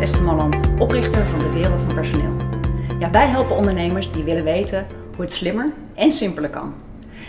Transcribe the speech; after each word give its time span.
Esther 0.00 0.22
Malland, 0.22 0.60
oprichter 0.78 1.26
van 1.26 1.38
de 1.38 1.52
Wereld 1.52 1.80
van 1.80 1.94
Personeel. 1.94 2.36
Ja, 2.98 3.10
wij 3.10 3.26
helpen 3.26 3.56
ondernemers 3.56 4.12
die 4.12 4.22
willen 4.22 4.44
weten 4.44 4.86
hoe 5.14 5.24
het 5.24 5.32
slimmer 5.32 5.68
en 5.94 6.12
simpeler 6.12 6.50
kan. 6.50 6.74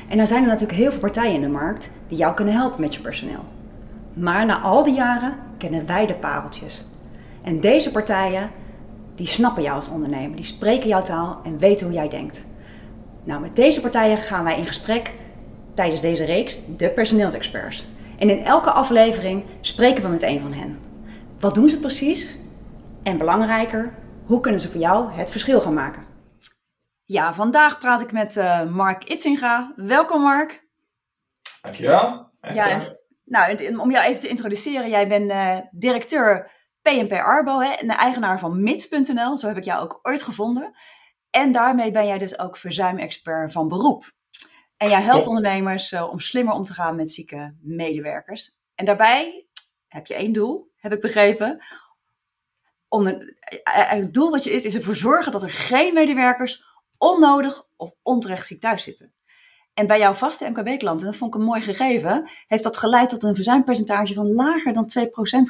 En 0.07 0.19
er 0.19 0.28
zijn 0.28 0.42
er 0.42 0.49
natuurlijk 0.49 0.79
heel 0.79 0.92
veel 0.92 0.99
partijen 0.99 1.33
in 1.33 1.42
de 1.42 1.47
markt 1.47 1.92
die 2.08 2.17
jou 2.17 2.33
kunnen 2.33 2.53
helpen 2.53 2.81
met 2.81 2.94
je 2.94 3.01
personeel. 3.01 3.44
Maar 4.13 4.46
na 4.46 4.62
al 4.62 4.83
die 4.83 4.94
jaren 4.94 5.37
kennen 5.58 5.85
wij 5.85 6.05
de 6.05 6.15
pareltjes. 6.15 6.85
En 7.42 7.60
deze 7.60 7.92
partijen, 7.92 8.51
die 9.15 9.28
snappen 9.28 9.63
jou 9.63 9.76
als 9.76 9.90
ondernemer, 9.90 10.36
die 10.36 10.46
spreken 10.46 10.88
jouw 10.88 11.01
taal 11.01 11.40
en 11.44 11.58
weten 11.58 11.86
hoe 11.86 11.96
jij 11.96 12.10
denkt. 12.10 12.46
Nou, 13.24 13.42
met 13.42 13.56
deze 13.56 13.81
partijen 13.81 14.17
gaan 14.17 14.44
wij 14.44 14.58
in 14.58 14.65
gesprek 14.65 15.13
tijdens 15.74 16.02
deze 16.02 16.26
reeks, 16.26 16.62
de 16.77 16.90
personeelsexperts. 16.90 17.88
En 18.17 18.30
in 18.30 18.43
elke 18.43 18.71
aflevering 18.71 19.43
spreken 19.61 20.03
we 20.03 20.09
met 20.09 20.23
een 20.23 20.39
van 20.39 20.53
hen. 20.53 20.79
Wat 21.39 21.55
doen 21.55 21.70
ze 21.70 21.79
precies? 21.79 22.38
En 23.03 23.17
belangrijker, 23.17 23.94
hoe 24.26 24.39
kunnen 24.39 24.59
ze 24.59 24.70
voor 24.70 24.80
jou 24.80 25.12
het 25.12 25.30
verschil 25.30 25.62
gaan 25.62 25.73
maken? 25.73 26.05
Ja, 27.05 27.34
vandaag 27.34 27.80
praat 27.80 28.02
ik 28.02 28.12
met 28.12 28.35
uh, 28.35 28.70
Mark 28.70 29.03
Itzinga. 29.03 29.73
Welkom 29.76 30.21
Mark. 30.21 30.67
Dankjewel. 31.62 32.30
Ja, 32.54 32.81
nou, 33.26 33.77
om 33.77 33.91
jou 33.91 34.05
even 34.05 34.20
te 34.20 34.27
introduceren, 34.27 34.90
jij 34.90 35.07
bent 35.07 35.31
uh, 35.31 35.57
directeur 35.71 36.52
PNP 36.81 37.12
Arbo 37.12 37.59
hè, 37.59 37.71
en 37.71 37.88
de 37.88 37.93
eigenaar 37.93 38.40
van 38.40 38.63
Mits.nl. 38.63 39.38
Zo 39.38 39.48
heb 39.48 39.57
ik 39.57 39.63
jou 39.63 39.81
ook 39.81 39.99
ooit 40.02 40.21
gevonden. 40.21 40.73
En 41.29 41.52
daarmee 41.52 41.91
ben 41.91 42.07
jij 42.07 42.18
dus 42.18 42.40
ook 42.40 42.57
verzuimexpert 42.57 43.52
van 43.52 43.68
beroep. 43.68 44.12
En 44.77 44.90
jij 44.90 45.02
helpt 45.02 45.27
ondernemers 45.27 45.91
uh, 45.91 46.12
om 46.12 46.20
slimmer 46.20 46.54
om 46.54 46.63
te 46.63 46.73
gaan 46.73 46.95
met 46.95 47.12
zieke 47.12 47.55
medewerkers. 47.62 48.57
En 48.76 48.85
daarbij 48.85 49.48
heb 49.88 50.05
je 50.05 50.13
één 50.13 50.34
doel, 50.34 50.71
heb 50.76 50.93
ik 50.93 51.01
begrepen. 51.01 51.63
Om 52.90 53.07
een, 53.07 53.37
het 53.63 54.13
doel 54.13 54.32
wat 54.32 54.43
je 54.43 54.51
is, 54.51 54.63
is 54.63 54.76
ervoor 54.76 54.95
zorgen 54.95 55.32
dat 55.32 55.43
er 55.43 55.49
geen 55.49 55.93
medewerkers 55.93 56.63
onnodig 56.98 57.68
of 57.76 57.91
onterecht 58.01 58.48
ziek 58.48 58.62
thuis 58.62 58.84
zitten. 58.84 59.13
En 59.73 59.87
bij 59.87 59.99
jouw 59.99 60.13
vaste 60.13 60.49
MKB-klanten, 60.49 61.05
dat 61.05 61.15
vond 61.15 61.34
ik 61.34 61.40
een 61.40 61.45
mooi 61.45 61.62
gegeven, 61.62 62.29
heeft 62.48 62.63
dat 62.63 62.77
geleid 62.77 63.10
tot 63.10 63.23
een 63.23 63.35
verzuimpercentage 63.35 64.14
van 64.14 64.34
lager 64.34 64.73
dan 64.73 64.92
2% 65.00 65.02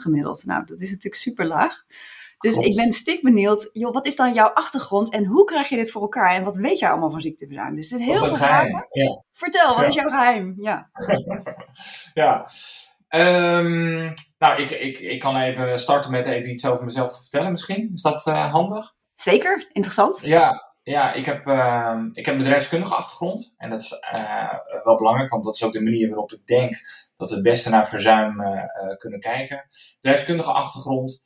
gemiddeld. 0.02 0.46
Nou, 0.46 0.66
dat 0.66 0.80
is 0.80 0.90
natuurlijk 0.90 1.22
super 1.22 1.46
laag. 1.46 1.86
Dus 2.40 2.56
ik 2.56 2.76
ben 2.76 2.94
stik 2.94 3.22
benieuwd, 3.22 3.70
joh, 3.74 3.94
wat 3.94 4.06
is 4.06 4.16
dan 4.16 4.34
jouw 4.34 4.48
achtergrond 4.48 5.12
en 5.12 5.26
hoe 5.26 5.44
krijg 5.44 5.70
je 5.70 5.76
dit 5.76 5.92
voor 5.92 6.02
elkaar 6.02 6.36
en 6.36 6.44
wat 6.44 6.56
weet 6.56 6.80
jij 6.80 6.90
allemaal 6.90 7.12
van 7.12 7.22
ziekteverzuim? 7.22 7.76
Dus 7.76 7.90
het 7.90 8.00
is 8.00 8.06
heel 8.06 8.16
veel 8.16 8.38
vragen. 8.38 8.88
Ja. 8.92 9.24
Vertel, 9.34 9.76
wat 9.76 9.88
is 9.88 9.96
jouw 9.96 10.10
geheim? 10.10 10.56
Ja. 10.58 10.90
ja. 12.14 12.48
Um, 13.16 14.14
nou, 14.38 14.62
ik, 14.62 14.70
ik, 14.70 15.00
ik 15.00 15.20
kan 15.20 15.38
even 15.38 15.80
starten 15.80 16.12
met 16.12 16.26
even 16.26 16.50
iets 16.50 16.66
over 16.66 16.86
mezelf 16.86 17.14
te 17.14 17.22
vertellen 17.22 17.52
misschien. 17.52 17.92
Is 17.94 18.02
dat 18.02 18.28
uh, 18.28 18.52
handig? 18.52 18.96
Zeker, 19.16 19.70
interessant. 19.72 20.20
Ja, 20.24 20.74
ja 20.84 21.14
ik, 21.14 21.26
heb, 21.26 21.48
uh, 21.48 22.02
ik 22.14 22.26
heb 22.26 22.36
een 22.36 22.42
bedrijfskundige 22.42 22.96
achtergrond. 22.96 23.54
En 23.58 23.70
dat 23.70 23.80
is 23.80 24.00
uh, 24.18 24.54
wel 24.84 24.96
belangrijk, 24.96 25.32
want 25.32 25.44
dat 25.44 25.56
is 25.56 25.64
ook 25.64 25.74
de 25.74 25.84
manier 25.84 26.08
waarop 26.08 26.32
ik 26.32 26.46
denk 26.46 26.82
dat 27.18 27.30
we 27.30 27.36
het 27.36 27.44
beste 27.44 27.70
naar 27.70 27.88
verzuim 27.88 28.44
kunnen 28.98 29.20
kijken. 29.20 29.68
Bedrijfskundige 30.02 30.52
achtergrond. 30.52 31.22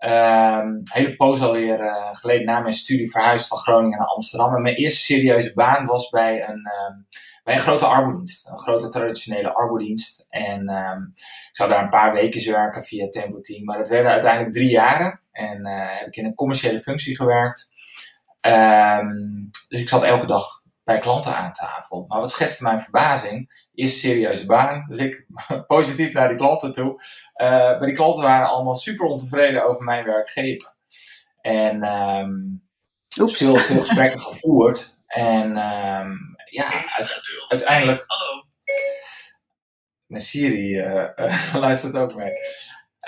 Um, 0.00 0.80
hele 0.92 1.16
poos 1.16 1.40
alweer 1.40 1.80
uh, 1.80 2.08
geleden 2.12 2.46
na 2.46 2.60
mijn 2.60 2.74
studie 2.74 3.10
verhuisd 3.10 3.48
van 3.48 3.58
Groningen 3.58 3.98
naar 3.98 4.06
Amsterdam. 4.06 4.54
En 4.54 4.62
mijn 4.62 4.74
eerste 4.74 5.04
serieuze 5.04 5.54
baan 5.54 5.84
was 5.84 6.08
bij 6.08 6.48
een, 6.48 6.70
um, 6.88 7.06
bij 7.44 7.54
een 7.54 7.60
grote 7.60 7.86
arbodienst. 7.86 8.48
Een 8.48 8.58
grote 8.58 8.88
traditionele 8.88 9.54
arbodienst. 9.54 10.26
En 10.28 10.70
um, 10.70 11.12
ik 11.48 11.56
zou 11.56 11.70
daar 11.70 11.82
een 11.82 11.88
paar 11.88 12.12
weken 12.12 12.52
werken 12.52 12.84
via 12.84 13.08
Tempo 13.08 13.40
Team. 13.40 13.64
Maar 13.64 13.78
dat 13.78 13.88
werden 13.88 14.10
uiteindelijk 14.10 14.52
drie 14.52 14.70
jaren. 14.70 15.20
En 15.32 15.66
uh, 15.66 15.98
heb 15.98 16.06
ik 16.06 16.16
in 16.16 16.24
een 16.24 16.34
commerciële 16.34 16.80
functie 16.80 17.16
gewerkt. 17.16 17.70
dus 19.68 19.80
ik 19.80 19.88
zat 19.88 20.02
elke 20.02 20.26
dag 20.26 20.64
bij 20.86 20.98
klanten 20.98 21.36
aan 21.36 21.52
tafel. 21.52 22.04
Maar 22.08 22.20
wat 22.20 22.30
schetste 22.30 22.62
mijn 22.62 22.80
verbazing? 22.80 23.66
Is 23.74 24.00
serieuze 24.00 24.46
baan. 24.46 24.86
Dus 24.88 24.98
ik 24.98 25.26
positief 25.66 26.12
naar 26.12 26.28
die 26.28 26.36
klanten 26.36 26.72
toe. 26.72 27.02
Uh, 27.42 27.48
maar 27.48 27.86
die 27.86 27.94
klanten 27.94 28.22
waren 28.22 28.48
allemaal 28.48 28.74
super 28.74 29.06
ontevreden 29.06 29.66
over 29.66 29.82
mijn 29.82 30.04
werkgever. 30.04 30.74
En 31.40 31.88
um, 31.88 32.62
veel, 33.14 33.56
veel 33.56 33.80
gesprekken 33.80 34.20
gevoerd. 34.20 34.96
En 35.06 35.56
um, 35.56 36.36
ja, 36.50 36.70
uiteindelijk. 37.48 38.04
Hallo. 38.06 38.44
Mijn 40.06 40.22
Siri 40.22 40.78
uh, 40.78 41.54
luistert 41.64 41.94
ook 41.94 42.14
mee. 42.14 42.32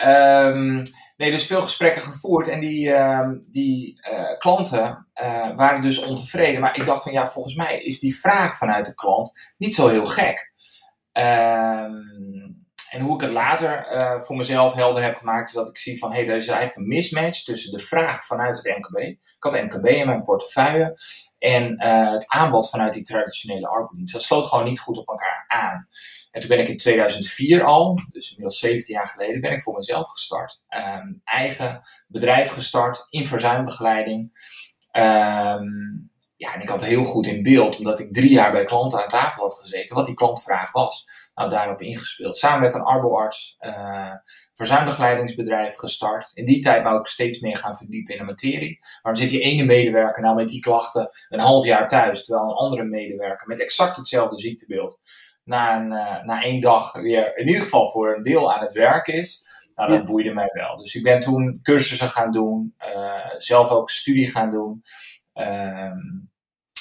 Um, 0.08 0.82
Nee, 1.18 1.30
dus 1.30 1.46
veel 1.46 1.62
gesprekken 1.62 2.02
gevoerd 2.02 2.48
en 2.48 2.60
die, 2.60 2.88
uh, 2.88 3.30
die 3.50 4.00
uh, 4.10 4.38
klanten 4.38 5.06
uh, 5.22 5.56
waren 5.56 5.82
dus 5.82 6.02
ontevreden. 6.02 6.60
Maar 6.60 6.76
ik 6.76 6.84
dacht 6.84 7.02
van 7.02 7.12
ja, 7.12 7.26
volgens 7.26 7.54
mij 7.54 7.82
is 7.82 8.00
die 8.00 8.18
vraag 8.18 8.56
vanuit 8.56 8.86
de 8.86 8.94
klant 8.94 9.54
niet 9.56 9.74
zo 9.74 9.88
heel 9.88 10.04
gek. 10.04 10.52
Ehm, 11.12 11.92
en 12.90 13.00
hoe 13.00 13.14
ik 13.14 13.20
het 13.20 13.30
later 13.30 13.86
voor 14.24 14.36
mezelf 14.36 14.74
helder 14.74 15.02
heb 15.02 15.16
gemaakt, 15.16 15.48
is 15.48 15.54
dat 15.54 15.68
ik 15.68 15.76
zie 15.76 15.98
van 15.98 16.12
hé, 16.12 16.18
hey, 16.18 16.28
er 16.28 16.36
is 16.36 16.48
eigenlijk 16.48 16.76
een 16.76 16.88
mismatch 16.88 17.42
tussen 17.42 17.70
de 17.70 17.78
vraag 17.78 18.26
vanuit 18.26 18.56
het 18.56 18.78
MKB. 18.78 18.98
Ik 18.98 19.36
had 19.38 19.62
MKB 19.62 19.86
in 19.86 20.06
mijn 20.06 20.22
portefeuille 20.22 20.98
en 21.38 21.82
het 22.12 22.28
aanbod 22.28 22.70
vanuit 22.70 22.92
die 22.92 23.02
traditionele 23.02 23.68
arbeidsdienst. 23.68 24.12
Dat 24.12 24.22
sloot 24.22 24.46
gewoon 24.46 24.64
niet 24.64 24.80
goed 24.80 24.98
op 24.98 25.08
elkaar 25.08 25.44
aan. 25.48 25.86
En 26.30 26.40
toen 26.40 26.48
ben 26.48 26.58
ik 26.58 26.68
in 26.68 26.76
2004 26.76 27.64
al, 27.64 28.00
dus 28.10 28.30
inmiddels 28.30 28.58
17 28.58 28.94
jaar 28.94 29.06
geleden, 29.06 29.40
ben 29.40 29.52
ik 29.52 29.62
voor 29.62 29.74
mezelf 29.74 30.08
gestart. 30.08 30.62
Um, 30.68 31.20
eigen 31.24 31.80
bedrijf 32.06 32.50
gestart 32.50 33.06
in 33.10 33.26
verzuimbegeleiding. 33.26 34.32
Um, 34.92 36.07
ja, 36.38 36.54
en 36.54 36.60
ik 36.60 36.68
had 36.68 36.84
heel 36.84 37.02
goed 37.02 37.26
in 37.26 37.42
beeld, 37.42 37.78
omdat 37.78 38.00
ik 38.00 38.12
drie 38.12 38.30
jaar 38.30 38.52
bij 38.52 38.64
klanten 38.64 39.02
aan 39.02 39.08
tafel 39.08 39.42
had 39.42 39.54
gezeten, 39.54 39.96
wat 39.96 40.06
die 40.06 40.14
klantvraag 40.14 40.72
was. 40.72 41.06
Nou, 41.34 41.50
daarop 41.50 41.80
ingespeeld. 41.80 42.36
Samen 42.36 42.60
met 42.60 42.74
een 42.74 42.82
arboarts, 42.82 43.56
uh, 43.60 44.12
verzuimbegeleidingsbedrijf 44.54 45.76
gestart. 45.76 46.30
In 46.34 46.44
die 46.44 46.60
tijd 46.60 46.82
wou 46.82 46.98
ik 46.98 47.06
steeds 47.06 47.40
meer 47.40 47.56
gaan 47.56 47.76
verdiepen 47.76 48.12
in 48.12 48.18
de 48.20 48.26
materie. 48.26 48.78
Waarom 49.02 49.22
zit 49.22 49.30
die 49.30 49.40
ene 49.40 49.64
medewerker 49.64 50.22
nou 50.22 50.36
met 50.36 50.48
die 50.48 50.60
klachten 50.60 51.08
een 51.28 51.40
half 51.40 51.64
jaar 51.64 51.88
thuis, 51.88 52.24
terwijl 52.24 52.48
een 52.48 52.56
andere 52.56 52.84
medewerker 52.84 53.46
met 53.46 53.60
exact 53.60 53.96
hetzelfde 53.96 54.38
ziektebeeld 54.38 55.00
na, 55.44 55.76
een, 55.76 55.92
uh, 55.92 56.24
na 56.24 56.42
één 56.42 56.60
dag 56.60 56.92
weer 56.92 57.36
in 57.36 57.46
ieder 57.46 57.62
geval 57.62 57.90
voor 57.90 58.14
een 58.16 58.22
deel 58.22 58.52
aan 58.52 58.60
het 58.60 58.72
werk 58.72 59.06
is. 59.06 59.46
Nou, 59.74 59.90
dat 59.90 60.04
boeide 60.04 60.32
mij 60.32 60.50
wel. 60.52 60.76
Dus 60.76 60.94
ik 60.94 61.02
ben 61.02 61.20
toen 61.20 61.58
cursussen 61.62 62.08
gaan 62.08 62.32
doen, 62.32 62.74
uh, 62.94 63.34
zelf 63.36 63.70
ook 63.70 63.90
studie 63.90 64.30
gaan 64.30 64.50
doen. 64.50 64.82
Uh, 65.38 65.92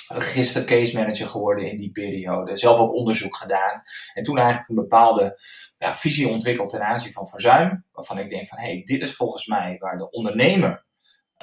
register 0.07 0.63
case 0.63 0.97
manager 0.97 1.28
geworden 1.28 1.69
in 1.72 1.78
die 1.78 1.91
periode. 1.91 2.57
Zelf 2.57 2.79
ook 2.79 2.94
onderzoek 2.94 3.35
gedaan. 3.35 3.81
En 4.13 4.23
toen 4.23 4.38
eigenlijk 4.38 4.69
een 4.69 4.75
bepaalde 4.75 5.40
ja, 5.78 5.95
visie 5.95 6.28
ontwikkeld 6.28 6.69
ten 6.69 6.85
aanzien 6.85 7.12
van 7.12 7.28
verzuim. 7.28 7.85
Waarvan 7.91 8.19
ik 8.19 8.29
denk 8.29 8.47
van, 8.47 8.57
hé, 8.57 8.66
hey, 8.66 8.81
dit 8.84 9.01
is 9.01 9.16
volgens 9.16 9.47
mij 9.47 9.75
waar 9.79 9.97
de 9.97 10.09
ondernemer, 10.09 10.85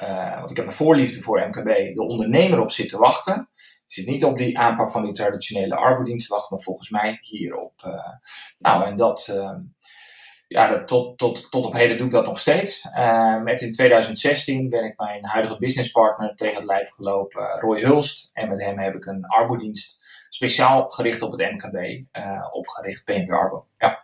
uh, 0.03 0.37
want 0.37 0.51
ik 0.51 0.57
heb 0.57 0.65
een 0.65 0.71
voorliefde 0.71 1.21
voor 1.21 1.47
MKB, 1.47 1.95
de 1.95 2.03
ondernemer 2.03 2.59
op 2.59 2.71
zit 2.71 2.89
te 2.89 2.97
wachten 2.97 3.49
zit 3.85 4.05
niet 4.05 4.23
op 4.23 4.37
die 4.37 4.59
aanpak 4.59 4.91
van 4.91 5.03
die 5.03 5.13
traditionele 5.13 5.75
arbeidsdienst 5.75 6.27
wacht, 6.27 6.49
maar 6.49 6.59
volgens 6.59 6.89
mij 6.89 7.17
hierop. 7.21 7.73
Uh, 7.85 8.09
nou, 8.57 8.85
en 8.85 8.95
dat, 8.95 9.27
uh, 9.31 9.55
ja, 10.55 10.67
dat, 10.67 10.87
tot, 10.87 11.17
tot, 11.17 11.51
tot 11.51 11.65
op 11.65 11.73
heden 11.73 11.97
doe 11.97 12.05
ik 12.05 12.11
dat 12.11 12.25
nog 12.25 12.39
steeds. 12.39 12.85
Uh, 12.85 13.41
met 13.41 13.61
in 13.61 13.71
2016 13.71 14.69
ben 14.69 14.83
ik 14.83 14.97
mijn 14.97 15.25
huidige 15.25 15.57
businesspartner 15.57 16.35
tegen 16.35 16.55
het 16.55 16.65
lijf 16.65 16.89
gelopen, 16.89 17.59
Roy 17.59 17.81
Hulst. 17.81 18.29
En 18.33 18.49
met 18.49 18.61
hem 18.61 18.79
heb 18.79 18.95
ik 18.95 19.05
een 19.05 19.25
arbodienst 19.25 19.99
speciaal 20.29 20.89
gericht 20.89 21.21
op 21.21 21.31
het 21.31 21.51
MKB, 21.51 22.03
opgericht, 22.51 23.03
PNP 23.03 23.31
Arbo. 23.31 23.65
Ja. 23.77 24.03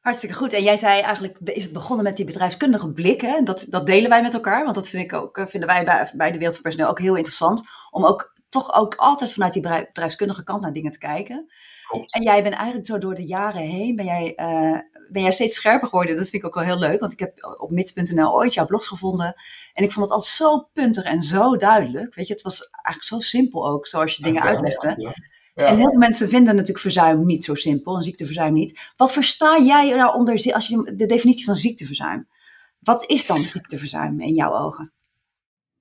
Hartstikke 0.00 0.34
goed. 0.34 0.52
En 0.52 0.62
jij 0.62 0.76
zei 0.76 1.00
eigenlijk, 1.00 1.38
is 1.42 1.64
het 1.64 1.72
begonnen 1.72 2.04
met 2.04 2.16
die 2.16 2.26
bedrijfskundige 2.26 2.92
blik. 2.92 3.20
Hè? 3.20 3.42
Dat, 3.42 3.66
dat 3.68 3.86
delen 3.86 4.10
wij 4.10 4.22
met 4.22 4.34
elkaar, 4.34 4.62
want 4.62 4.74
dat 4.74 4.88
vind 4.88 5.04
ik 5.04 5.12
ook, 5.12 5.44
vinden 5.46 5.68
wij 5.68 5.84
bij, 5.84 6.10
bij 6.14 6.30
de 6.30 6.38
Wereld 6.38 6.54
van 6.54 6.62
Personeel 6.62 6.90
ook 6.90 7.00
heel 7.00 7.16
interessant. 7.16 7.62
Om 7.90 8.04
ook 8.06 8.34
toch 8.48 8.74
ook 8.74 8.94
altijd 8.94 9.32
vanuit 9.32 9.52
die 9.52 9.62
bedrijfskundige 9.62 10.44
kant 10.44 10.62
naar 10.62 10.72
dingen 10.72 10.92
te 10.92 10.98
kijken. 10.98 11.46
En 12.08 12.22
jij 12.22 12.42
bent 12.42 12.54
eigenlijk 12.54 12.86
zo 12.86 12.98
door 12.98 13.14
de 13.14 13.26
jaren 13.26 13.62
heen, 13.62 13.96
ben 13.96 14.04
jij, 14.04 14.32
uh, 14.36 14.78
ben 15.10 15.22
jij 15.22 15.32
steeds 15.32 15.54
scherper 15.54 15.88
geworden. 15.88 16.16
Dat 16.16 16.28
vind 16.28 16.42
ik 16.42 16.48
ook 16.48 16.54
wel 16.54 16.64
heel 16.64 16.78
leuk, 16.78 17.00
want 17.00 17.12
ik 17.12 17.18
heb 17.18 17.56
op 17.58 17.70
mits.nl 17.70 18.34
ooit 18.34 18.54
jouw 18.54 18.66
blogs 18.66 18.88
gevonden. 18.88 19.34
En 19.72 19.84
ik 19.84 19.92
vond 19.92 20.04
het 20.04 20.14
altijd 20.14 20.32
zo 20.32 20.68
puntig 20.72 21.04
en 21.04 21.22
zo 21.22 21.56
duidelijk. 21.56 22.14
Weet 22.14 22.26
je, 22.26 22.32
het 22.32 22.42
was 22.42 22.70
eigenlijk 22.70 23.04
zo 23.04 23.20
simpel 23.20 23.68
ook, 23.68 23.86
zoals 23.86 24.16
je 24.16 24.22
dingen 24.22 24.42
uitlegde. 24.42 24.94
Ja. 24.96 25.12
En 25.54 25.76
heel 25.76 25.90
veel 25.90 25.98
mensen 25.98 26.28
vinden 26.28 26.52
natuurlijk 26.52 26.80
verzuim 26.80 27.26
niet 27.26 27.44
zo 27.44 27.54
simpel, 27.54 27.96
een 27.96 28.02
ziekteverzuim 28.02 28.52
niet. 28.52 28.80
Wat 28.96 29.12
versta 29.12 29.62
jij 29.62 29.90
daaronder 29.90 30.52
als 30.52 30.66
je 30.66 30.92
de 30.96 31.06
definitie 31.06 31.44
van 31.44 31.56
ziekteverzuim? 31.56 32.28
Wat 32.78 33.04
is 33.06 33.26
dan 33.26 33.36
ziekteverzuim 33.36 34.20
in 34.20 34.34
jouw 34.34 34.52
ogen? 34.52 34.92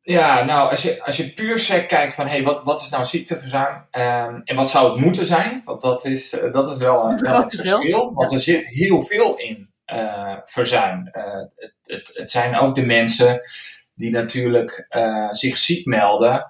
Ja, 0.06 0.44
nou, 0.44 0.70
als 0.70 0.82
je, 0.82 1.04
als 1.04 1.18
je 1.18 1.34
puur 1.34 1.60
sec 1.60 1.88
kijkt 1.88 2.14
van, 2.14 2.26
hé, 2.26 2.32
hey, 2.32 2.44
wat, 2.44 2.64
wat 2.64 2.82
is 2.82 2.90
nou 2.90 3.06
ziekteverzuim 3.06 3.76
um, 3.76 4.42
en 4.44 4.56
wat 4.56 4.70
zou 4.70 4.92
het 4.92 5.06
moeten 5.06 5.26
zijn? 5.26 5.62
Want 5.66 5.82
dat 5.82 6.06
is, 6.06 6.34
uh, 6.34 6.54
dat 6.54 6.72
is 6.72 6.78
wel, 6.78 7.06
een, 7.06 7.36
een 7.36 7.50
verschil. 7.50 8.14
Want 8.14 8.32
er 8.32 8.40
zit 8.40 8.66
heel 8.66 9.02
veel 9.02 9.38
in 9.38 9.72
ziekteverzuim. 9.86 11.10
Het, 11.12 11.74
het, 11.84 12.12
het, 12.14 12.32
zijn 12.32 12.56
ook 12.56 12.76
de 12.76 12.86
mensen 12.86 13.42
die 13.96 14.12
natuurlijk 14.12 14.88
zich 15.32 15.58
ziek 15.58 15.86
melden 15.86 16.48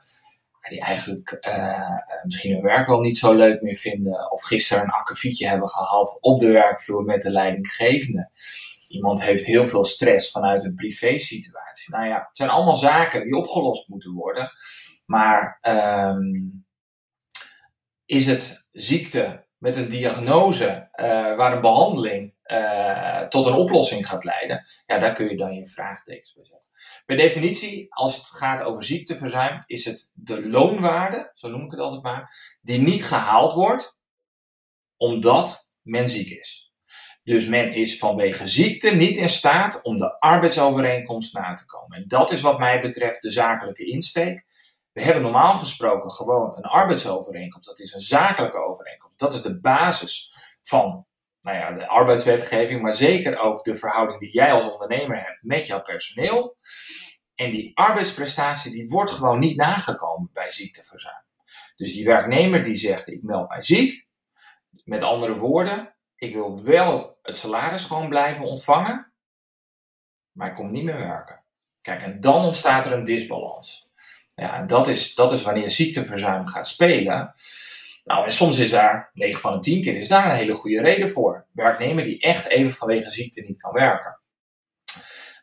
die 0.69 0.81
eigenlijk 0.81 1.37
misschien 2.23 2.53
hun 2.53 2.61
werk 2.61 2.87
wel 2.87 2.99
niet 2.99 3.17
zo 3.17 3.33
leuk 3.33 3.61
meer 3.61 3.75
vinden. 3.75 4.31
Of 4.31 4.43
gisteren 4.43 4.83
een 4.83 4.89
akkefietje 4.89 5.47
hebben 5.47 5.69
gehad 5.69 6.17
op 6.21 6.39
de 6.39 6.51
werkvloer 6.51 7.03
met 7.03 7.21
de 7.21 7.29
leidinggevende. 7.29 8.29
Iemand 8.93 9.23
heeft 9.23 9.45
heel 9.45 9.65
veel 9.65 9.85
stress 9.85 10.31
vanuit 10.31 10.63
een 10.63 10.75
privé-situatie. 10.75 11.93
Nou 11.93 12.07
ja, 12.07 12.15
het 12.27 12.37
zijn 12.37 12.49
allemaal 12.49 12.75
zaken 12.75 13.23
die 13.23 13.35
opgelost 13.35 13.87
moeten 13.87 14.11
worden. 14.11 14.51
Maar 15.05 15.59
um, 15.61 16.65
is 18.05 18.25
het 18.25 18.65
ziekte 18.71 19.45
met 19.57 19.75
een 19.75 19.87
diagnose 19.87 20.89
uh, 20.95 21.05
waar 21.35 21.53
een 21.53 21.61
behandeling 21.61 22.33
uh, 22.45 23.21
tot 23.21 23.45
een 23.45 23.53
oplossing 23.53 24.07
gaat 24.07 24.23
leiden? 24.23 24.65
Ja, 24.85 24.99
daar 24.99 25.13
kun 25.13 25.29
je 25.29 25.37
dan 25.37 25.53
je 25.53 25.67
vraagtekens 25.67 26.33
bij 26.33 26.45
zetten. 26.45 26.71
Per 27.05 27.17
definitie, 27.17 27.93
als 27.93 28.15
het 28.15 28.25
gaat 28.25 28.61
over 28.61 28.83
ziekteverzuim, 28.83 29.63
is 29.65 29.85
het 29.85 30.11
de 30.15 30.49
loonwaarde, 30.49 31.31
zo 31.33 31.49
noem 31.49 31.65
ik 31.65 31.71
het 31.71 31.79
altijd 31.79 32.03
maar, 32.03 32.57
die 32.61 32.79
niet 32.79 33.05
gehaald 33.05 33.53
wordt 33.53 33.97
omdat 34.97 35.69
men 35.81 36.09
ziek 36.09 36.29
is. 36.29 36.62
Dus 37.23 37.47
men 37.47 37.73
is 37.73 37.97
vanwege 37.97 38.47
ziekte 38.47 38.95
niet 38.95 39.17
in 39.17 39.29
staat 39.29 39.81
om 39.81 39.97
de 39.97 40.19
arbeidsovereenkomst 40.19 41.33
na 41.33 41.53
te 41.53 41.65
komen. 41.65 41.97
En 41.97 42.07
dat 42.07 42.31
is 42.31 42.41
wat 42.41 42.59
mij 42.59 42.81
betreft 42.81 43.21
de 43.21 43.29
zakelijke 43.29 43.85
insteek. 43.85 44.45
We 44.91 45.01
hebben 45.01 45.23
normaal 45.23 45.53
gesproken 45.53 46.11
gewoon 46.11 46.57
een 46.57 46.63
arbeidsovereenkomst. 46.63 47.67
Dat 47.67 47.79
is 47.79 47.93
een 47.93 48.01
zakelijke 48.01 48.57
overeenkomst. 48.57 49.19
Dat 49.19 49.33
is 49.33 49.41
de 49.41 49.59
basis 49.59 50.35
van 50.61 51.05
nou 51.41 51.57
ja, 51.57 51.71
de 51.71 51.87
arbeidswetgeving, 51.87 52.81
maar 52.81 52.93
zeker 52.93 53.37
ook 53.37 53.63
de 53.63 53.75
verhouding 53.75 54.19
die 54.19 54.31
jij 54.31 54.51
als 54.51 54.71
ondernemer 54.71 55.17
hebt 55.17 55.43
met 55.43 55.67
jouw 55.67 55.81
personeel. 55.81 56.57
En 57.35 57.51
die 57.51 57.71
arbeidsprestatie 57.77 58.71
die 58.71 58.87
wordt 58.87 59.11
gewoon 59.11 59.39
niet 59.39 59.57
nagekomen 59.57 60.29
bij 60.33 60.51
ziekteverzuim. 60.51 61.23
Dus 61.75 61.93
die 61.93 62.05
werknemer 62.05 62.63
die 62.63 62.75
zegt 62.75 63.07
ik 63.07 63.23
meld 63.23 63.49
mij 63.49 63.61
ziek. 63.61 64.07
Met 64.83 65.03
andere 65.03 65.37
woorden, 65.37 65.92
ik 66.23 66.33
wil 66.33 66.63
wel 66.63 67.19
het 67.21 67.37
salaris 67.37 67.83
gewoon 67.83 68.09
blijven 68.09 68.45
ontvangen, 68.45 69.11
maar 70.31 70.49
ik 70.49 70.55
kom 70.55 70.71
niet 70.71 70.83
meer 70.83 70.97
werken. 70.97 71.43
Kijk, 71.81 72.01
en 72.01 72.19
dan 72.19 72.45
ontstaat 72.45 72.85
er 72.85 72.93
een 72.93 73.03
disbalans. 73.03 73.91
Ja, 74.35 74.55
en 74.55 74.67
dat 74.67 74.87
is, 74.87 75.15
dat 75.15 75.31
is 75.31 75.43
wanneer 75.43 75.69
ziekteverzuim 75.69 76.47
gaat 76.47 76.67
spelen. 76.67 77.33
Nou, 78.03 78.25
en 78.25 78.31
soms 78.31 78.59
is 78.59 78.69
daar, 78.69 79.09
9 79.13 79.41
van 79.41 79.53
de 79.53 79.59
10 79.59 79.81
keer, 79.81 79.95
is 79.95 80.07
daar 80.07 80.25
een 80.25 80.35
hele 80.35 80.53
goede 80.53 80.81
reden 80.81 81.09
voor. 81.09 81.45
Werknemer 81.51 82.03
die 82.03 82.19
echt 82.19 82.47
even 82.47 82.71
vanwege 82.71 83.11
ziekte 83.11 83.41
niet 83.41 83.61
kan 83.61 83.71
werken. 83.71 84.19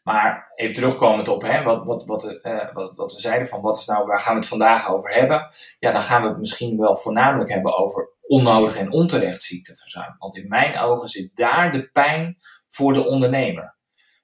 Maar 0.02 0.52
even 0.54 0.74
terugkomend 0.74 1.28
op 1.28 1.42
hè, 1.42 1.62
wat, 1.62 1.84
wat, 1.86 2.04
wat, 2.04 2.38
uh, 2.42 2.72
wat, 2.72 2.96
wat, 2.96 3.12
we 3.12 3.20
zeiden 3.20 3.48
van 3.48 3.60
wat 3.60 3.76
is 3.76 3.86
nou, 3.86 4.06
waar 4.06 4.20
gaan 4.20 4.32
we 4.32 4.38
het 4.38 4.48
vandaag 4.48 4.90
over 4.90 5.10
hebben? 5.10 5.48
Ja, 5.78 5.92
dan 5.92 6.02
gaan 6.02 6.22
we 6.22 6.28
het 6.28 6.38
misschien 6.38 6.78
wel 6.78 6.96
voornamelijk 6.96 7.50
hebben 7.50 7.78
over 7.78 8.08
onnodig 8.30 8.76
en 8.76 8.92
onterecht 8.92 9.42
ziekteverzuim. 9.42 10.14
Want 10.18 10.36
in 10.36 10.48
mijn 10.48 10.78
ogen 10.78 11.08
zit 11.08 11.36
daar 11.36 11.72
de 11.72 11.90
pijn 11.90 12.38
voor 12.68 12.92
de 12.92 13.04
ondernemer. 13.04 13.76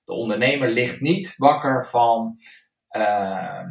De 0.04 0.12
ondernemer 0.12 0.68
ligt 0.68 1.00
niet 1.00 1.36
wakker 1.36 1.86
van 1.86 2.38
uh, 2.90 3.62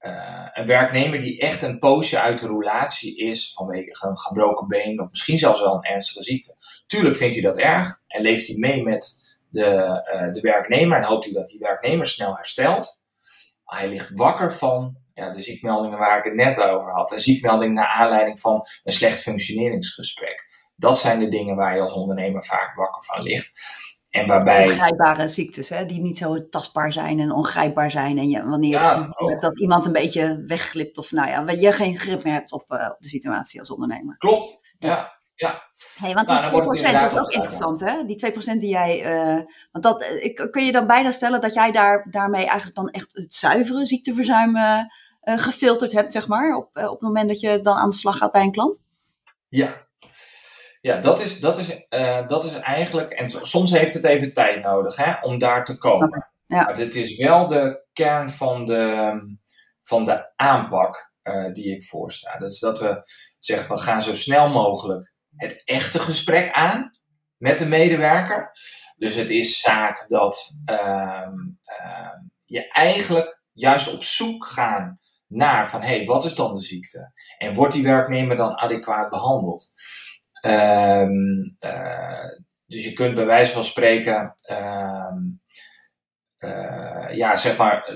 uh, 0.00 0.46
een 0.52 0.66
werknemer 0.66 1.20
die 1.20 1.40
echt 1.40 1.62
een 1.62 1.78
poosje 1.78 2.20
uit 2.20 2.38
de 2.38 2.46
roulatie 2.46 3.16
is 3.16 3.52
vanwege 3.52 4.06
een 4.06 4.18
gebroken 4.18 4.68
been 4.68 5.00
of 5.00 5.10
misschien 5.10 5.38
zelfs 5.38 5.60
wel 5.60 5.74
een 5.74 5.92
ernstige 5.92 6.22
ziekte. 6.22 6.56
Tuurlijk 6.86 7.16
vindt 7.16 7.34
hij 7.34 7.44
dat 7.44 7.58
erg 7.58 8.02
en 8.06 8.22
leeft 8.22 8.46
hij 8.46 8.56
mee 8.56 8.82
met 8.82 9.24
de, 9.48 9.64
uh, 10.14 10.32
de 10.32 10.40
werknemer 10.40 10.98
en 10.98 11.04
hoopt 11.04 11.24
hij 11.24 11.34
dat 11.34 11.48
die 11.48 11.58
werknemer 11.58 12.06
snel 12.06 12.36
herstelt. 12.36 13.04
Maar 13.64 13.78
hij 13.78 13.88
ligt 13.88 14.10
wakker 14.14 14.52
van 14.52 14.96
ja, 15.14 15.30
de 15.30 15.40
ziekmeldingen 15.40 15.98
waar 15.98 16.18
ik 16.18 16.24
het 16.24 16.34
net 16.34 16.62
over 16.62 16.92
had. 16.92 17.12
Een 17.12 17.20
ziekmelding 17.20 17.74
naar 17.74 17.86
aanleiding 17.86 18.40
van 18.40 18.66
een 18.82 18.92
slecht 18.92 19.20
functioneringsgesprek. 19.20 20.44
Dat 20.76 20.98
zijn 20.98 21.18
de 21.18 21.28
dingen 21.28 21.56
waar 21.56 21.74
je 21.74 21.80
als 21.80 21.92
ondernemer 21.92 22.44
vaak 22.44 22.74
wakker 22.74 23.04
van 23.04 23.22
ligt. 23.22 23.52
En 24.10 24.26
waarbij... 24.26 24.64
Ongrijpbare 24.64 25.28
ziektes, 25.28 25.68
hè, 25.68 25.86
die 25.86 26.00
niet 26.00 26.18
zo 26.18 26.48
tastbaar 26.48 26.92
zijn 26.92 27.20
en 27.20 27.32
ongrijpbaar 27.32 27.90
zijn. 27.90 28.18
En 28.18 28.28
je, 28.28 28.44
wanneer 28.44 28.70
je 28.70 28.76
ja, 28.76 29.08
het 29.14 29.40
dat 29.40 29.60
iemand 29.60 29.86
een 29.86 29.92
beetje 29.92 30.44
wegglipt 30.46 30.98
of 30.98 31.10
nou 31.10 31.28
ja, 31.28 31.50
je 31.50 31.72
geen 31.72 31.98
grip 31.98 32.24
meer 32.24 32.32
hebt 32.32 32.52
op, 32.52 32.64
uh, 32.68 32.88
op 32.90 32.96
de 32.98 33.08
situatie 33.08 33.60
als 33.60 33.70
ondernemer. 33.70 34.16
Klopt, 34.16 34.74
ja. 34.78 35.20
ja. 35.34 35.62
Hey, 35.98 36.14
want 36.14 36.26
nou, 36.26 36.50
die 36.50 36.80
2% 36.80 37.12
is 37.12 37.18
ook 37.18 37.30
interessant, 37.30 37.80
hè? 37.80 38.04
Die 38.04 38.32
2% 38.32 38.58
die 38.58 38.70
jij. 38.70 39.14
Uh, 39.14 39.42
want 39.72 39.84
dat, 39.84 40.02
uh, 40.02 40.50
kun 40.50 40.64
je 40.64 40.72
dan 40.72 40.86
bijna 40.86 41.10
stellen 41.10 41.40
dat 41.40 41.54
jij 41.54 41.70
daar, 41.70 42.06
daarmee 42.10 42.44
eigenlijk 42.44 42.76
dan 42.76 42.88
echt 42.88 43.12
het 43.12 43.34
zuivere 43.34 43.86
ziekteverzuim 43.86 44.56
gefilterd 45.20 45.92
hebt, 45.92 46.12
zeg 46.12 46.26
maar, 46.26 46.56
op, 46.56 46.68
op 46.76 46.90
het 46.90 47.00
moment 47.00 47.28
dat 47.28 47.40
je 47.40 47.60
dan 47.60 47.76
aan 47.76 47.88
de 47.88 47.94
slag 47.94 48.16
gaat 48.16 48.32
bij 48.32 48.42
een 48.42 48.52
klant? 48.52 48.84
Ja, 49.48 49.88
ja, 50.80 50.98
dat 50.98 51.20
is, 51.20 51.40
dat 51.40 51.58
is, 51.58 51.80
uh, 51.88 52.26
dat 52.26 52.44
is 52.44 52.54
eigenlijk, 52.54 53.10
en 53.10 53.28
soms 53.28 53.70
heeft 53.70 53.94
het 53.94 54.04
even 54.04 54.32
tijd 54.32 54.62
nodig 54.62 54.96
hè, 54.96 55.20
om 55.22 55.38
daar 55.38 55.64
te 55.64 55.78
komen. 55.78 56.30
Ja. 56.46 56.64
Maar 56.64 56.76
dit 56.76 56.94
is 56.94 57.16
wel 57.16 57.48
de 57.48 57.84
kern 57.92 58.30
van 58.30 58.64
de, 58.64 59.12
van 59.82 60.04
de 60.04 60.32
aanpak 60.36 61.12
uh, 61.22 61.52
die 61.52 61.74
ik 61.74 61.82
voorsta. 61.82 62.38
Dat 62.38 62.50
is 62.50 62.58
dat 62.58 62.78
we 62.78 63.02
zeggen 63.38 63.66
van 63.66 63.78
gaan 63.78 64.02
zo 64.02 64.14
snel 64.14 64.48
mogelijk 64.48 65.12
het 65.36 65.62
echte 65.64 65.98
gesprek 65.98 66.52
aan 66.52 66.98
met 67.36 67.58
de 67.58 67.66
medewerker. 67.66 68.50
Dus 68.96 69.14
het 69.14 69.30
is 69.30 69.60
zaak 69.60 70.04
dat 70.08 70.50
uh, 70.64 71.28
je 72.44 72.70
eigenlijk 72.72 73.40
juist 73.52 73.94
op 73.94 74.02
zoek 74.02 74.46
gaan 74.46 75.00
naar 75.30 75.68
van 75.68 75.82
hey, 75.82 76.04
wat 76.04 76.24
is 76.24 76.34
dan 76.34 76.54
de 76.54 76.60
ziekte? 76.60 77.12
En 77.38 77.54
wordt 77.54 77.72
die 77.72 77.82
werknemer 77.82 78.36
dan 78.36 78.58
adequaat 78.58 79.10
behandeld? 79.10 79.72
Um, 80.46 81.56
uh, 81.60 82.28
dus 82.66 82.84
je 82.84 82.92
kunt 82.92 83.14
bij 83.14 83.26
wijze 83.26 83.52
van 83.52 83.64
spreken, 83.64 84.34
um, 84.50 85.42
uh, 86.38 87.16
ja, 87.16 87.36
zeg 87.36 87.56
maar, 87.56 87.88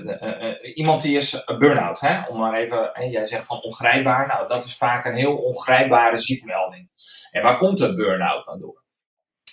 iemand 0.61 1.01
die 1.01 1.17
is 1.17 1.43
burn-out, 1.45 1.99
hè? 1.99 2.27
om 2.27 2.37
maar 2.37 2.53
even, 2.53 2.89
hè, 2.93 3.03
jij 3.03 3.25
zegt 3.25 3.45
van 3.45 3.61
ongrijpbaar, 3.61 4.27
nou 4.27 4.47
dat 4.47 4.65
is 4.65 4.77
vaak 4.77 5.05
een 5.05 5.15
heel 5.15 5.37
ongrijpbare 5.37 6.17
ziekmelding. 6.17 6.89
En 7.31 7.43
waar 7.43 7.57
komt 7.57 7.79
een 7.79 7.95
burn-out 7.95 8.45
nou 8.45 8.59
door? 8.59 8.83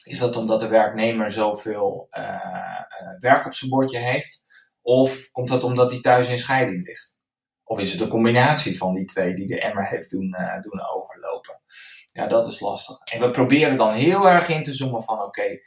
Is 0.04 0.18
dat 0.18 0.36
omdat 0.36 0.60
de 0.60 0.68
werknemer 0.68 1.30
zoveel 1.30 2.06
werk 3.18 3.46
op 3.46 3.54
zijn 3.54 3.70
bordje 3.70 3.98
heeft? 3.98 4.46
Of 4.82 5.30
komt 5.30 5.48
dat 5.48 5.62
omdat 5.64 5.90
hij 5.90 6.00
thuis 6.00 6.28
in 6.28 6.38
scheiding 6.38 6.86
ligt? 6.86 7.21
Of 7.72 7.80
is 7.80 7.92
het 7.92 8.00
een 8.00 8.08
combinatie 8.08 8.76
van 8.76 8.94
die 8.94 9.04
twee 9.04 9.34
die 9.34 9.46
de 9.46 9.60
emmer 9.60 9.88
heeft 9.88 10.10
doen, 10.10 10.36
doen 10.60 10.80
overlopen? 10.94 11.60
Ja, 12.12 12.26
dat 12.26 12.46
is 12.46 12.60
lastig. 12.60 12.98
En 13.12 13.20
we 13.20 13.30
proberen 13.30 13.76
dan 13.76 13.92
heel 13.92 14.28
erg 14.28 14.48
in 14.48 14.62
te 14.62 14.72
zoomen 14.72 15.02
van 15.02 15.22
oké, 15.22 15.60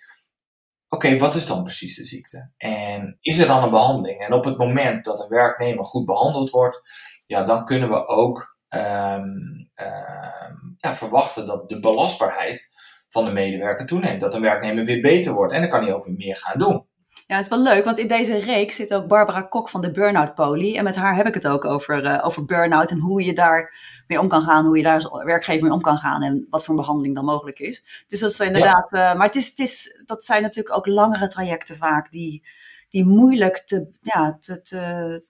oké, 0.89 1.17
wat 1.17 1.35
is 1.35 1.45
dan 1.45 1.63
precies 1.63 1.95
de 1.95 2.05
ziekte? 2.05 2.51
En 2.57 3.17
is 3.21 3.38
er 3.38 3.47
dan 3.47 3.63
een 3.63 3.69
behandeling? 3.69 4.19
En 4.19 4.33
op 4.33 4.43
het 4.43 4.57
moment 4.57 5.05
dat 5.05 5.19
een 5.19 5.29
werknemer 5.29 5.83
goed 5.83 6.05
behandeld 6.05 6.50
wordt, 6.50 6.81
ja, 7.27 7.43
dan 7.43 7.65
kunnen 7.65 7.89
we 7.89 8.07
ook 8.07 8.57
um, 8.69 9.69
um, 9.75 10.75
ja, 10.77 10.95
verwachten 10.95 11.45
dat 11.47 11.69
de 11.69 11.79
belastbaarheid 11.79 12.69
van 13.07 13.25
de 13.25 13.31
medewerker 13.31 13.85
toeneemt. 13.85 14.21
Dat 14.21 14.33
een 14.33 14.41
werknemer 14.41 14.85
weer 14.85 15.01
beter 15.01 15.33
wordt 15.33 15.53
en 15.53 15.62
dan 15.62 15.69
kan 15.69 15.83
hij 15.83 15.93
ook 15.93 16.05
weer 16.05 16.15
meer 16.15 16.35
gaan 16.35 16.59
doen. 16.59 16.85
Ja, 17.27 17.36
het 17.36 17.44
is 17.44 17.50
wel 17.50 17.62
leuk, 17.62 17.86
want 17.86 18.00
in 18.00 18.08
deze 18.08 18.38
reeks 18.38 18.75
zit 18.75 18.94
ook 18.94 19.08
Barbara 19.08 19.41
Kok 19.41 19.70
van 19.70 19.82
de 19.82 19.91
Burnout 19.91 20.36
Poly. 20.36 20.75
En 20.75 20.84
met 20.84 20.96
haar 20.96 21.15
heb 21.15 21.27
ik 21.27 21.34
het 21.34 21.48
ook 21.48 21.65
over, 21.65 22.03
uh, 22.03 22.25
over 22.25 22.46
burn-out 22.46 22.91
en 22.91 23.00
hoe 23.00 23.24
je 23.24 23.34
daar 23.34 23.74
mee 24.08 24.20
om 24.20 24.27
kan 24.27 24.41
gaan, 24.41 24.65
hoe 24.65 24.77
je 24.77 24.84
daar 24.84 25.03
als 25.03 25.24
werkgever 25.24 25.63
mee 25.63 25.74
om 25.74 25.82
kan 25.82 25.98
gaan 25.98 26.24
en 26.24 26.48
wat 26.50 26.63
voor 26.63 26.75
een 26.75 26.79
behandeling 26.82 27.15
dan 27.15 27.25
mogelijk 27.25 27.60
is. 27.60 28.03
Dus 28.08 28.20
dat 28.20 28.32
is 28.32 28.39
inderdaad, 28.39 28.89
ja. 28.91 29.12
uh, 29.12 29.17
maar 29.17 29.27
het 29.27 29.36
is, 29.36 29.50
het 29.50 29.60
is, 29.60 30.03
dat 30.05 30.25
zijn 30.25 30.41
natuurlijk 30.41 30.75
ook 30.75 30.86
langere 30.86 31.27
trajecten 31.27 31.77
vaak 31.77 32.12
die, 32.12 32.48
die 32.89 33.05
moeilijk 33.05 33.58
te, 33.58 33.89
ja, 34.01 34.38
te, 34.39 34.62
te, 34.62 35.29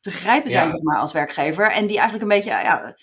te 0.00 0.10
grijpen 0.10 0.50
zijn 0.50 0.68
ja. 0.68 0.78
maar 0.82 0.98
als 0.98 1.12
werkgever. 1.12 1.72
En 1.72 1.86
die 1.86 1.98
eigenlijk 1.98 2.22
een 2.22 2.36
beetje, 2.36 2.50
ja, 2.50 2.94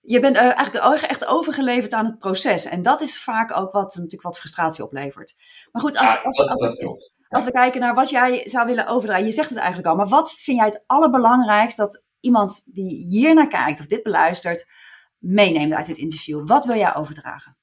je 0.00 0.20
bent 0.20 0.36
uh, 0.36 0.42
eigenlijk 0.42 1.02
echt 1.02 1.26
overgeleverd 1.26 1.92
aan 1.92 2.06
het 2.06 2.18
proces. 2.18 2.64
En 2.64 2.82
dat 2.82 3.00
is 3.00 3.22
vaak 3.22 3.56
ook 3.56 3.72
wat 3.72 3.94
natuurlijk 3.94 4.22
wat 4.22 4.38
frustratie 4.38 4.84
oplevert. 4.84 5.34
Maar 5.72 5.82
goed, 5.82 5.96
als, 5.96 6.14
ja, 6.14 6.20
als, 6.22 6.38
als, 6.38 6.60
als 6.60 7.10
als 7.30 7.44
we 7.44 7.52
kijken 7.52 7.80
naar 7.80 7.94
wat 7.94 8.10
jij 8.10 8.48
zou 8.48 8.66
willen 8.66 8.86
overdragen, 8.86 9.24
je 9.24 9.32
zegt 9.32 9.48
het 9.48 9.58
eigenlijk 9.58 9.88
al, 9.88 9.96
maar 9.96 10.08
wat 10.08 10.32
vind 10.32 10.56
jij 10.56 10.66
het 10.66 10.82
allerbelangrijkst 10.86 11.76
dat 11.76 12.02
iemand 12.20 12.62
die 12.74 13.06
hier 13.06 13.34
naar 13.34 13.48
kijkt 13.48 13.80
of 13.80 13.86
dit 13.86 14.02
beluistert, 14.02 14.70
meeneemt 15.18 15.72
uit 15.72 15.86
dit 15.86 15.96
interview? 15.96 16.48
Wat 16.48 16.64
wil 16.64 16.76
jij 16.76 16.94
overdragen? 16.94 17.56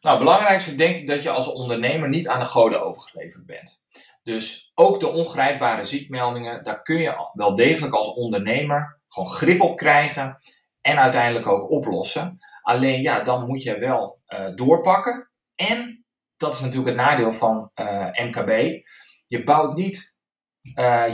Nou, 0.00 0.16
het 0.16 0.24
belangrijkste 0.24 0.74
denk 0.74 0.96
ik 0.96 1.06
dat 1.06 1.22
je 1.22 1.30
als 1.30 1.52
ondernemer 1.52 2.08
niet 2.08 2.28
aan 2.28 2.40
de 2.40 2.44
goden 2.44 2.82
overgeleverd 2.82 3.46
bent. 3.46 3.84
Dus 4.22 4.70
ook 4.74 5.00
de 5.00 5.08
ongrijpbare 5.08 5.84
ziekmeldingen, 5.84 6.64
daar 6.64 6.82
kun 6.82 6.98
je 6.98 7.30
wel 7.32 7.54
degelijk 7.54 7.94
als 7.94 8.14
ondernemer 8.14 9.00
gewoon 9.08 9.28
grip 9.28 9.60
op 9.60 9.76
krijgen 9.76 10.38
en 10.80 10.98
uiteindelijk 10.98 11.46
ook 11.46 11.70
oplossen. 11.70 12.38
Alleen 12.62 13.02
ja, 13.02 13.22
dan 13.22 13.46
moet 13.46 13.62
je 13.62 13.78
wel 13.78 14.20
uh, 14.28 14.54
doorpakken 14.54 15.30
en 15.54 16.04
dat 16.36 16.54
is 16.54 16.60
natuurlijk 16.60 16.88
het 16.88 17.06
nadeel 17.06 17.32
van 17.32 17.70
MKB. 18.24 18.82
Je 19.26 19.44
bouwt 19.44 19.76
niet 19.76 20.16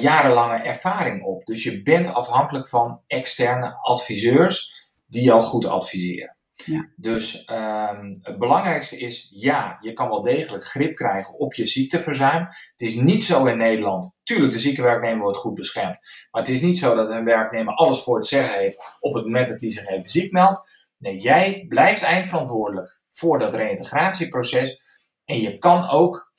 jarenlange 0.01 0.57
ervaring 0.57 1.25
op. 1.25 1.45
Dus 1.45 1.63
je 1.63 1.83
bent 1.83 2.15
afhankelijk 2.15 2.69
van 2.69 3.03
externe 3.07 3.79
adviseurs 3.83 4.87
die 5.07 5.23
jou 5.23 5.43
goed 5.43 5.67
adviseren. 5.67 6.36
Ja. 6.65 6.89
Dus 6.97 7.45
ehm, 7.45 8.15
het 8.23 8.39
belangrijkste 8.39 8.99
is, 8.99 9.29
ja, 9.33 9.77
je 9.81 9.93
kan 9.93 10.09
wel 10.09 10.23
degelijk 10.23 10.65
grip 10.65 10.97
krijgen 10.97 11.35
op 11.39 11.55
je 11.55 11.67
ziekteverzuim. 11.67 12.47
Het 12.47 12.81
is 12.81 12.95
niet 12.95 13.25
zo 13.25 13.45
in 13.45 13.57
Nederland. 13.57 14.21
Tuurlijk, 14.23 14.53
de 14.53 14.59
zieke 14.59 14.83
werknemer 14.83 15.23
wordt 15.23 15.39
goed 15.39 15.55
beschermd. 15.55 15.99
Maar 16.31 16.43
het 16.43 16.51
is 16.51 16.61
niet 16.61 16.79
zo 16.79 16.95
dat 16.95 17.11
een 17.11 17.25
werknemer 17.25 17.75
alles 17.75 18.03
voor 18.03 18.17
het 18.17 18.27
zeggen 18.27 18.59
heeft 18.59 18.97
op 19.01 19.15
het 19.15 19.25
moment 19.25 19.49
dat 19.49 19.61
hij 19.61 19.71
zich 19.71 19.87
even 19.87 20.09
ziek 20.09 20.33
meldt. 20.33 20.71
Nee, 20.99 21.19
jij 21.19 21.65
blijft 21.69 22.03
eindverantwoordelijk 22.03 22.99
voor 23.11 23.39
dat 23.39 23.55
reïntegratieproces. 23.55 24.81
En 25.25 25.41
je 25.41 25.59
kan 25.59 25.89
ook 25.89 26.33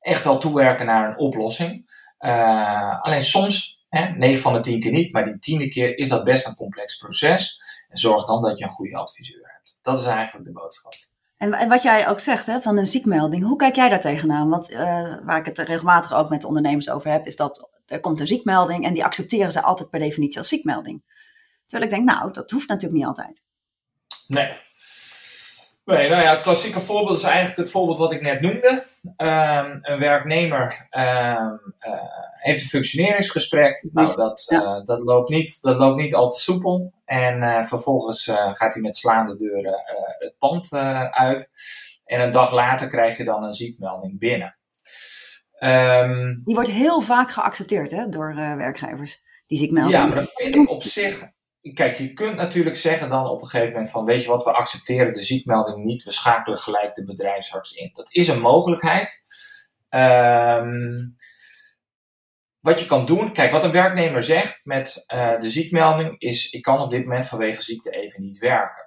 echt 0.00 0.24
wel 0.24 0.38
toewerken 0.38 0.86
naar 0.86 1.08
een 1.08 1.18
oplossing. 1.18 1.96
Uh, 2.20 3.00
alleen 3.02 3.22
soms, 3.22 3.84
hè, 3.88 4.08
9 4.08 4.40
van 4.40 4.52
de 4.52 4.60
10 4.60 4.80
keer 4.80 4.92
niet, 4.92 5.12
maar 5.12 5.24
die 5.24 5.38
tiende 5.38 5.68
keer 5.68 5.98
is 5.98 6.08
dat 6.08 6.24
best 6.24 6.46
een 6.46 6.54
complex 6.54 6.96
proces. 6.96 7.62
En 7.88 7.98
zorg 7.98 8.26
dan 8.26 8.42
dat 8.42 8.58
je 8.58 8.64
een 8.64 8.70
goede 8.70 8.96
adviseur 8.96 9.52
hebt. 9.52 9.78
Dat 9.82 10.00
is 10.00 10.06
eigenlijk 10.06 10.46
de 10.46 10.52
boodschap. 10.52 10.92
En, 11.36 11.52
en 11.52 11.68
wat 11.68 11.82
jij 11.82 12.08
ook 12.08 12.20
zegt 12.20 12.46
hè, 12.46 12.60
van 12.60 12.76
een 12.78 12.86
ziekmelding, 12.86 13.44
hoe 13.44 13.56
kijk 13.56 13.76
jij 13.76 13.88
daar 13.88 14.00
tegenaan? 14.00 14.48
Want 14.48 14.70
uh, 14.70 14.78
waar 15.24 15.38
ik 15.38 15.46
het 15.46 15.58
regelmatig 15.58 16.12
ook 16.12 16.28
met 16.28 16.44
ondernemers 16.44 16.90
over 16.90 17.10
heb, 17.10 17.26
is 17.26 17.36
dat 17.36 17.70
er 17.86 18.00
komt 18.00 18.20
een 18.20 18.26
ziekmelding 18.26 18.84
en 18.84 18.92
die 18.92 19.04
accepteren 19.04 19.52
ze 19.52 19.62
altijd 19.62 19.90
per 19.90 20.00
definitie 20.00 20.38
als 20.38 20.48
ziekmelding. 20.48 21.02
Terwijl 21.66 21.90
ik 21.90 21.96
denk, 21.96 22.10
nou, 22.10 22.32
dat 22.32 22.50
hoeft 22.50 22.68
natuurlijk 22.68 22.98
niet 22.98 23.08
altijd. 23.08 23.42
Nee, 24.26 24.56
Nee, 25.88 26.08
nou 26.08 26.22
ja, 26.22 26.30
het 26.30 26.40
klassieke 26.40 26.80
voorbeeld 26.80 27.16
is 27.16 27.22
eigenlijk 27.22 27.56
het 27.56 27.70
voorbeeld 27.70 27.98
wat 27.98 28.12
ik 28.12 28.20
net 28.20 28.40
noemde. 28.40 28.84
Um, 29.16 29.78
een 29.82 29.98
werknemer 29.98 30.88
um, 30.90 31.74
uh, 31.80 31.92
heeft 32.34 32.60
een 32.60 32.68
functioneringsgesprek. 32.68 33.88
Nou, 33.92 34.14
dat, 34.14 34.46
uh, 34.48 34.84
dat, 34.84 35.00
loopt 35.00 35.30
niet, 35.30 35.62
dat 35.62 35.76
loopt 35.76 36.00
niet 36.00 36.14
al 36.14 36.30
te 36.30 36.40
soepel. 36.40 36.92
En 37.08 37.42
uh, 37.42 37.64
vervolgens 37.64 38.24
gaat 38.30 38.72
hij 38.72 38.82
met 38.82 38.96
slaande 38.96 39.36
deuren 39.36 39.82
het 40.18 40.34
pand 40.38 40.72
uit. 41.10 41.50
En 42.04 42.20
een 42.20 42.30
dag 42.30 42.52
later 42.52 42.88
krijg 42.88 43.16
je 43.16 43.24
dan 43.24 43.42
een 43.42 43.52
ziekmelding 43.52 44.18
binnen. 44.18 44.58
Um, 45.60 46.42
die 46.44 46.54
wordt 46.54 46.70
heel 46.70 47.00
vaak 47.00 47.30
geaccepteerd 47.30 47.90
hè, 47.90 48.08
door 48.08 48.34
werkgevers, 48.34 49.22
die 49.46 49.58
ziekmelding. 49.58 49.96
Ja, 49.96 50.06
maar 50.06 50.16
dat 50.16 50.32
vind 50.34 50.54
ik 50.54 50.70
op 50.70 50.82
zich 50.82 51.30
kijk, 51.74 51.96
je 51.96 52.12
kunt 52.12 52.36
natuurlijk 52.36 52.76
zeggen 52.76 53.08
dan 53.08 53.26
op 53.26 53.42
een 53.42 53.48
gegeven 53.48 53.72
moment 53.72 53.90
van, 53.90 54.04
weet 54.04 54.22
je 54.22 54.28
wat, 54.28 54.44
we 54.44 54.52
accepteren 54.52 55.14
de 55.14 55.22
ziekmelding 55.22 55.84
niet, 55.84 56.02
we 56.02 56.12
schakelen 56.12 56.58
gelijk 56.58 56.94
de 56.94 57.04
bedrijfsarts 57.04 57.72
in. 57.72 57.90
Dat 57.92 58.08
is 58.10 58.28
een 58.28 58.40
mogelijkheid. 58.40 59.22
Um, 59.90 61.16
wat 62.60 62.80
je 62.80 62.86
kan 62.86 63.06
doen, 63.06 63.32
kijk, 63.32 63.52
wat 63.52 63.64
een 63.64 63.72
werknemer 63.72 64.22
zegt 64.22 64.60
met 64.64 65.04
uh, 65.14 65.40
de 65.40 65.50
ziekmelding 65.50 66.20
is, 66.20 66.50
ik 66.50 66.62
kan 66.62 66.80
op 66.80 66.90
dit 66.90 67.04
moment 67.04 67.26
vanwege 67.26 67.62
ziekte 67.62 67.90
even 67.90 68.22
niet 68.22 68.38
werken. 68.38 68.86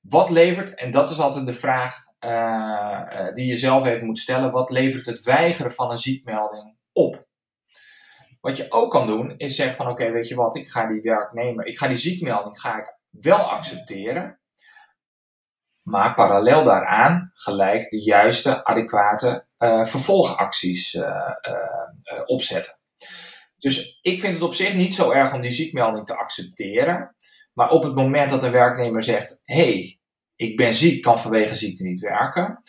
Wat 0.00 0.30
levert, 0.30 0.74
en 0.74 0.90
dat 0.90 1.10
is 1.10 1.20
altijd 1.20 1.46
de 1.46 1.52
vraag 1.52 1.96
uh, 2.20 3.32
die 3.32 3.46
je 3.46 3.56
zelf 3.56 3.86
even 3.86 4.06
moet 4.06 4.18
stellen, 4.18 4.50
wat 4.50 4.70
levert 4.70 5.06
het 5.06 5.24
weigeren 5.24 5.72
van 5.72 5.90
een 5.90 5.98
ziekmelding 5.98 6.76
op? 6.92 7.28
Wat 8.40 8.56
je 8.56 8.66
ook 8.68 8.90
kan 8.90 9.06
doen, 9.06 9.34
is 9.36 9.56
zeggen 9.56 9.76
van 9.76 9.88
oké, 9.88 10.10
weet 10.10 10.28
je 10.28 10.34
wat, 10.34 10.56
ik 10.56 10.68
ga 10.68 10.86
die 10.86 11.00
werknemer, 11.00 11.66
ik 11.66 11.78
ga 11.78 11.88
die 11.88 11.96
ziekmelding 11.96 12.60
ga 12.60 12.78
ik 12.78 12.96
wel 13.10 13.50
accepteren. 13.50 14.40
Maar 15.82 16.14
parallel 16.14 16.64
daaraan 16.64 17.30
gelijk 17.32 17.90
de 17.90 18.02
juiste, 18.02 18.64
adequate 18.64 19.46
uh, 19.58 19.84
vervolgacties 19.84 20.98
opzetten. 22.26 22.79
Dus 23.58 23.98
ik 24.00 24.20
vind 24.20 24.32
het 24.32 24.42
op 24.42 24.54
zich 24.54 24.74
niet 24.74 24.94
zo 24.94 25.10
erg 25.10 25.34
om 25.34 25.40
die 25.40 25.52
ziekmelding 25.52 26.06
te 26.06 26.16
accepteren. 26.16 27.16
Maar 27.52 27.70
op 27.70 27.82
het 27.82 27.94
moment 27.94 28.30
dat 28.30 28.42
een 28.42 28.50
werknemer 28.50 29.02
zegt: 29.02 29.40
hey, 29.44 29.98
ik 30.36 30.56
ben 30.56 30.74
ziek, 30.74 31.02
kan 31.02 31.18
vanwege 31.18 31.54
ziekte 31.54 31.82
niet 31.82 32.00
werken 32.00 32.62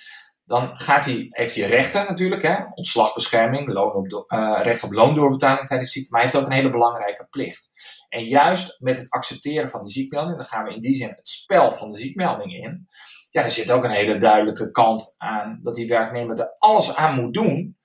dan 0.51 0.79
gaat 0.79 1.05
hij, 1.05 1.27
heeft 1.29 1.55
hij 1.55 1.67
rechten 1.67 2.05
natuurlijk, 2.07 2.41
hè? 2.41 2.55
ontslagbescherming, 2.73 3.67
loon 3.67 3.95
op 3.95 4.31
uh, 4.31 4.59
recht 4.63 4.83
op 4.83 4.91
loondoorbetaling 4.91 5.67
tijdens 5.67 5.91
ziekte, 5.91 6.11
maar 6.11 6.21
hij 6.21 6.29
heeft 6.29 6.43
ook 6.43 6.49
een 6.49 6.55
hele 6.57 6.69
belangrijke 6.69 7.27
plicht. 7.29 7.69
En 8.09 8.23
juist 8.23 8.81
met 8.81 8.97
het 8.97 9.09
accepteren 9.09 9.69
van 9.69 9.83
die 9.83 9.93
ziekmelding, 9.93 10.37
dan 10.37 10.45
gaan 10.45 10.63
we 10.63 10.73
in 10.73 10.81
die 10.81 10.93
zin 10.93 11.07
het 11.07 11.29
spel 11.29 11.71
van 11.71 11.91
de 11.91 11.97
ziekmelding 11.97 12.53
in. 12.53 12.87
Ja, 13.29 13.43
er 13.43 13.49
zit 13.49 13.71
ook 13.71 13.83
een 13.83 13.91
hele 13.91 14.17
duidelijke 14.17 14.71
kant 14.71 15.15
aan 15.17 15.59
dat 15.63 15.75
die 15.75 15.87
werknemer 15.87 16.39
er 16.39 16.53
alles 16.57 16.95
aan 16.95 17.21
moet 17.21 17.33
doen 17.33 17.77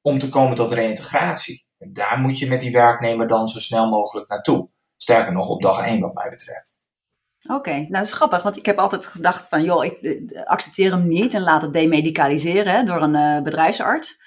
om 0.00 0.18
te 0.18 0.28
komen 0.28 0.56
tot 0.56 0.72
reïntegratie. 0.72 1.66
En 1.80 1.92
daar 1.92 2.18
moet 2.18 2.38
je 2.38 2.48
met 2.48 2.60
die 2.60 2.72
werknemer 2.72 3.26
dan 3.26 3.48
zo 3.48 3.58
snel 3.58 3.88
mogelijk 3.88 4.28
naartoe. 4.28 4.68
Sterker 4.96 5.32
nog, 5.32 5.48
op 5.48 5.62
dag 5.62 5.86
1 5.86 6.00
wat 6.00 6.14
mij 6.14 6.30
betreft. 6.30 6.78
Oké, 7.48 7.70
nou 7.70 7.88
dat 7.88 8.04
is 8.04 8.12
grappig, 8.12 8.42
want 8.42 8.56
ik 8.56 8.66
heb 8.66 8.78
altijd 8.78 9.06
gedacht 9.06 9.48
van, 9.48 9.62
joh, 9.62 9.84
ik 9.84 10.00
eh, 10.00 10.42
accepteer 10.42 10.90
hem 10.90 11.08
niet 11.08 11.34
en 11.34 11.42
laat 11.42 11.62
het 11.62 11.72
demedicaliseren 11.72 12.72
hè, 12.72 12.84
door 12.84 13.02
een 13.02 13.14
uh, 13.14 13.42
bedrijfsarts. 13.42 14.18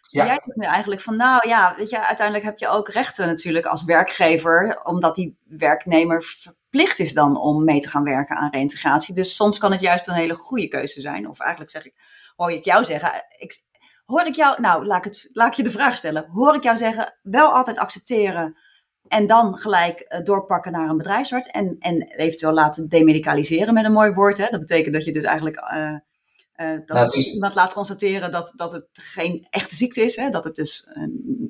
Ja. 0.00 0.24
Jij 0.24 0.40
zegt 0.44 0.56
nu 0.56 0.66
eigenlijk 0.66 1.00
van, 1.00 1.16
nou 1.16 1.48
ja, 1.48 1.74
weet 1.76 1.90
je, 1.90 2.06
uiteindelijk 2.06 2.46
heb 2.46 2.58
je 2.58 2.68
ook 2.68 2.88
rechten 2.88 3.26
natuurlijk 3.26 3.66
als 3.66 3.84
werkgever, 3.84 4.80
omdat 4.84 5.14
die 5.14 5.36
werknemer 5.44 6.22
verplicht 6.22 6.98
is 6.98 7.14
dan 7.14 7.36
om 7.36 7.64
mee 7.64 7.80
te 7.80 7.88
gaan 7.88 8.04
werken 8.04 8.36
aan 8.36 8.50
reïntegratie. 8.50 9.14
Dus 9.14 9.36
soms 9.36 9.58
kan 9.58 9.72
het 9.72 9.80
juist 9.80 10.08
een 10.08 10.14
hele 10.14 10.34
goede 10.34 10.68
keuze 10.68 11.00
zijn. 11.00 11.28
Of 11.28 11.40
eigenlijk 11.40 11.70
zeg 11.70 11.84
ik, 11.84 11.94
hoor 12.36 12.52
ik 12.52 12.64
jou 12.64 12.84
zeggen, 12.84 13.24
ik, 13.38 13.54
hoor 14.12 14.26
ik 14.26 14.34
jou, 14.34 14.60
nou 14.60 14.86
laat 14.86 15.06
ik, 15.06 15.12
het, 15.12 15.28
laat 15.32 15.48
ik 15.48 15.56
je 15.56 15.62
de 15.62 15.70
vraag 15.70 15.96
stellen, 15.96 16.28
hoor 16.28 16.54
ik 16.54 16.62
jou 16.62 16.76
zeggen, 16.76 17.14
wel 17.22 17.52
altijd 17.52 17.78
accepteren 17.78 18.56
en 19.08 19.26
dan 19.26 19.58
gelijk 19.58 20.06
uh, 20.08 20.20
doorpakken 20.20 20.72
naar 20.72 20.88
een 20.88 20.96
bedrijfsarts. 20.96 21.48
En, 21.48 21.76
en 21.78 22.02
eventueel 22.02 22.52
laten 22.52 22.88
demedicaliseren 22.88 23.74
met 23.74 23.84
een 23.84 23.92
mooi 23.92 24.12
woord. 24.12 24.38
Hè? 24.38 24.46
Dat 24.50 24.60
betekent 24.60 24.94
dat 24.94 25.04
je 25.04 25.12
dus 25.12 25.24
eigenlijk 25.24 25.56
uh, 25.56 25.96
uh, 26.56 26.78
dat 26.86 26.96
nou, 26.96 27.16
is... 27.16 27.32
iemand 27.32 27.54
laat 27.54 27.72
constateren 27.72 28.30
dat, 28.30 28.52
dat 28.56 28.72
het 28.72 28.86
geen 28.92 29.46
echte 29.50 29.74
ziekte 29.74 30.00
is. 30.00 30.16
Hè? 30.16 30.30
Dat 30.30 30.44
het 30.44 30.54
dus 30.54 30.90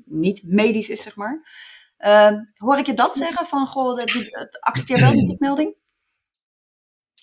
niet 0.05 0.43
medisch 0.45 0.89
is, 0.89 1.03
zeg 1.03 1.17
maar. 1.17 1.51
Ehm, 1.97 2.39
hoor 2.57 2.79
ik 2.79 2.87
je 2.87 2.95
dat 2.95 3.17
zeggen 3.17 3.47
van, 3.47 3.67
goh, 3.67 3.97
dat, 3.97 4.61
accepteer 4.61 5.01
wel 5.01 5.13
die 5.13 5.37
melding? 5.47 5.75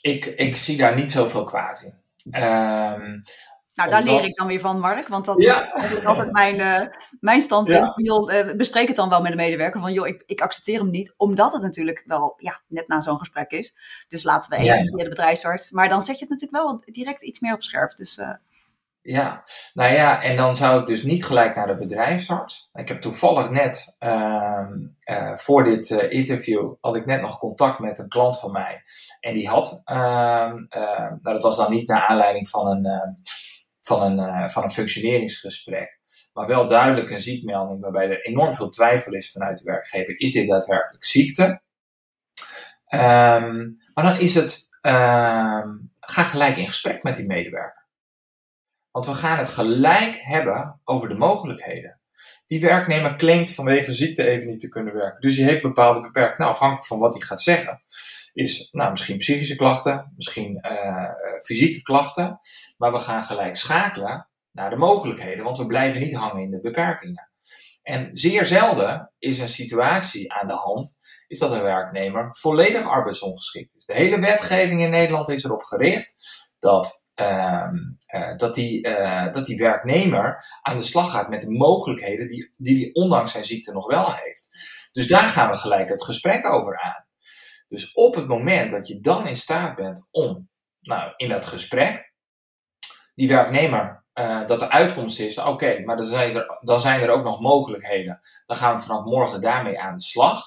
Ik, 0.01 0.25
ik 0.25 0.57
zie 0.57 0.77
daar 0.77 0.95
niet 0.95 1.11
zoveel 1.11 1.43
kwaad 1.43 1.81
in. 1.81 1.93
Ehm, 2.31 3.19
nou, 3.87 4.03
daar 4.03 4.13
leer 4.13 4.23
ik 4.23 4.35
dan 4.35 4.47
weer 4.47 4.59
van, 4.59 4.79
Mark. 4.79 5.07
Want 5.07 5.25
dat 5.25 5.39
is 5.39 6.05
altijd 6.05 6.31
mijn, 6.31 6.55
uh, 6.55 6.81
mijn 7.19 7.41
standpunt. 7.41 7.93
Ja. 7.95 8.45
Uh, 8.45 8.55
bespreek 8.55 8.87
het 8.87 8.95
dan 8.95 9.09
wel 9.09 9.21
met 9.21 9.31
de 9.31 9.37
medewerker. 9.37 9.81
Van, 9.81 9.93
joh, 9.93 10.07
ik, 10.07 10.23
ik 10.25 10.41
accepteer 10.41 10.79
hem 10.79 10.89
niet. 10.89 11.13
Omdat 11.17 11.53
het 11.53 11.61
natuurlijk 11.61 12.03
wel 12.05 12.33
ja, 12.37 12.59
net 12.67 12.87
na 12.87 13.01
zo'n 13.01 13.19
gesprek 13.19 13.51
is. 13.51 13.75
Dus 14.07 14.23
laten 14.23 14.49
we 14.49 14.55
even 14.55 14.77
ja. 14.77 14.83
via 14.83 15.03
de 15.03 15.09
bedrijfsarts. 15.09 15.71
Maar 15.71 15.89
dan 15.89 16.01
zet 16.01 16.19
je 16.19 16.25
het 16.25 16.29
natuurlijk 16.29 16.63
wel 16.63 16.83
direct 16.85 17.23
iets 17.23 17.39
meer 17.39 17.53
op 17.53 17.63
scherp. 17.63 17.95
Dus... 17.97 18.17
Uh, 18.17 18.33
ja, 19.01 19.43
nou 19.73 19.93
ja, 19.93 20.21
en 20.21 20.37
dan 20.37 20.55
zou 20.55 20.79
ik 20.79 20.87
dus 20.87 21.03
niet 21.03 21.25
gelijk 21.25 21.55
naar 21.55 21.67
de 21.67 21.77
bedrijfsarts. 21.77 22.69
Ik 22.73 22.87
heb 22.87 23.01
toevallig 23.01 23.49
net, 23.49 23.95
uh, 23.99 25.35
voor 25.35 25.63
dit 25.63 25.89
interview, 25.89 26.73
had 26.81 26.95
ik 26.95 27.05
net 27.05 27.21
nog 27.21 27.39
contact 27.39 27.79
met 27.79 27.99
een 27.99 28.09
klant 28.09 28.39
van 28.39 28.51
mij. 28.51 28.83
En 29.19 29.33
die 29.33 29.47
had, 29.47 29.81
nou 29.85 30.67
dat 31.21 31.43
was 31.43 31.57
dan 31.57 31.71
niet 31.71 31.87
naar 31.87 32.07
aanleiding 32.07 32.49
van 32.49 32.67
een 32.67 33.17
van 33.89 34.01
een, 34.01 34.27
uh, 34.27 34.49
van 34.49 34.63
een 34.63 34.71
functioneringsgesprek. 34.71 35.99
Maar 36.33 36.47
wel 36.47 36.67
duidelijk 36.67 37.09
een 37.09 37.19
ziekmelding 37.19 37.81
waarbij 37.81 38.09
er 38.09 38.25
enorm 38.25 38.53
veel 38.53 38.69
twijfel 38.69 39.13
is 39.13 39.31
vanuit 39.31 39.57
de 39.57 39.63
werkgever. 39.63 40.19
Is 40.19 40.31
dit 40.31 40.47
daadwerkelijk 40.47 41.05
ziekte? 41.05 41.43
Um, 42.93 43.77
maar 43.93 44.03
dan 44.03 44.19
is 44.19 44.35
het, 44.35 44.69
um, 44.81 45.91
ga 45.99 46.23
gelijk 46.23 46.57
in 46.57 46.67
gesprek 46.67 47.03
met 47.03 47.15
die 47.15 47.25
medewerker. 47.25 47.87
Want 48.91 49.05
we 49.05 49.13
gaan 49.13 49.37
het 49.37 49.49
gelijk 49.49 50.19
hebben 50.21 50.81
over 50.83 51.09
de 51.09 51.15
mogelijkheden. 51.15 51.99
Die 52.47 52.61
werknemer 52.61 53.15
claimt 53.15 53.53
vanwege 53.53 53.91
ziekte 53.91 54.27
even 54.27 54.47
niet 54.47 54.59
te 54.59 54.69
kunnen 54.69 54.93
werken. 54.93 55.21
Dus 55.21 55.35
die 55.35 55.45
heeft 55.45 55.61
bepaalde 55.61 55.99
beperkingen. 55.99 56.39
Nou, 56.39 56.51
afhankelijk 56.51 56.87
van 56.87 56.99
wat 56.99 57.13
hij 57.13 57.21
gaat 57.21 57.41
zeggen 57.41 57.81
is 58.33 58.69
nou, 58.71 58.89
misschien 58.89 59.17
psychische 59.17 59.55
klachten, 59.55 60.13
misschien 60.15 60.59
uh, 60.61 61.09
fysieke 61.43 61.81
klachten. 61.81 62.39
Maar 62.77 62.91
we 62.91 62.99
gaan 62.99 63.23
gelijk 63.23 63.55
schakelen 63.55 64.29
naar 64.51 64.69
de 64.69 64.75
mogelijkheden, 64.75 65.43
want 65.43 65.57
we 65.57 65.65
blijven 65.65 66.01
niet 66.01 66.15
hangen 66.15 66.41
in 66.43 66.51
de 66.51 66.59
beperkingen. 66.61 67.29
En 67.81 68.09
zeer 68.11 68.45
zelden 68.45 69.11
is 69.19 69.39
een 69.39 69.49
situatie 69.49 70.33
aan 70.33 70.47
de 70.47 70.53
hand, 70.53 70.97
is 71.27 71.39
dat 71.39 71.51
een 71.51 71.61
werknemer 71.61 72.35
volledig 72.35 72.87
arbeidsongeschikt 72.87 73.75
is. 73.75 73.85
De 73.85 73.93
hele 73.93 74.19
wetgeving 74.19 74.81
in 74.81 74.89
Nederland 74.89 75.29
is 75.29 75.43
erop 75.43 75.63
gericht 75.63 76.15
dat, 76.59 77.07
uh, 77.15 77.67
uh, 78.15 78.37
dat, 78.37 78.55
die, 78.55 78.81
dat 79.31 79.45
die 79.45 79.57
werknemer 79.57 80.45
aan 80.61 80.77
de 80.77 80.83
slag 80.83 81.11
gaat 81.11 81.29
met 81.29 81.41
de 81.41 81.49
mogelijkheden 81.49 82.27
die, 82.27 82.49
die 82.57 82.79
hij 82.79 82.89
ondanks 83.03 83.31
zijn 83.31 83.45
ziekte 83.45 83.71
nog 83.71 83.87
wel 83.87 84.13
heeft. 84.13 84.49
Dus 84.91 85.07
daar 85.07 85.29
gaan 85.29 85.49
we 85.49 85.57
gelijk 85.57 85.89
het 85.89 86.03
gesprek 86.03 86.45
over 86.51 86.79
aan. 86.79 87.05
Dus 87.69 87.93
op 87.93 88.15
het 88.15 88.27
moment 88.27 88.71
dat 88.71 88.87
je 88.87 88.99
dan 88.99 89.27
in 89.27 89.35
staat 89.35 89.75
bent 89.75 90.07
om, 90.11 90.49
nou, 90.79 91.13
in 91.17 91.29
dat 91.29 91.45
gesprek, 91.45 92.13
die 93.15 93.27
werknemer, 93.27 94.03
uh, 94.13 94.47
dat 94.47 94.59
de 94.59 94.69
uitkomst 94.69 95.19
is, 95.19 95.37
oké, 95.37 95.79
maar 95.79 95.97
dan 95.97 96.05
zijn, 96.05 96.35
er, 96.35 96.59
dan 96.61 96.81
zijn 96.81 97.01
er 97.01 97.09
ook 97.09 97.23
nog 97.23 97.39
mogelijkheden. 97.39 98.19
Dan 98.45 98.57
gaan 98.57 98.75
we 98.75 98.81
vanaf 98.81 99.05
morgen 99.05 99.41
daarmee 99.41 99.79
aan 99.79 99.97
de 99.97 100.03
slag. 100.03 100.41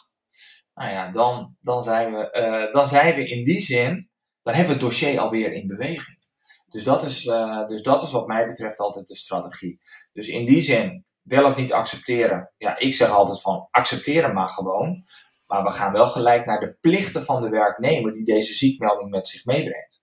Nou 0.74 0.90
ja, 0.90 1.10
dan, 1.10 1.56
dan, 1.60 1.82
zijn, 1.82 2.12
we, 2.12 2.38
uh, 2.66 2.74
dan 2.74 2.86
zijn 2.86 3.14
we 3.14 3.28
in 3.28 3.44
die 3.44 3.60
zin, 3.60 4.10
dan 4.42 4.54
hebben 4.54 4.74
we 4.74 4.80
het 4.80 4.90
dossier 4.90 5.20
alweer 5.20 5.52
in 5.52 5.66
beweging. 5.66 6.20
Dus 6.68 6.84
dat, 6.84 7.02
is, 7.02 7.24
uh, 7.24 7.66
dus 7.66 7.82
dat 7.82 8.02
is 8.02 8.10
wat 8.10 8.26
mij 8.26 8.46
betreft 8.46 8.78
altijd 8.78 9.06
de 9.06 9.16
strategie. 9.16 9.80
Dus 10.12 10.28
in 10.28 10.44
die 10.44 10.60
zin, 10.60 11.04
wel 11.22 11.44
of 11.44 11.56
niet 11.56 11.72
accepteren. 11.72 12.52
Ja, 12.56 12.78
ik 12.78 12.94
zeg 12.94 13.10
altijd 13.10 13.40
van 13.40 13.68
accepteren 13.70 14.34
maar 14.34 14.48
gewoon. 14.48 15.04
Maar 15.52 15.62
we 15.62 15.70
gaan 15.70 15.92
wel 15.92 16.06
gelijk 16.06 16.46
naar 16.46 16.60
de 16.60 16.76
plichten 16.80 17.24
van 17.24 17.42
de 17.42 17.48
werknemer 17.48 18.12
die 18.12 18.24
deze 18.24 18.54
ziekmelding 18.54 19.10
met 19.10 19.26
zich 19.26 19.44
meebrengt. 19.44 20.02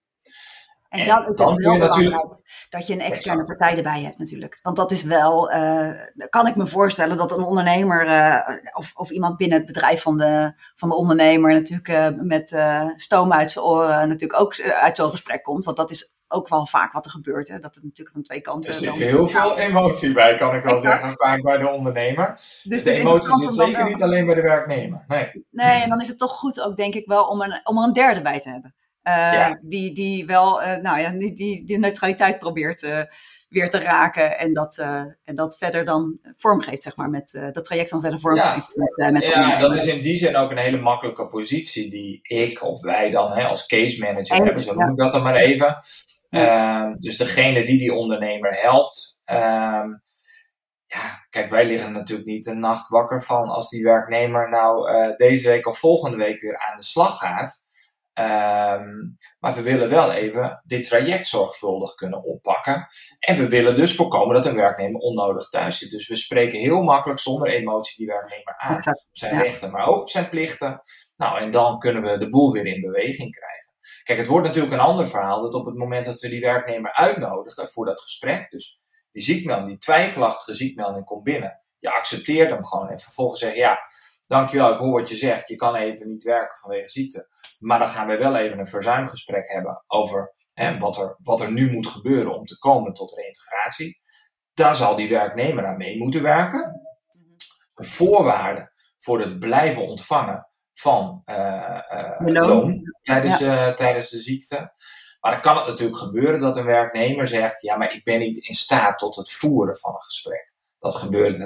En, 0.89 1.05
dan 1.05 1.21
is 1.21 1.27
het 1.27 1.37
wel 1.37 1.55
belangrijk 1.55 1.89
natuurlijk... 1.89 2.35
dat 2.69 2.87
je 2.87 2.93
een 2.93 3.01
externe 3.01 3.43
partij 3.43 3.77
erbij 3.77 4.01
hebt 4.01 4.17
natuurlijk. 4.17 4.59
Want 4.61 4.75
dat 4.75 4.91
is 4.91 5.03
wel, 5.03 5.51
uh, 5.51 5.91
kan 6.29 6.47
ik 6.47 6.55
me 6.55 6.67
voorstellen 6.67 7.17
dat 7.17 7.31
een 7.31 7.43
ondernemer 7.43 8.07
uh, 8.07 8.49
of, 8.73 8.91
of 8.95 9.09
iemand 9.09 9.37
binnen 9.37 9.57
het 9.57 9.67
bedrijf 9.67 10.01
van 10.01 10.17
de, 10.17 10.53
van 10.75 10.89
de 10.89 10.95
ondernemer 10.95 11.53
natuurlijk 11.53 11.87
uh, 11.87 12.07
met 12.21 12.55
stoom 12.95 13.33
uit 13.33 13.51
zijn 13.51 13.65
oren 13.65 14.07
natuurlijk 14.07 14.41
ook 14.41 14.61
uit 14.61 14.97
zo'n 14.97 15.09
gesprek 15.09 15.43
komt. 15.43 15.65
Want 15.65 15.77
dat 15.77 15.91
is 15.91 16.18
ook 16.31 16.49
wel 16.49 16.67
vaak 16.67 16.93
wat 16.93 17.05
er 17.05 17.11
gebeurt. 17.11 17.47
Hè? 17.47 17.59
Dat 17.59 17.75
het 17.75 17.83
natuurlijk 17.83 18.15
van 18.15 18.23
twee 18.23 18.41
kanten... 18.41 18.71
Er 18.71 18.77
zit 18.77 18.95
heel 18.95 19.27
veel 19.27 19.57
emotie 19.57 20.13
bij, 20.13 20.35
kan 20.35 20.55
ik 20.55 20.63
wel 20.63 20.77
zeggen, 20.77 21.09
vaak 21.09 21.41
bij 21.41 21.57
de 21.57 21.69
ondernemer. 21.69 22.33
Dus, 22.35 22.63
dus 22.63 22.83
de 22.83 22.91
emotie 22.91 23.37
zit 23.37 23.53
zeker 23.53 23.85
niet 23.85 24.01
alleen 24.01 24.25
bij 24.25 24.35
de 24.35 24.41
werknemer. 24.41 25.03
Nee. 25.07 25.45
nee, 25.51 25.81
en 25.81 25.89
dan 25.89 26.01
is 26.01 26.07
het 26.07 26.17
toch 26.17 26.31
goed 26.31 26.61
ook, 26.61 26.77
denk 26.77 26.93
ik 26.93 27.07
wel, 27.07 27.23
om, 27.23 27.41
een, 27.41 27.59
om 27.63 27.77
er 27.77 27.83
een 27.83 27.93
derde 27.93 28.21
bij 28.21 28.39
te 28.39 28.49
hebben. 28.49 28.75
Uh, 29.03 29.47
die, 29.61 29.93
die 29.93 30.25
wel, 30.25 30.61
uh, 30.61 30.75
nou 30.75 30.99
ja, 30.99 31.09
die, 31.09 31.33
die, 31.33 31.65
die 31.65 31.79
neutraliteit 31.79 32.39
probeert 32.39 32.81
uh, 32.81 33.01
weer 33.49 33.69
te 33.69 33.79
raken 33.79 34.37
en 34.37 34.53
dat, 34.53 34.77
en 35.23 35.35
dat 35.35 35.57
verder 35.57 35.85
dan 35.85 36.19
vormgeeft, 36.37 36.83
zeg 36.83 36.95
maar, 36.95 37.09
met 37.09 37.49
dat 37.51 37.65
traject 37.65 37.89
dan 37.89 38.01
verder 38.01 38.19
vormgeeft. 38.19 38.73
Ja, 38.95 39.11
met, 39.11 39.13
met 39.13 39.25
ja 39.25 39.59
dat 39.59 39.75
is 39.75 39.87
in 39.87 40.01
die 40.01 40.17
zin 40.17 40.35
ook 40.35 40.51
een 40.51 40.57
hele 40.57 40.77
makkelijke 40.77 41.27
positie 41.27 41.89
die 41.89 42.19
ik 42.21 42.63
of 42.63 42.81
wij 42.81 43.09
dan 43.09 43.31
hè, 43.31 43.43
als 43.43 43.65
case 43.65 43.99
manager 43.99 44.35
en, 44.35 44.43
hebben, 44.43 44.63
zo 44.63 44.73
noem 44.73 44.89
ik 44.89 44.97
dat 44.97 45.11
dan 45.11 45.23
maar 45.23 45.35
even. 45.35 45.77
Ja. 46.29 46.93
dus 46.93 47.17
degene 47.17 47.65
die 47.65 47.77
die 47.77 47.93
ondernemer 47.93 48.53
helpt. 48.53 49.21
Ehm, 49.25 49.89
ja, 50.85 51.25
kijk, 51.29 51.49
wij 51.49 51.65
liggen 51.65 51.91
natuurlijk 51.91 52.27
niet 52.27 52.45
een 52.45 52.59
nacht 52.59 52.87
wakker 52.87 53.23
van 53.23 53.49
als 53.49 53.69
die 53.69 53.83
werknemer 53.83 54.49
nou 54.49 54.91
deze 55.15 55.49
week 55.49 55.67
of 55.67 55.79
volgende 55.79 56.17
week 56.17 56.41
weer 56.41 56.57
aan 56.57 56.77
de 56.77 56.83
slag 56.83 57.17
gaat. 57.17 57.61
Um, 58.19 59.17
maar 59.39 59.55
we 59.55 59.61
willen 59.61 59.89
wel 59.89 60.11
even 60.11 60.61
dit 60.65 60.83
traject 60.83 61.27
zorgvuldig 61.27 61.95
kunnen 61.95 62.23
oppakken. 62.23 62.87
En 63.19 63.37
we 63.37 63.49
willen 63.49 63.75
dus 63.75 63.95
voorkomen 63.95 64.35
dat 64.35 64.45
een 64.45 64.55
werknemer 64.55 65.01
onnodig 65.01 65.49
thuis 65.49 65.77
zit. 65.77 65.91
Dus 65.91 66.07
we 66.07 66.15
spreken 66.15 66.59
heel 66.59 66.83
makkelijk 66.83 67.19
zonder 67.19 67.47
emotie 67.47 67.97
die 67.97 68.07
werknemer 68.07 68.57
aan. 68.57 68.75
Op 68.75 68.97
zijn 69.11 69.41
rechten, 69.41 69.71
maar 69.71 69.87
ook 69.87 70.01
op 70.01 70.09
zijn 70.09 70.29
plichten. 70.29 70.81
Nou, 71.15 71.39
en 71.39 71.51
dan 71.51 71.79
kunnen 71.79 72.03
we 72.03 72.17
de 72.17 72.29
boel 72.29 72.51
weer 72.51 72.65
in 72.65 72.81
beweging 72.81 73.31
krijgen. 73.35 73.58
Kijk, 74.09 74.21
het 74.21 74.29
wordt 74.29 74.47
natuurlijk 74.47 74.73
een 74.73 74.79
ander 74.79 75.07
verhaal 75.07 75.41
dat 75.41 75.53
op 75.53 75.65
het 75.65 75.75
moment 75.75 76.05
dat 76.05 76.19
we 76.19 76.29
die 76.29 76.41
werknemer 76.41 76.93
uitnodigen 76.93 77.69
voor 77.69 77.85
dat 77.85 78.01
gesprek, 78.01 78.51
dus 78.51 78.81
die 79.11 79.23
ziekmelding, 79.23 79.69
die 79.69 79.77
twijfelachtige 79.77 80.53
ziekmelding 80.53 81.05
komt 81.05 81.23
binnen. 81.23 81.61
Je 81.79 81.91
accepteert 81.91 82.49
hem 82.49 82.65
gewoon 82.65 82.89
en 82.89 82.99
vervolgens 82.99 83.39
zeg 83.39 83.53
je 83.53 83.59
ja, 83.59 83.79
dankjewel, 84.27 84.73
ik 84.73 84.79
hoor 84.79 84.99
wat 84.99 85.09
je 85.09 85.15
zegt, 85.15 85.47
je 85.47 85.55
kan 85.55 85.75
even 85.75 86.07
niet 86.07 86.23
werken 86.23 86.57
vanwege 86.57 86.89
ziekte. 86.89 87.27
Maar 87.59 87.79
dan 87.79 87.87
gaan 87.87 88.07
we 88.07 88.17
wel 88.17 88.35
even 88.35 88.59
een 88.59 88.67
verzuimgesprek 88.67 89.51
hebben 89.51 89.83
over 89.87 90.33
wat, 90.79 90.97
er, 90.97 91.15
wat 91.23 91.41
er 91.41 91.51
nu 91.51 91.71
moet 91.71 91.87
gebeuren 91.87 92.35
om 92.35 92.45
te 92.45 92.57
komen 92.57 92.93
tot 92.93 93.15
reintegratie. 93.15 93.99
Daar 94.53 94.75
zal 94.75 94.95
die 94.95 95.09
werknemer 95.09 95.65
aan 95.65 95.77
mee 95.77 95.97
moeten 95.97 96.21
werken. 96.21 96.81
De 97.73 97.83
voorwaarden 97.83 98.71
voor 98.97 99.19
het 99.19 99.39
blijven 99.39 99.87
ontvangen 99.87 100.48
van 100.79 101.21
uh, 101.25 101.81
uh, 101.93 102.17
loon 102.19 102.81
tijdens, 103.01 103.41
uh, 103.41 103.73
tijdens 103.73 104.09
de 104.09 104.21
ziekte. 104.21 104.73
Maar 105.19 105.31
dan 105.31 105.41
kan 105.41 105.57
het 105.57 105.67
natuurlijk 105.67 105.99
gebeuren 105.99 106.39
dat 106.39 106.57
een 106.57 106.65
werknemer 106.65 107.27
zegt: 107.27 107.61
Ja, 107.61 107.77
maar 107.77 107.93
ik 107.93 108.03
ben 108.03 108.19
niet 108.19 108.37
in 108.37 108.55
staat 108.55 108.97
tot 108.97 109.15
het 109.15 109.31
voeren 109.31 109.77
van 109.77 109.93
een 109.93 110.03
gesprek. 110.03 110.53
Dat 110.79 110.95
gebeurt 110.95 111.37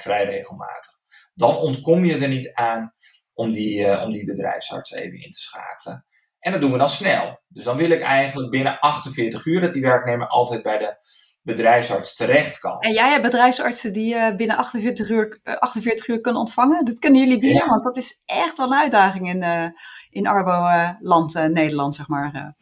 vrij 0.00 0.24
regelmatig. 0.24 0.98
Dan 1.34 1.56
ontkom 1.56 2.04
je 2.04 2.18
er 2.18 2.28
niet 2.28 2.52
aan 2.52 2.94
om 3.32 3.52
die, 3.52 4.00
om 4.00 4.12
die 4.12 4.24
bedrijfsarts 4.24 4.92
even 4.92 5.22
in 5.22 5.30
te 5.30 5.38
schakelen. 5.38 6.06
En 6.38 6.52
dat 6.52 6.60
doen 6.60 6.72
we 6.72 6.78
dan 6.78 6.88
snel. 6.88 7.40
Dus 7.48 7.64
dan 7.64 7.76
wil 7.76 7.90
ik 7.90 8.00
eigenlijk 8.00 8.50
binnen 8.50 8.78
48 8.78 9.44
uur 9.44 9.60
dat 9.60 9.72
die 9.72 9.82
werknemer 9.82 10.26
altijd 10.26 10.62
bij 10.62 10.78
de 10.78 10.96
bedrijfsarts 11.42 12.16
terecht 12.16 12.58
kan. 12.58 12.80
En 12.80 12.92
jij 12.92 13.10
hebt 13.10 13.22
bedrijfsartsen 13.22 13.92
die 13.92 14.14
uh, 14.14 14.36
binnen 14.36 14.56
48 14.56 15.08
uur, 15.08 15.40
uh, 15.44 15.54
48 15.54 16.08
uur 16.08 16.20
kunnen 16.20 16.40
ontvangen. 16.40 16.84
Dat 16.84 16.98
kunnen 16.98 17.20
jullie 17.20 17.38
bieden, 17.38 17.58
ja. 17.58 17.68
want 17.68 17.84
dat 17.84 17.96
is 17.96 18.22
echt 18.26 18.56
wel 18.56 18.66
een 18.66 18.78
uitdaging 18.78 19.28
in, 19.28 19.42
uh, 19.42 19.66
in 20.10 20.26
Arbo-land 20.26 21.34
Nederland, 21.34 21.94
zeg 21.94 22.08
maar. 22.08 22.54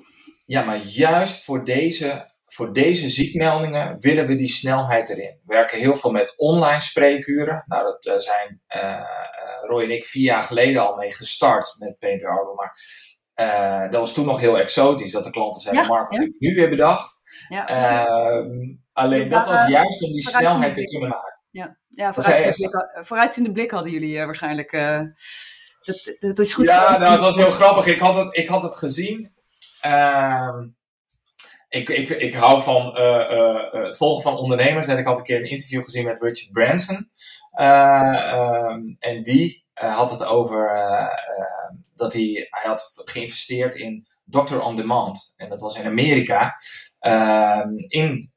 Ja, 0.45 0.65
maar 0.65 0.79
juist 0.79 1.45
voor 1.45 1.65
deze, 1.65 2.33
voor 2.47 2.73
deze 2.73 3.09
ziekmeldingen 3.09 3.97
willen 3.99 4.27
we 4.27 4.37
die 4.37 4.49
snelheid 4.49 5.09
erin. 5.09 5.41
We 5.45 5.55
werken 5.55 5.79
heel 5.79 5.97
veel 5.97 6.11
met 6.11 6.35
online 6.37 6.81
spreekuren. 6.81 7.65
Nou, 7.67 7.97
dat 8.01 8.23
zijn 8.23 8.63
Roy 9.63 9.83
en 9.83 9.91
ik 9.91 10.07
vier 10.07 10.23
jaar 10.23 10.43
geleden 10.43 10.87
al 10.87 10.97
mee 10.97 11.13
gestart 11.13 11.77
met 11.79 11.99
PNP 11.99 12.25
Arbo. 12.25 12.55
Maar 12.55 12.79
dat 13.91 14.01
was 14.01 14.15
toen 14.15 14.27
nog 14.27 14.41
heel 14.41 14.59
exotisch 14.59 15.13
dat 15.13 15.25
de 15.25 15.31
klanten 15.31 15.61
zeiden: 15.61 15.83
ja, 15.83 15.89
Mark, 15.89 16.09
wat 16.09 16.19
ja. 16.19 16.25
heb 16.25 16.35
ik 16.35 16.41
nu 16.41 16.55
weer 16.55 16.71
bedacht? 16.71 17.18
Ja, 17.49 17.71
uh, 18.41 18.77
alleen 18.93 19.29
dat 19.29 19.47
was 19.47 19.69
juist 19.69 20.03
om 20.03 20.13
die 20.13 20.29
snelheid 20.29 20.75
te 20.75 20.85
kunnen 20.85 21.09
maken. 21.09 21.41
Ja, 21.51 21.77
ja 21.89 22.15
vooruitziende, 22.15 22.71
blik, 22.71 23.07
vooruitziende 23.07 23.53
blik 23.53 23.71
hadden 23.71 23.93
jullie 23.93 24.17
uh, 24.17 24.25
waarschijnlijk. 24.25 24.73
Dat, 25.83 26.17
dat, 26.21 26.39
is 26.39 26.55
goed. 26.55 26.67
Ja, 26.67 26.99
nou, 26.99 27.13
het 27.13 27.21
was 27.21 27.37
heel 27.37 27.51
grappig. 27.51 27.87
Ik 27.87 27.99
had 27.99 28.17
het, 28.17 28.37
ik 28.37 28.49
had 28.49 28.63
het 28.63 28.77
gezien. 28.77 29.33
Ehm, 29.81 30.69
ik, 31.69 31.89
ik, 31.89 32.09
ik 32.09 32.35
hou 32.35 32.63
van 32.63 32.99
uh, 32.99 33.31
uh, 33.31 33.73
het 33.73 33.97
volgen 33.97 34.23
van 34.23 34.37
ondernemers. 34.37 34.87
En 34.87 34.99
ik 34.99 35.07
had 35.07 35.19
een 35.19 35.25
keer 35.25 35.41
een 35.41 35.51
interview 35.51 35.85
gezien 35.85 36.05
met 36.05 36.23
Richard 36.23 36.53
Branson. 36.53 37.11
Um, 37.61 38.97
en 38.99 39.23
die 39.23 39.65
had 39.75 40.11
het 40.11 40.25
over 40.25 40.71
dat 41.95 42.13
hij, 42.13 42.47
hij 42.51 42.71
had 42.71 42.93
geïnvesteerd 43.05 43.75
in 43.75 44.07
Doctor 44.25 44.61
on 44.61 44.77
Demand. 44.77 45.35
En 45.37 45.49
dat 45.49 45.61
was 45.61 45.79
in 45.79 45.87
Amerika. 45.87 46.57
Ehm, 46.99 47.69
in 47.89 48.33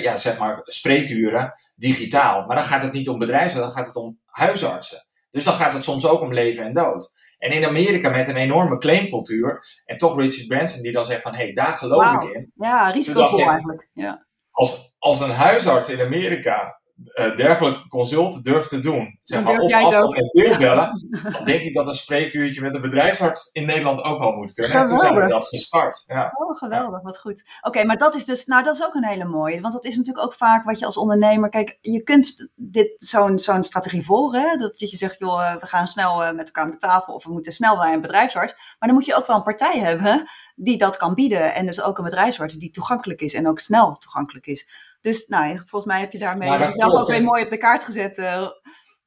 ja, 0.00 0.16
zeg 0.16 0.38
maar 0.38 0.60
spreekuren 0.62 1.52
digitaal. 1.74 2.46
Maar 2.46 2.56
dan 2.56 2.64
gaat 2.64 2.82
het 2.82 2.92
niet 2.92 3.08
om 3.08 3.18
bedrijven, 3.18 3.60
dan 3.60 3.70
gaat 3.70 3.86
het 3.86 3.96
om 3.96 4.18
huisartsen. 4.26 5.06
Dus 5.30 5.44
dan 5.44 5.54
gaat 5.54 5.74
het 5.74 5.84
soms 5.84 6.06
ook 6.06 6.20
om 6.20 6.32
leven 6.32 6.64
en 6.64 6.74
dood. 6.74 7.12
En 7.38 7.50
in 7.50 7.64
Amerika 7.64 8.10
met 8.10 8.28
een 8.28 8.36
enorme 8.36 8.78
claimcultuur. 8.78 9.62
En 9.84 9.98
toch 9.98 10.18
Richard 10.20 10.48
Branson 10.48 10.82
die 10.82 10.92
dan 10.92 11.04
zegt 11.04 11.22
van, 11.22 11.34
hé, 11.34 11.44
hey, 11.44 11.52
daar 11.52 11.72
geloof 11.72 12.12
wow. 12.12 12.22
ik 12.22 12.34
in. 12.34 12.50
Ja, 12.54 12.90
risicovol 12.90 13.48
eigenlijk. 13.48 13.88
Ja. 13.92 14.26
Als, 14.50 14.96
als 14.98 15.20
een 15.20 15.30
huisarts 15.30 15.90
in 15.90 16.00
Amerika 16.00 16.80
uh, 16.96 17.36
dergelijke 17.36 17.88
consulten 17.88 18.42
durft 18.42 18.68
te 18.68 18.80
doen, 18.80 19.18
zeg 19.22 19.42
maar 19.42 19.58
op 19.58 19.72
afstand 19.72 20.16
en 20.16 20.30
beeldbellen, 20.32 21.08
ja. 21.10 21.30
dan 21.30 21.44
denk 21.44 21.62
ik 21.62 21.74
dat 21.74 21.86
een 21.86 21.94
spreekuurtje 21.94 22.60
met 22.60 22.74
een 22.74 22.80
bedrijfsarts 22.80 23.50
in 23.52 23.66
Nederland 23.66 24.02
ook 24.02 24.18
wel 24.18 24.32
moet 24.32 24.52
kunnen. 24.52 24.70
Geweldig. 24.72 24.92
En 24.92 24.98
toen 24.98 25.16
zijn 25.16 25.26
we 25.26 25.32
dat 25.32 25.48
gestart. 25.48 26.04
Ja. 26.06 26.32
Oh, 26.34 26.56
geweldig, 26.56 27.02
wat 27.02 27.18
goed. 27.18 27.42
Oké, 27.58 27.68
okay, 27.68 27.84
maar 27.84 27.96
dat 27.96 28.14
is 28.14 28.24
dus, 28.24 28.44
nou 28.44 28.62
dat 28.62 28.74
is 28.74 28.84
ook 28.84 28.94
een 28.94 29.04
hele 29.04 29.24
mooie, 29.24 29.60
want 29.60 29.72
dat 29.72 29.84
is 29.84 29.96
natuurlijk 29.96 30.24
ook 30.24 30.34
vaak 30.34 30.64
wat 30.64 30.78
je 30.78 30.86
als 30.86 30.96
ondernemer, 30.96 31.48
kijk, 31.48 31.78
je 31.80 32.02
kunt 32.02 32.50
dit 32.54 32.94
zo'n 32.96 33.38
zo'n 33.38 33.62
strategie 33.62 34.04
volgen, 34.04 34.40
hè? 34.40 34.56
dat 34.56 34.80
je 34.80 34.96
zegt, 34.96 35.18
joh, 35.18 35.54
we 35.60 35.66
gaan 35.66 35.88
snel 35.88 36.22
uh, 36.22 36.32
met 36.32 36.46
elkaar 36.46 36.64
aan 36.64 36.70
de 36.70 36.76
tafel 36.76 37.14
of 37.14 37.24
we 37.24 37.32
moeten 37.32 37.52
snel 37.52 37.76
bij 37.76 37.92
een 37.92 38.00
bedrijfsarts, 38.00 38.54
maar 38.54 38.88
dan 38.88 38.94
moet 38.94 39.06
je 39.06 39.14
ook 39.14 39.26
wel 39.26 39.36
een 39.36 39.42
partij 39.42 39.78
hebben 39.78 40.28
die 40.54 40.78
dat 40.78 40.96
kan 40.96 41.14
bieden 41.14 41.54
en 41.54 41.66
dus 41.66 41.82
ook 41.82 41.98
een 41.98 42.04
bedrijfsarts 42.04 42.54
die 42.54 42.70
toegankelijk 42.70 43.20
is 43.20 43.34
en 43.34 43.48
ook 43.48 43.58
snel 43.58 43.96
toegankelijk 43.96 44.46
is. 44.46 44.68
Dus 45.06 45.26
nou, 45.26 45.56
volgens 45.56 45.84
mij 45.84 46.00
heb 46.00 46.12
je 46.12 46.18
daarmee 46.18 46.48
nou, 46.48 46.72
zelf 46.72 46.92
ook 46.92 47.06
weer 47.06 47.22
mooi 47.22 47.42
op 47.42 47.50
de 47.50 47.56
kaart 47.56 47.84
gezet 47.84 48.18
uh, 48.18 48.48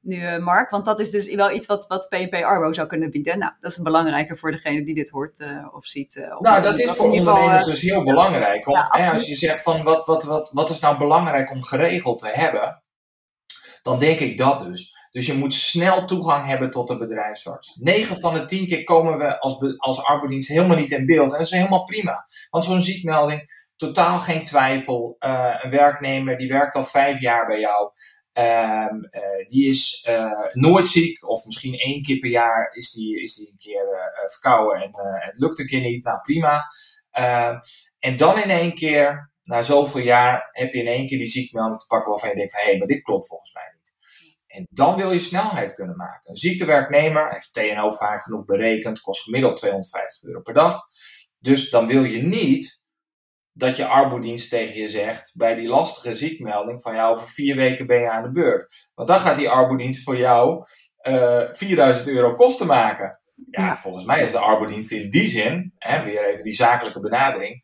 nu, 0.01 0.15
uh, 0.15 0.37
Mark. 0.37 0.69
Want 0.69 0.85
dat 0.85 0.99
is 0.99 1.11
dus 1.11 1.35
wel 1.35 1.51
iets 1.51 1.65
wat, 1.65 1.87
wat 1.87 2.07
PNP 2.09 2.33
Arbo 2.33 2.73
zou 2.73 2.87
kunnen 2.87 3.11
bieden. 3.11 3.39
Nou, 3.39 3.53
dat 3.59 3.71
is 3.71 3.77
belangrijker 3.77 4.37
voor 4.37 4.51
degene 4.51 4.85
die 4.85 4.95
dit 4.95 5.09
hoort 5.09 5.39
uh, 5.39 5.67
of 5.71 5.85
ziet. 5.85 6.27
Of 6.37 6.39
nou, 6.39 6.61
dat 6.61 6.79
is 6.79 6.91
voor 6.91 7.05
ondernemers 7.05 7.65
dus 7.65 7.81
heel 7.81 8.03
belangrijk. 8.03 8.67
Om, 8.67 8.75
ja, 8.75 9.09
als 9.11 9.27
je 9.27 9.35
zegt 9.35 9.63
van 9.63 9.83
wat, 9.83 10.05
wat, 10.05 10.23
wat, 10.23 10.51
wat 10.53 10.69
is 10.69 10.79
nou 10.79 10.97
belangrijk 10.97 11.51
om 11.51 11.63
geregeld 11.63 12.19
te 12.19 12.29
hebben, 12.29 12.83
dan 13.81 13.99
denk 13.99 14.19
ik 14.19 14.37
dat 14.37 14.59
dus. 14.59 14.97
Dus 15.11 15.25
je 15.25 15.33
moet 15.33 15.53
snel 15.53 16.05
toegang 16.05 16.45
hebben 16.45 16.71
tot 16.71 16.87
de 16.87 16.97
bedrijfsarts. 16.97 17.75
9 17.75 18.19
van 18.19 18.33
de 18.33 18.45
10 18.45 18.67
keer 18.67 18.83
komen 18.83 19.17
we 19.17 19.39
als, 19.39 19.77
als 19.77 20.03
arbeidsdienst 20.03 20.49
helemaal 20.49 20.77
niet 20.77 20.91
in 20.91 21.05
beeld. 21.05 21.31
En 21.31 21.37
dat 21.37 21.47
is 21.47 21.51
helemaal 21.51 21.83
prima. 21.83 22.25
Want 22.49 22.65
zo'n 22.65 22.81
ziekmelding, 22.81 23.58
totaal 23.79 24.17
geen 24.17 24.45
twijfel. 24.45 25.15
Uh, 25.19 25.59
een 25.61 25.69
werknemer 25.69 26.37
die 26.37 26.47
werkt 26.47 26.75
al 26.75 26.83
vijf 26.83 27.19
jaar 27.19 27.47
bij 27.47 27.59
jou. 27.59 27.91
Uh, 28.33 28.85
uh, 29.11 29.47
die 29.47 29.69
is 29.69 30.05
uh, 30.09 30.45
nooit 30.51 30.87
ziek, 30.87 31.29
of 31.29 31.45
misschien 31.45 31.73
één 31.73 32.01
keer 32.01 32.19
per 32.19 32.29
jaar 32.29 32.69
is 32.73 32.91
die, 32.91 33.21
is 33.21 33.35
die 33.35 33.49
een 33.49 33.57
keer 33.57 34.13
verkouden 34.25 34.81
en 34.81 34.91
het 35.19 35.37
lukt 35.37 35.59
een 35.59 35.67
keer 35.67 35.81
niet. 35.81 36.03
Nou 36.03 36.19
prima. 36.21 36.65
Ehm, 37.11 37.59
en 37.99 38.17
dan 38.17 38.41
in 38.43 38.49
één 38.49 38.75
keer, 38.75 39.31
na 39.43 39.61
zoveel 39.61 40.01
jaar 40.01 40.49
heb 40.51 40.73
je 40.73 40.79
in 40.79 40.87
één 40.87 41.07
keer 41.07 41.17
die 41.17 41.27
ziekmelding 41.27 41.79
te 41.79 41.87
pakken 41.87 42.09
waarvan 42.09 42.29
je 42.29 42.35
denkt 42.35 42.51
van 42.51 42.61
hé, 42.61 42.69
hey, 42.69 42.77
maar 42.77 42.87
dit 42.87 43.01
klopt 43.01 43.27
volgens 43.27 43.53
mij 43.53 43.73
niet. 43.77 43.95
En 44.47 44.67
dan 44.69 44.95
wil 44.95 45.11
je 45.11 45.19
snelheid 45.19 45.73
kunnen 45.73 45.95
maken. 45.95 46.29
Een 46.29 46.35
zieke 46.35 46.65
werknemer 46.65 47.31
heeft 47.31 47.53
TNO 47.53 47.91
vaak 47.91 48.21
genoeg 48.21 48.45
berekend, 48.45 49.01
kost 49.01 49.23
gemiddeld 49.23 49.55
250 49.55 50.23
euro 50.23 50.41
per 50.41 50.53
dag. 50.53 50.81
Dus 51.39 51.69
dan 51.69 51.87
wil 51.87 52.03
je 52.03 52.21
niet 52.21 52.78
dat 53.59 53.77
je 53.77 53.85
arbodienst 53.85 54.49
tegen 54.49 54.81
je 54.81 54.89
zegt 54.89 55.31
bij 55.35 55.55
die 55.55 55.67
lastige 55.67 56.15
ziekmelding 56.15 56.81
van 56.81 56.95
ja, 56.95 57.09
over 57.09 57.27
vier 57.27 57.55
weken 57.55 57.87
ben 57.87 57.99
je 57.99 58.09
aan 58.09 58.23
de 58.23 58.31
beurt. 58.31 58.87
Want 58.93 59.07
dan 59.07 59.19
gaat 59.19 59.35
die 59.35 59.49
arbodienst 59.49 60.03
voor 60.03 60.17
jou 60.17 60.63
uh, 61.03 61.41
eh, 61.41 61.53
4000 61.53 62.07
euro 62.07 62.33
kosten 62.33 62.67
maken. 62.67 63.19
Ja, 63.51 63.77
volgens 63.77 64.05
mij 64.05 64.23
is 64.23 64.31
de 64.31 64.39
arbodienst 64.39 64.91
in 64.91 65.09
die 65.09 65.27
zin, 65.27 65.73
hè, 65.77 66.03
weer 66.03 66.25
even 66.25 66.43
die 66.43 66.53
zakelijke 66.53 66.99
benadering, 66.99 67.63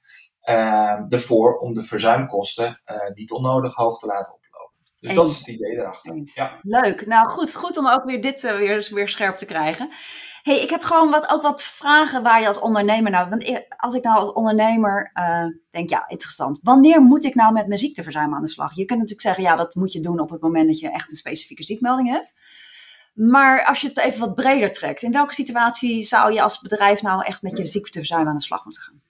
uh, 0.49 1.13
ervoor 1.13 1.58
om 1.58 1.73
de 1.73 1.84
verzuimkosten 1.84 2.65
uh, 2.65 3.13
niet 3.13 3.31
onnodig 3.31 3.73
hoog 3.73 3.99
te 3.99 4.05
laten 4.05 4.34
oplopen. 4.34 4.73
Dus 4.99 5.13
dat 5.13 5.29
is 5.29 5.38
het 5.38 5.47
idee 5.47 5.71
erachter. 5.71 6.21
Ja. 6.34 6.60
Leuk. 6.62 7.05
Nou 7.05 7.29
goed, 7.29 7.55
goed 7.55 7.77
om 7.77 7.88
ook 7.88 8.03
weer 8.05 8.21
dit 8.21 8.43
uh, 8.43 8.58
weer, 8.58 8.88
weer 8.91 9.10
scherp 9.10 9.38
te 9.38 9.45
krijgen. 9.45 9.91
Hey, 10.45 10.62
ik 10.62 10.69
heb 10.69 10.84
gewoon 10.84 11.10
wat, 11.10 11.29
ook 11.29 11.41
wat 11.41 11.63
vragen 11.63 12.23
waar 12.23 12.41
je 12.41 12.47
als 12.47 12.60
ondernemer 12.60 13.12
nou... 13.12 13.29
Want 13.29 13.63
als 13.77 13.93
ik 13.93 14.03
nou 14.03 14.17
als 14.19 14.34
ondernemer 14.34 15.12
denk, 15.71 15.89
ja, 15.89 16.08
interessant. 16.08 16.60
Wanneer 16.63 17.01
moet 17.01 17.23
ik 17.23 17.36
nou 17.36 17.53
met 17.53 17.67
mijn 17.67 17.79
ziekteverzuim 17.79 18.34
aan 18.34 18.41
de 18.41 18.47
slag? 18.47 18.75
Je 18.75 18.86
kunt 18.86 18.99
natuurlijk 18.99 19.27
zeggen, 19.27 19.43
ja, 19.43 19.55
dat 19.55 19.75
moet 19.75 19.91
je 19.91 19.99
doen 19.99 20.19
op 20.19 20.29
het 20.29 20.41
moment 20.41 20.67
dat 20.67 20.79
je 20.79 20.91
echt 20.91 21.10
een 21.10 21.15
specifieke 21.15 21.63
ziekmelding 21.63 22.10
hebt. 22.10 22.39
Maar 23.13 23.65
als 23.65 23.81
je 23.81 23.88
het 23.88 23.97
even 23.97 24.19
wat 24.19 24.36
breder 24.36 24.71
trekt, 24.71 25.01
in 25.01 25.12
welke 25.12 25.34
situatie 25.34 26.03
zou 26.03 26.34
je 26.34 26.41
als 26.41 26.62
bedrijf 26.62 27.01
nou 27.01 27.25
echt 27.25 27.41
met 27.41 27.58
je 27.58 27.65
ziekteverzuim 27.65 28.27
aan 28.27 28.38
de 28.38 28.43
slag 28.43 28.63
moeten 28.65 28.84
gaan? 28.84 29.01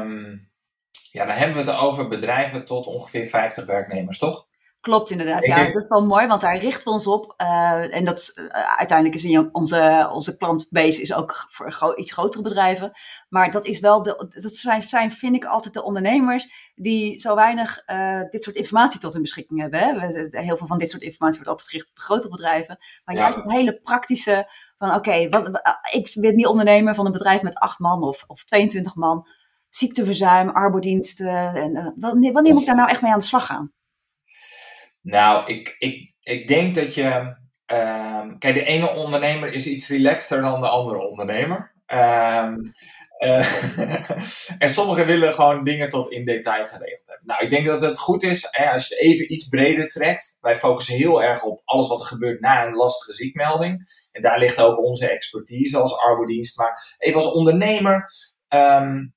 Um, 0.00 0.50
ja, 1.12 1.24
dan 1.24 1.36
hebben 1.36 1.64
we 1.64 1.70
het 1.70 1.80
over 1.80 2.08
bedrijven 2.08 2.64
tot 2.64 2.86
ongeveer 2.86 3.26
50 3.26 3.66
werknemers, 3.66 4.18
toch? 4.18 4.46
Klopt 4.88 5.10
inderdaad. 5.10 5.44
Ja, 5.44 5.64
dat 5.64 5.82
is 5.82 5.88
wel 5.88 6.06
mooi, 6.06 6.26
want 6.26 6.40
daar 6.40 6.58
richten 6.58 6.84
we 6.84 6.90
ons 6.90 7.06
op. 7.06 7.34
Uh, 7.40 7.94
en 7.94 8.04
dat 8.04 8.32
uh, 8.34 8.46
uiteindelijk 8.76 9.22
is 9.22 9.38
onze, 9.52 10.10
onze 10.12 10.36
klantbase 10.36 11.02
is 11.02 11.14
ook 11.14 11.46
voor 11.50 11.72
gro 11.72 11.94
iets 11.96 12.12
grotere 12.12 12.42
bedrijven. 12.42 12.92
Maar 13.28 13.50
dat 13.50 13.66
is 13.66 13.80
wel 13.80 14.02
de, 14.02 14.40
dat 14.42 14.54
zijn, 14.54 14.82
zijn, 14.82 15.12
vind 15.12 15.34
ik 15.34 15.44
altijd 15.44 15.74
de 15.74 15.82
ondernemers 15.82 16.72
die 16.74 17.20
zo 17.20 17.34
weinig 17.34 17.82
uh, 17.86 18.20
dit 18.30 18.42
soort 18.42 18.56
informatie 18.56 19.00
tot 19.00 19.12
hun 19.12 19.22
beschikking 19.22 19.60
hebben. 19.60 19.80
Hè. 19.80 20.40
Heel 20.42 20.56
veel 20.56 20.66
van 20.66 20.78
dit 20.78 20.90
soort 20.90 21.02
informatie 21.02 21.36
wordt 21.36 21.50
altijd 21.50 21.68
gericht 21.68 21.88
op 21.88 21.96
de 21.96 22.02
grotere 22.02 22.30
bedrijven. 22.30 22.78
Maar 23.04 23.14
ja. 23.14 23.20
juist 23.20 23.36
het 23.36 23.52
hele 23.52 23.80
praktische 23.80 24.50
van 24.78 24.88
oké, 24.88 24.96
okay, 24.96 25.22
ik 25.92 26.16
ben 26.20 26.34
niet 26.34 26.46
ondernemer 26.46 26.94
van 26.94 27.06
een 27.06 27.12
bedrijf 27.12 27.42
met 27.42 27.58
acht 27.58 27.78
man 27.78 28.02
of, 28.02 28.24
of 28.26 28.44
22 28.44 28.94
man. 28.94 29.28
Ziekteverzuim, 29.68 30.48
arbodiensten. 30.48 31.54
En, 31.54 31.94
wanneer, 31.98 32.32
wanneer 32.32 32.52
moet 32.52 32.60
ik 32.60 32.66
daar 32.66 32.76
nou 32.76 32.88
echt 32.88 33.02
mee 33.02 33.12
aan 33.12 33.18
de 33.18 33.24
slag 33.24 33.46
gaan? 33.46 33.76
Nou, 35.08 35.46
ik, 35.46 35.74
ik, 35.78 36.12
ik 36.22 36.48
denk 36.48 36.74
dat 36.74 36.94
je. 36.94 37.36
Um, 37.72 38.38
kijk, 38.38 38.54
de 38.54 38.64
ene 38.64 38.90
ondernemer 38.90 39.52
is 39.52 39.66
iets 39.66 39.88
relaxter 39.88 40.40
dan 40.42 40.60
de 40.60 40.68
andere 40.68 40.98
ondernemer. 40.98 41.72
Um, 41.86 42.72
uh, 43.18 44.58
en 44.62 44.70
sommigen 44.70 45.06
willen 45.06 45.34
gewoon 45.34 45.64
dingen 45.64 45.90
tot 45.90 46.10
in 46.10 46.24
detail 46.24 46.66
geregeld 46.66 47.06
hebben. 47.06 47.26
Nou, 47.26 47.44
ik 47.44 47.50
denk 47.50 47.66
dat 47.66 47.80
het 47.80 47.98
goed 47.98 48.22
is 48.22 48.52
als 48.52 48.88
je 48.88 48.94
het 48.94 49.04
even 49.04 49.32
iets 49.32 49.48
breder 49.48 49.88
trekt. 49.88 50.38
Wij 50.40 50.56
focussen 50.56 50.94
heel 50.94 51.22
erg 51.22 51.42
op 51.42 51.62
alles 51.64 51.88
wat 51.88 52.00
er 52.00 52.06
gebeurt 52.06 52.40
na 52.40 52.66
een 52.66 52.74
lastige 52.74 53.12
ziekmelding. 53.12 53.90
En 54.12 54.22
daar 54.22 54.38
ligt 54.38 54.60
ook 54.60 54.78
onze 54.78 55.10
expertise 55.10 55.78
als 55.78 55.98
arbodienst. 55.98 56.56
Maar 56.56 56.96
even 56.98 57.20
als 57.20 57.32
ondernemer, 57.32 58.10
um, 58.48 59.14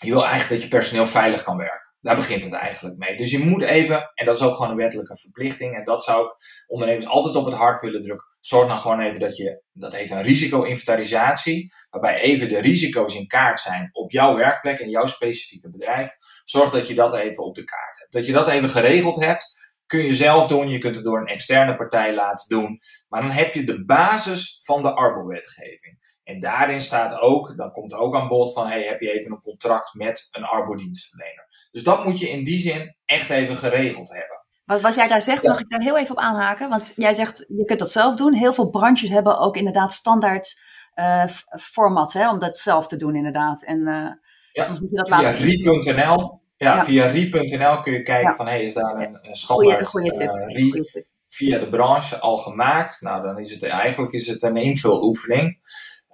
je 0.00 0.10
wil 0.10 0.24
eigenlijk 0.24 0.50
dat 0.50 0.62
je 0.62 0.76
personeel 0.76 1.06
veilig 1.06 1.42
kan 1.42 1.56
werken. 1.56 1.85
Daar 2.06 2.16
begint 2.16 2.44
het 2.44 2.52
eigenlijk 2.52 2.96
mee. 2.96 3.16
Dus 3.16 3.30
je 3.30 3.38
moet 3.38 3.62
even, 3.62 4.10
en 4.14 4.26
dat 4.26 4.36
is 4.36 4.42
ook 4.42 4.56
gewoon 4.56 4.70
een 4.70 4.76
wettelijke 4.76 5.16
verplichting, 5.16 5.76
en 5.76 5.84
dat 5.84 6.04
zou 6.04 6.24
ik 6.24 6.34
ondernemers 6.66 7.06
altijd 7.06 7.34
op 7.34 7.44
het 7.44 7.54
hart 7.54 7.80
willen 7.80 8.00
drukken. 8.00 8.26
Zorg 8.40 8.68
dan 8.68 8.78
gewoon 8.78 9.00
even 9.00 9.20
dat 9.20 9.36
je, 9.36 9.62
dat 9.72 9.94
heet 9.94 10.10
een 10.10 10.22
risico-inventarisatie, 10.22 11.72
waarbij 11.90 12.20
even 12.20 12.48
de 12.48 12.60
risico's 12.60 13.14
in 13.14 13.26
kaart 13.26 13.60
zijn 13.60 13.88
op 13.92 14.10
jouw 14.10 14.36
werkplek 14.36 14.78
en 14.78 14.90
jouw 14.90 15.06
specifieke 15.06 15.70
bedrijf. 15.70 16.10
Zorg 16.44 16.70
dat 16.70 16.88
je 16.88 16.94
dat 16.94 17.14
even 17.16 17.44
op 17.44 17.54
de 17.54 17.64
kaart 17.64 17.98
hebt. 17.98 18.12
Dat 18.12 18.26
je 18.26 18.32
dat 18.32 18.48
even 18.48 18.68
geregeld 18.68 19.16
hebt, 19.16 19.50
kun 19.86 20.04
je 20.04 20.14
zelf 20.14 20.48
doen, 20.48 20.68
je 20.68 20.78
kunt 20.78 20.96
het 20.96 21.04
door 21.04 21.20
een 21.20 21.26
externe 21.26 21.76
partij 21.76 22.14
laten 22.14 22.48
doen, 22.48 22.78
maar 23.08 23.22
dan 23.22 23.30
heb 23.30 23.54
je 23.54 23.64
de 23.64 23.84
basis 23.84 24.60
van 24.62 24.82
de 24.82 24.94
arbowetgeving. 24.94 26.05
En 26.26 26.40
daarin 26.40 26.80
staat 26.80 27.20
ook, 27.20 27.56
dan 27.56 27.72
komt 27.72 27.92
er 27.92 27.98
ook 27.98 28.16
aan 28.16 28.28
bod 28.28 28.52
van, 28.52 28.66
hey, 28.66 28.82
heb 28.82 29.00
je 29.00 29.12
even 29.12 29.32
een 29.32 29.42
contract 29.42 29.94
met 29.94 30.28
een 30.30 30.44
arbodienstverlener. 30.44 31.68
Dus 31.70 31.82
dat 31.82 32.04
moet 32.04 32.18
je 32.18 32.30
in 32.30 32.44
die 32.44 32.58
zin 32.58 32.96
echt 33.04 33.30
even 33.30 33.56
geregeld 33.56 34.08
hebben. 34.08 34.44
Wat, 34.64 34.80
wat 34.80 34.94
jij 34.94 35.08
daar 35.08 35.22
zegt, 35.22 35.44
mag 35.44 35.60
ik 35.60 35.70
daar 35.70 35.80
heel 35.80 35.98
even 35.98 36.10
op 36.10 36.22
aanhaken. 36.22 36.68
Want 36.68 36.92
jij 36.96 37.14
zegt, 37.14 37.44
je 37.48 37.64
kunt 37.64 37.78
dat 37.78 37.90
zelf 37.90 38.16
doen. 38.16 38.34
Heel 38.34 38.52
veel 38.52 38.70
branches 38.70 39.10
hebben 39.10 39.38
ook 39.38 39.56
inderdaad 39.56 39.92
standaard 39.92 40.60
uh, 40.94 41.24
format, 41.60 42.12
hè, 42.12 42.30
om 42.30 42.38
dat 42.38 42.58
zelf 42.58 42.86
te 42.86 42.96
doen 42.96 43.14
inderdaad. 43.14 43.64
En 43.64 43.80
uh, 43.80 44.08
ja, 44.52 44.64
soms 44.64 44.80
moet 44.80 44.90
je 44.90 44.96
dat 44.96 45.08
via 45.08 45.30
rie.nl 45.30 46.40
ja, 46.56 46.76
ja, 46.76 46.84
via 46.84 47.06
rie.nl 47.06 47.80
kun 47.80 47.92
je 47.92 48.02
kijken 48.02 48.34
van, 48.34 48.46
hey, 48.46 48.62
is 48.62 48.74
daar 48.74 48.96
een, 48.96 49.18
een 49.22 49.34
standaard 49.34 49.86
goeie, 49.86 50.10
goeie 50.10 50.28
uh, 50.28 50.54
rie 50.54 51.06
via 51.26 51.58
de 51.58 51.68
branche 51.68 52.18
al 52.18 52.36
gemaakt? 52.36 53.00
Nou, 53.00 53.22
dan 53.22 53.38
is 53.38 53.50
het 53.50 53.62
eigenlijk 53.62 54.12
is 54.12 54.26
het 54.26 54.42
een 54.42 54.56
invuloefening. 54.56 55.58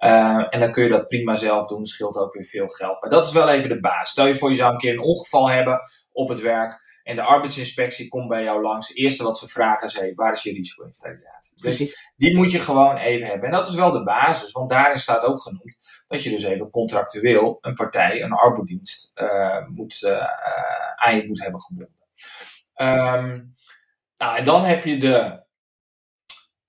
Uh, 0.03 0.45
en 0.49 0.59
dan 0.59 0.71
kun 0.71 0.83
je 0.83 0.89
dat 0.89 1.07
prima 1.07 1.35
zelf 1.35 1.67
doen, 1.67 1.85
scheelt 1.85 2.17
ook 2.17 2.33
weer 2.33 2.43
veel 2.43 2.67
geld. 2.67 3.01
Maar 3.01 3.09
dat 3.09 3.25
is 3.25 3.31
wel 3.31 3.49
even 3.49 3.69
de 3.69 3.79
basis. 3.79 4.09
Stel 4.09 4.27
je 4.27 4.35
voor, 4.35 4.49
je 4.49 4.55
zou 4.55 4.71
een 4.71 4.77
keer 4.77 4.93
een 4.93 4.99
ongeval 4.99 5.49
hebben 5.49 5.79
op 6.11 6.29
het 6.29 6.41
werk. 6.41 6.81
En 7.03 7.15
de 7.15 7.21
arbeidsinspectie 7.21 8.07
komt 8.07 8.27
bij 8.27 8.43
jou 8.43 8.61
langs. 8.61 8.87
Het 8.87 8.97
eerste 8.97 9.23
wat 9.23 9.37
ze 9.37 9.47
vragen 9.47 9.87
is: 9.87 9.99
hey, 9.99 10.13
waar 10.15 10.31
is 10.31 10.43
je 10.43 10.53
risico-inventarisatie? 10.53 11.61
Dus 11.61 11.97
die 12.15 12.35
moet 12.35 12.51
je 12.51 12.59
gewoon 12.59 12.97
even 12.97 13.27
hebben. 13.27 13.49
En 13.49 13.55
dat 13.55 13.67
is 13.67 13.75
wel 13.75 13.91
de 13.91 14.03
basis, 14.03 14.51
want 14.51 14.69
daarin 14.69 14.97
staat 14.97 15.23
ook 15.23 15.41
genoemd 15.41 16.05
dat 16.07 16.23
je 16.23 16.29
dus 16.29 16.43
even 16.43 16.69
contractueel 16.69 17.57
een 17.61 17.73
partij, 17.73 18.21
een 18.21 18.31
arbodienst, 18.31 19.11
uh, 19.15 19.67
moet, 19.67 20.01
uh, 20.01 20.27
aan 20.95 21.15
je 21.15 21.27
moet 21.27 21.41
hebben 21.41 21.61
gebonden. 21.61 21.95
Um, 22.75 23.55
nou, 24.15 24.37
en 24.37 24.45
dan 24.45 24.63
heb 24.63 24.83
je 24.83 24.97
de 24.97 25.42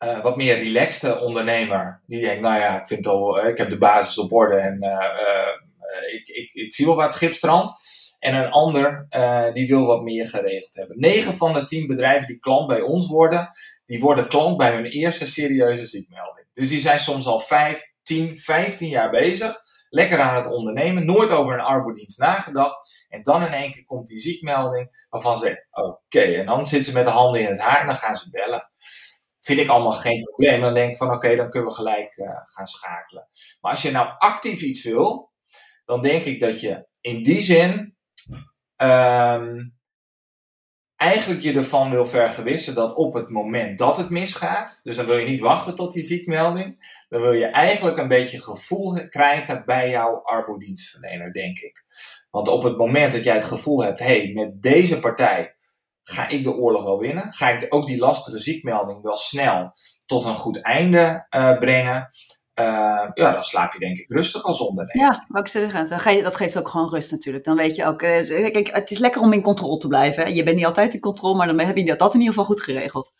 uh, 0.04 0.20
wat 0.20 0.36
meer 0.36 0.58
relaxte 0.58 1.20
ondernemer. 1.20 2.00
Die 2.06 2.20
denkt, 2.20 2.42
nou 2.42 2.60
ja, 2.60 2.80
ik, 2.80 2.86
vind 2.86 3.06
al, 3.06 3.42
uh, 3.42 3.48
ik 3.48 3.56
heb 3.56 3.70
de 3.70 3.78
basis 3.78 4.18
op 4.18 4.32
orde 4.32 4.56
en 4.56 4.84
uh, 4.84 6.14
ik, 6.14 6.28
ik, 6.28 6.50
ik 6.52 6.74
zie 6.74 6.86
wel 6.86 6.94
wat 6.94 7.14
schipstrand. 7.14 7.92
En 8.18 8.34
een 8.34 8.50
ander 8.50 9.06
die 9.52 9.68
wil 9.68 9.86
wat 9.86 10.02
meer 10.02 10.26
geregeld 10.26 10.74
hebben. 10.74 11.00
9 11.00 11.34
van 11.34 11.52
de 11.52 11.64
10 11.64 11.86
bedrijven 11.86 12.26
die 12.26 12.38
klant 12.38 12.66
bij 12.66 12.80
ons 12.80 13.08
worden, 13.08 13.50
die 13.86 14.00
worden 14.00 14.28
klant 14.28 14.56
bij 14.56 14.74
hun 14.74 14.84
eerste 14.84 15.26
serieuze 15.26 15.86
ziekmelding. 15.86 16.46
Dus 16.54 16.68
die 16.68 16.80
zijn 16.80 16.98
soms 16.98 17.26
al 17.26 17.40
5, 17.40 17.92
10, 18.02 18.38
15 18.38 18.88
jaar 18.88 19.10
bezig. 19.10 19.58
Lekker 19.88 20.20
aan 20.20 20.36
het 20.36 20.52
ondernemen, 20.52 21.06
nooit 21.06 21.30
over 21.30 21.54
een 21.54 21.60
arbodienst 21.60 22.18
nagedacht. 22.18 23.06
En 23.08 23.22
dan 23.22 23.42
in 23.42 23.52
één 23.52 23.72
keer 23.72 23.84
komt 23.84 24.06
die 24.06 24.18
ziekmelding 24.18 25.06
waarvan 25.10 25.36
ze 25.36 25.64
oké, 25.70 26.20
en 26.20 26.46
dan 26.46 26.66
zitten 26.66 26.92
ze 26.92 26.98
met 26.98 27.06
de 27.06 27.12
handen 27.12 27.40
in 27.40 27.48
het 27.48 27.60
haar 27.60 27.80
en 27.80 27.86
dan 27.86 27.96
gaan 27.96 28.16
ze 28.16 28.30
bellen 28.30 28.70
vind 29.44 29.60
ik 29.60 29.68
allemaal 29.68 29.92
geen 29.92 30.22
probleem. 30.22 30.60
Dan 30.60 30.74
denk 30.74 30.90
ik 30.90 30.96
van 30.96 31.12
oké, 31.12 31.36
dan 31.36 31.50
kunnen 31.50 31.68
we 31.68 31.74
gelijk 31.74 32.16
uh, 32.16 32.28
gaan 32.42 32.66
schakelen. 32.66 33.28
Maar 33.60 33.70
als 33.70 33.82
je 33.82 33.90
nou 33.90 34.08
actief 34.18 34.62
iets 34.62 34.84
wil, 34.84 35.32
dan 35.84 36.02
denk 36.02 36.24
ik 36.24 36.40
dat 36.40 36.60
je 36.60 36.86
in 37.00 37.22
die 37.22 37.40
zin 37.40 37.96
um, 38.76 39.74
eigenlijk 40.96 41.42
je 41.42 41.52
ervan 41.52 41.90
wil 41.90 42.06
vergewissen 42.06 42.74
dat 42.74 42.96
op 42.96 43.14
het 43.14 43.30
moment 43.30 43.78
dat 43.78 43.96
het 43.96 44.10
misgaat, 44.10 44.80
dus 44.82 44.96
dan 44.96 45.06
wil 45.06 45.16
je 45.16 45.26
niet 45.26 45.40
wachten 45.40 45.76
tot 45.76 45.92
die 45.92 46.02
ziekmelding, 46.02 47.02
dan 47.08 47.20
wil 47.20 47.32
je 47.32 47.46
eigenlijk 47.46 47.96
een 47.96 48.08
beetje 48.08 48.42
gevoel 48.42 49.08
krijgen 49.08 49.64
bij 49.64 49.90
jouw 49.90 50.22
arbodienstverlener, 50.22 51.32
denk 51.32 51.58
ik. 51.58 51.84
Want 52.30 52.48
op 52.48 52.62
het 52.62 52.76
moment 52.76 53.12
dat 53.12 53.24
jij 53.24 53.34
het 53.34 53.44
gevoel 53.44 53.82
hebt, 53.82 53.98
hé, 53.98 54.22
hey, 54.22 54.32
met 54.32 54.62
deze 54.62 55.00
partij 55.00 55.53
ga 56.04 56.28
ik 56.28 56.44
de 56.44 56.54
oorlog 56.54 56.82
wel 56.82 56.98
winnen? 56.98 57.32
Ga 57.32 57.48
ik 57.48 57.66
ook 57.68 57.86
die 57.86 57.98
lastige 57.98 58.38
ziekmelding 58.38 59.02
wel 59.02 59.16
snel 59.16 59.72
tot 60.06 60.24
een 60.24 60.36
goed 60.36 60.62
einde 60.62 61.26
uh, 61.30 61.58
brengen? 61.58 62.10
Uh, 62.60 62.64
ja, 63.14 63.32
dan 63.32 63.42
slaap 63.42 63.72
je 63.72 63.78
denk 63.78 63.96
ik 63.96 64.08
rustig 64.08 64.42
als 64.42 64.60
ondernemer. 64.60 65.12
Ja, 65.12 65.24
wat 65.28 65.40
ik 65.42 65.48
zeggen, 65.48 65.88
dan 65.88 66.22
dat 66.22 66.36
geeft 66.36 66.58
ook 66.58 66.68
gewoon 66.68 66.88
rust 66.88 67.10
natuurlijk. 67.10 67.44
Dan 67.44 67.56
weet 67.56 67.74
je 67.74 67.86
ook, 67.86 68.02
uh, 68.02 68.28
kijk, 68.52 68.70
het 68.72 68.90
is 68.90 68.98
lekker 68.98 69.20
om 69.20 69.32
in 69.32 69.42
controle 69.42 69.76
te 69.76 69.88
blijven. 69.88 70.34
Je 70.34 70.42
bent 70.42 70.56
niet 70.56 70.66
altijd 70.66 70.94
in 70.94 71.00
controle, 71.00 71.36
maar 71.36 71.46
dan 71.46 71.58
heb 71.58 71.76
je 71.76 71.96
dat 71.96 72.14
in 72.14 72.20
ieder 72.20 72.34
geval 72.34 72.44
goed 72.44 72.60
geregeld. 72.60 73.12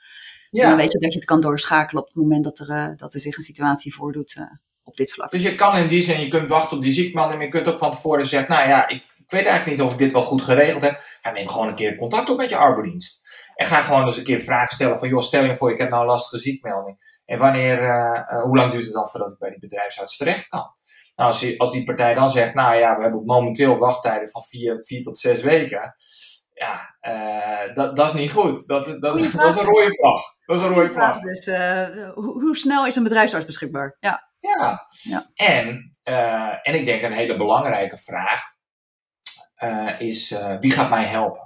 Ja. 0.51 0.68
dan 0.68 0.77
weet 0.77 0.92
je 0.92 0.99
dat 0.99 1.12
je 1.12 1.18
het 1.18 1.29
kan 1.29 1.40
doorschakelen 1.40 2.03
op 2.03 2.09
het 2.09 2.16
moment 2.16 2.44
dat 2.44 2.59
er, 2.59 2.97
dat 2.97 3.14
er 3.14 3.20
zich 3.20 3.37
een 3.37 3.42
situatie 3.42 3.94
voordoet 3.94 4.37
op 4.85 4.97
dit 4.97 5.12
vlak. 5.12 5.31
Dus 5.31 5.42
je 5.42 5.55
kan 5.55 5.77
in 5.77 5.88
die 5.88 6.03
zin, 6.03 6.20
je 6.20 6.29
kunt 6.29 6.49
wachten 6.49 6.77
op 6.77 6.83
die 6.83 6.92
ziekmelding, 6.92 7.37
maar 7.37 7.47
je 7.47 7.53
kunt 7.53 7.68
ook 7.68 7.79
van 7.79 7.90
tevoren 7.90 8.27
zeggen, 8.27 8.51
nou 8.51 8.68
ja, 8.68 8.88
ik 8.88 9.13
weet 9.35 9.47
eigenlijk 9.47 9.79
niet 9.79 9.87
of 9.87 9.92
ik 9.92 9.99
dit 9.99 10.12
wel 10.12 10.23
goed 10.23 10.42
geregeld 10.42 10.83
heb. 10.83 11.01
Ja, 11.23 11.31
neem 11.31 11.49
gewoon 11.49 11.68
een 11.68 11.75
keer 11.75 11.97
contact 11.97 12.31
op 12.31 12.37
met 12.37 12.49
je 12.49 12.57
arbodienst. 12.57 13.23
En 13.55 13.66
ga 13.66 13.83
gewoon 13.83 14.07
eens 14.07 14.16
een 14.16 14.25
keer 14.25 14.40
vragen 14.40 14.75
stellen 14.75 14.99
van, 14.99 15.09
joh, 15.09 15.20
stel 15.20 15.44
je 15.44 15.57
voor, 15.57 15.73
ik 15.73 15.79
heb 15.79 15.90
nou 15.90 16.03
een 16.03 16.09
lastige 16.09 16.42
ziekmelding. 16.42 17.20
En 17.25 17.38
wanneer, 17.38 17.83
uh, 17.83 18.20
uh, 18.33 18.42
hoe 18.42 18.57
lang 18.57 18.73
duurt 18.73 18.85
het 18.85 18.94
dan 18.94 19.09
voordat 19.09 19.33
ik 19.33 19.38
bij 19.38 19.51
die 19.51 19.59
bedrijfsarts 19.59 20.16
terecht 20.16 20.49
kan? 20.49 20.73
Nou, 21.16 21.31
als 21.31 21.40
die, 21.40 21.61
als 21.61 21.70
die 21.70 21.85
partij 21.85 22.14
dan 22.14 22.31
zegt, 22.31 22.55
nou 22.55 22.77
ja, 22.77 22.97
we 22.97 23.03
hebben 23.03 23.25
momenteel 23.25 23.79
wachttijden 23.79 24.31
van 24.31 24.42
vier, 24.42 24.85
vier 24.85 25.03
tot 25.03 25.18
zes 25.18 25.42
weken. 25.42 25.94
Ja, 26.53 26.97
uh, 27.03 27.75
dat, 27.75 27.97
dat 27.97 28.07
is 28.07 28.12
niet 28.12 28.33
goed. 28.33 28.66
Dat, 28.66 28.87
dat, 28.87 29.01
dat, 29.01 29.18
is 29.18 29.33
een 29.35 29.64
rode 29.64 29.94
vlag. 29.94 30.23
Dat 30.47 30.59
is 30.59 30.62
een 30.62 30.75
rode 30.75 30.92
vlag. 30.92 31.20
Dus 31.20 31.47
uh, 31.47 32.12
hoe, 32.14 32.42
hoe, 32.42 32.57
snel 32.57 32.87
is 32.87 32.97
een 32.97 33.03
bedrijfsarts 33.03 33.47
beschikbaar? 33.47 33.97
Ja. 34.01 34.33
Ja. 34.40 34.87
ja. 35.03 35.23
En, 35.35 35.90
en 36.62 36.75
ik 36.75 36.87
denk 36.87 37.03
een 37.03 37.12
hele 37.12 37.37
belangrijke 37.37 37.97
vraag 37.99 38.54
is, 39.98 40.35
wie 40.61 40.70
gaat 40.70 40.90
mij 40.90 41.05
helpen? 41.05 41.42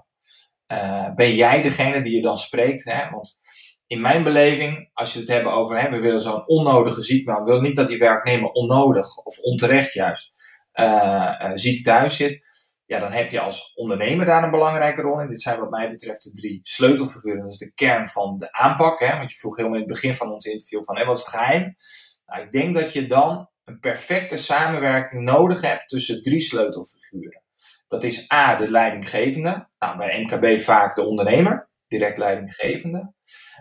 ben 1.17 1.35
jij 1.35 1.63
degene 1.63 2.03
die 2.03 2.17
je 2.17 2.23
dan 2.23 2.39
spreekt? 2.39 2.85
Hè? 2.85 3.11
Want 3.11 3.41
in 3.87 4.01
mijn 4.01 4.23
beleving, 4.23 4.91
als 4.93 5.13
je 5.13 5.19
het 5.19 5.29
hebben 5.29 5.53
over, 5.53 5.81
hè, 5.81 5.91
we 5.91 6.01
willen 6.01 6.21
zo'n 6.21 6.47
onnodige 6.47 7.03
ziekte, 7.03 7.33
we 7.33 7.45
willen 7.45 7.63
niet 7.63 7.77
dat 7.77 7.89
die 7.89 7.99
werknemer 7.99 8.51
onnodig 8.51 9.17
of 9.17 9.39
onterecht 9.39 9.93
juist 9.93 10.37
ziek 11.55 11.85
thuis 11.85 12.17
zit 12.17 12.47
ja, 12.89 12.99
dan 12.99 13.13
heb 13.13 13.31
je 13.31 13.41
als 13.41 13.73
ondernemer 13.75 14.27
daar 14.27 14.43
een 14.43 14.51
belangrijke 14.51 15.03
rol 15.03 15.21
in. 15.21 15.29
Dit 15.29 15.43
zijn 15.43 15.61
wat 15.61 15.71
mij 15.71 15.91
betreft 15.91 16.23
de 16.23 16.33
drie 16.33 16.61
sleutelfiguren. 16.63 17.43
Dat 17.43 17.53
is 17.53 17.59
de 17.59 17.73
kern 17.73 18.09
van 18.09 18.39
de 18.39 18.53
aanpak. 18.53 19.01
Hè? 19.01 19.17
Want 19.17 19.33
je 19.33 19.39
vroeg 19.39 19.57
helemaal 19.57 19.79
in 19.79 19.85
het 19.85 19.93
begin 19.93 20.15
van 20.15 20.33
ons 20.33 20.45
interview 20.45 20.85
van, 20.85 20.97
hé, 20.97 21.05
wat 21.05 21.17
is 21.17 21.25
het 21.25 21.35
geheim? 21.35 21.75
Nou, 22.27 22.43
ik 22.43 22.53
denk 22.53 22.75
dat 22.75 22.93
je 22.93 23.07
dan 23.07 23.51
een 23.65 23.81
perfecte 23.81 24.37
samenwerking 24.37 25.23
nodig 25.23 25.61
hebt 25.61 25.89
tussen 25.89 26.23
drie 26.23 26.41
sleutelfiguren. 26.41 27.43
Dat 27.89 28.05
is 28.05 28.33
A, 28.33 28.57
de 28.57 28.71
leidinggevende. 28.71 29.69
Nou, 29.79 29.97
bij 29.97 30.21
MKB 30.21 30.61
vaak 30.61 30.95
de 30.95 31.03
ondernemer, 31.03 31.69
direct 31.87 32.19
leidinggevende. 32.19 33.13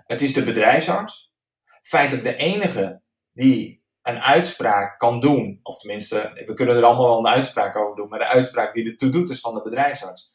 Het 0.06 0.22
is 0.22 0.34
de 0.34 0.44
bedrijfsarts. 0.44 1.34
Feitelijk 1.82 2.24
de 2.24 2.36
enige 2.36 3.02
die 3.32 3.84
een 4.02 4.20
uitspraak 4.20 5.00
kan 5.00 5.20
doen, 5.20 5.60
of 5.64 5.80
tenminste, 5.80 6.42
we 6.46 6.54
kunnen 6.54 6.76
er 6.76 6.84
allemaal 6.84 7.08
wel 7.08 7.20
een 7.20 7.28
uitspraak 7.28 7.76
over 7.76 7.96
doen, 7.96 8.10
maar 8.10 8.20
de 8.20 8.26
uitspraak 8.26 8.74
die 8.74 8.90
ertoe 8.90 9.10
doet 9.10 9.30
is 9.30 9.40
van 9.40 9.54
de 9.54 9.62
bedrijfsarts. 9.62 10.32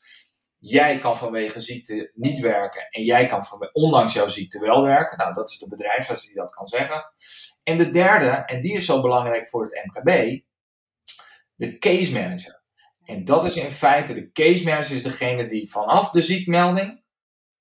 Jij 0.58 0.98
kan 0.98 1.18
vanwege 1.18 1.60
ziekte 1.60 2.10
niet 2.14 2.40
werken 2.40 2.86
en 2.90 3.02
jij 3.02 3.26
kan 3.26 3.44
van, 3.44 3.70
ondanks 3.72 4.12
jouw 4.12 4.28
ziekte 4.28 4.60
wel 4.60 4.82
werken. 4.82 5.18
Nou, 5.18 5.34
dat 5.34 5.50
is 5.50 5.58
de 5.58 5.68
bedrijfsarts 5.68 6.26
die 6.26 6.34
dat 6.34 6.50
kan 6.50 6.66
zeggen. 6.66 7.12
En 7.62 7.78
de 7.78 7.90
derde, 7.90 8.30
en 8.30 8.60
die 8.60 8.72
is 8.72 8.84
zo 8.84 9.00
belangrijk 9.00 9.48
voor 9.48 9.62
het 9.64 9.84
MKB, 9.84 10.40
de 11.54 11.78
case 11.78 12.12
manager. 12.12 12.61
En 13.04 13.24
dat 13.24 13.44
is 13.44 13.56
in 13.56 13.70
feite, 13.70 14.14
de 14.14 14.32
case 14.32 14.64
manager 14.64 14.94
is 14.94 15.02
degene 15.02 15.46
die 15.46 15.70
vanaf 15.70 16.10
de 16.10 16.22
ziekmelding 16.22 17.02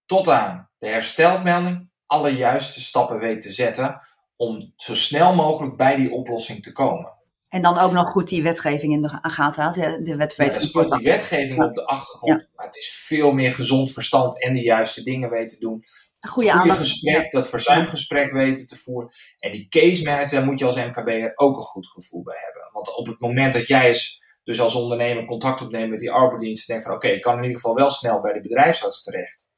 tot 0.06 0.30
aan 0.30 0.70
de 0.78 0.88
herstelmelding 0.88 1.92
alle 2.06 2.36
juiste 2.36 2.82
stappen 2.82 3.20
weet 3.20 3.42
te 3.42 3.52
zetten 3.52 4.02
om 4.36 4.74
zo 4.76 4.96
snel 4.96 5.36
mogelijk 5.36 5.78
bij 5.78 5.96
die 5.96 6.12
oplossing 6.12 6.64
te 6.64 6.72
komen. 6.72 7.14
En 7.50 7.62
dan 7.62 7.78
ook 7.78 7.92
nog 7.92 8.10
goed 8.10 8.28
die 8.28 8.44
wetgeving 8.44 8.94
in 8.94 9.02
de 9.02 9.20
gaten 9.22 9.62
houden. 9.64 10.04
De 10.04 10.16
wetgeving. 10.16 10.74
Ja, 10.74 10.98
die 10.98 11.06
wetgeving 11.06 11.64
op 11.64 11.76
de 11.76 11.86
achtergrond. 11.86 12.48
Maar 12.56 12.66
het 12.66 12.76
is 12.76 13.04
veel 13.06 13.32
meer 13.32 13.52
gezond 13.52 13.92
verstand 13.92 14.42
en 14.44 14.54
de 14.54 14.62
juiste 14.62 15.04
dingen 15.04 15.30
weten 15.30 15.58
te 15.58 15.66
doen. 15.66 15.84
Een 16.20 16.30
goede, 16.30 16.52
goede 16.52 16.76
gesprek, 16.76 17.32
dat 17.32 17.50
verzuimgesprek 17.50 18.32
weten 18.32 18.68
te 18.68 18.76
voeren. 18.76 19.12
En 19.40 19.52
die 19.52 19.68
case 19.70 20.04
manager, 20.04 20.30
daar 20.30 20.46
moet 20.46 20.60
je 20.60 20.66
als 20.66 20.76
MKB'er 20.76 21.32
ook 21.36 21.56
een 21.56 21.64
goed 21.64 21.88
gevoel 21.88 22.24
bij 22.24 22.38
hebben. 22.46 22.70
Want 22.72 22.96
op 22.96 23.08
het 23.08 23.20
moment 23.20 23.54
dat 23.54 23.68
jij 23.68 23.88
eens, 23.88 24.21
dus 24.52 24.62
als 24.62 24.76
ondernemer 24.76 25.26
contact 25.26 25.62
opneemt 25.62 25.90
met 25.90 26.00
die 26.00 26.12
arbeidsdienst, 26.12 26.68
denkt 26.68 26.84
van 26.84 26.94
oké, 26.94 27.08
ik 27.08 27.22
kan 27.22 27.38
in 27.38 27.44
ieder 27.44 27.56
geval 27.56 27.76
wel 27.76 27.90
snel 27.90 28.22
bij 28.22 28.34
de 28.34 28.42
bedrijfsarts 28.42 29.04
terecht. 29.04 29.50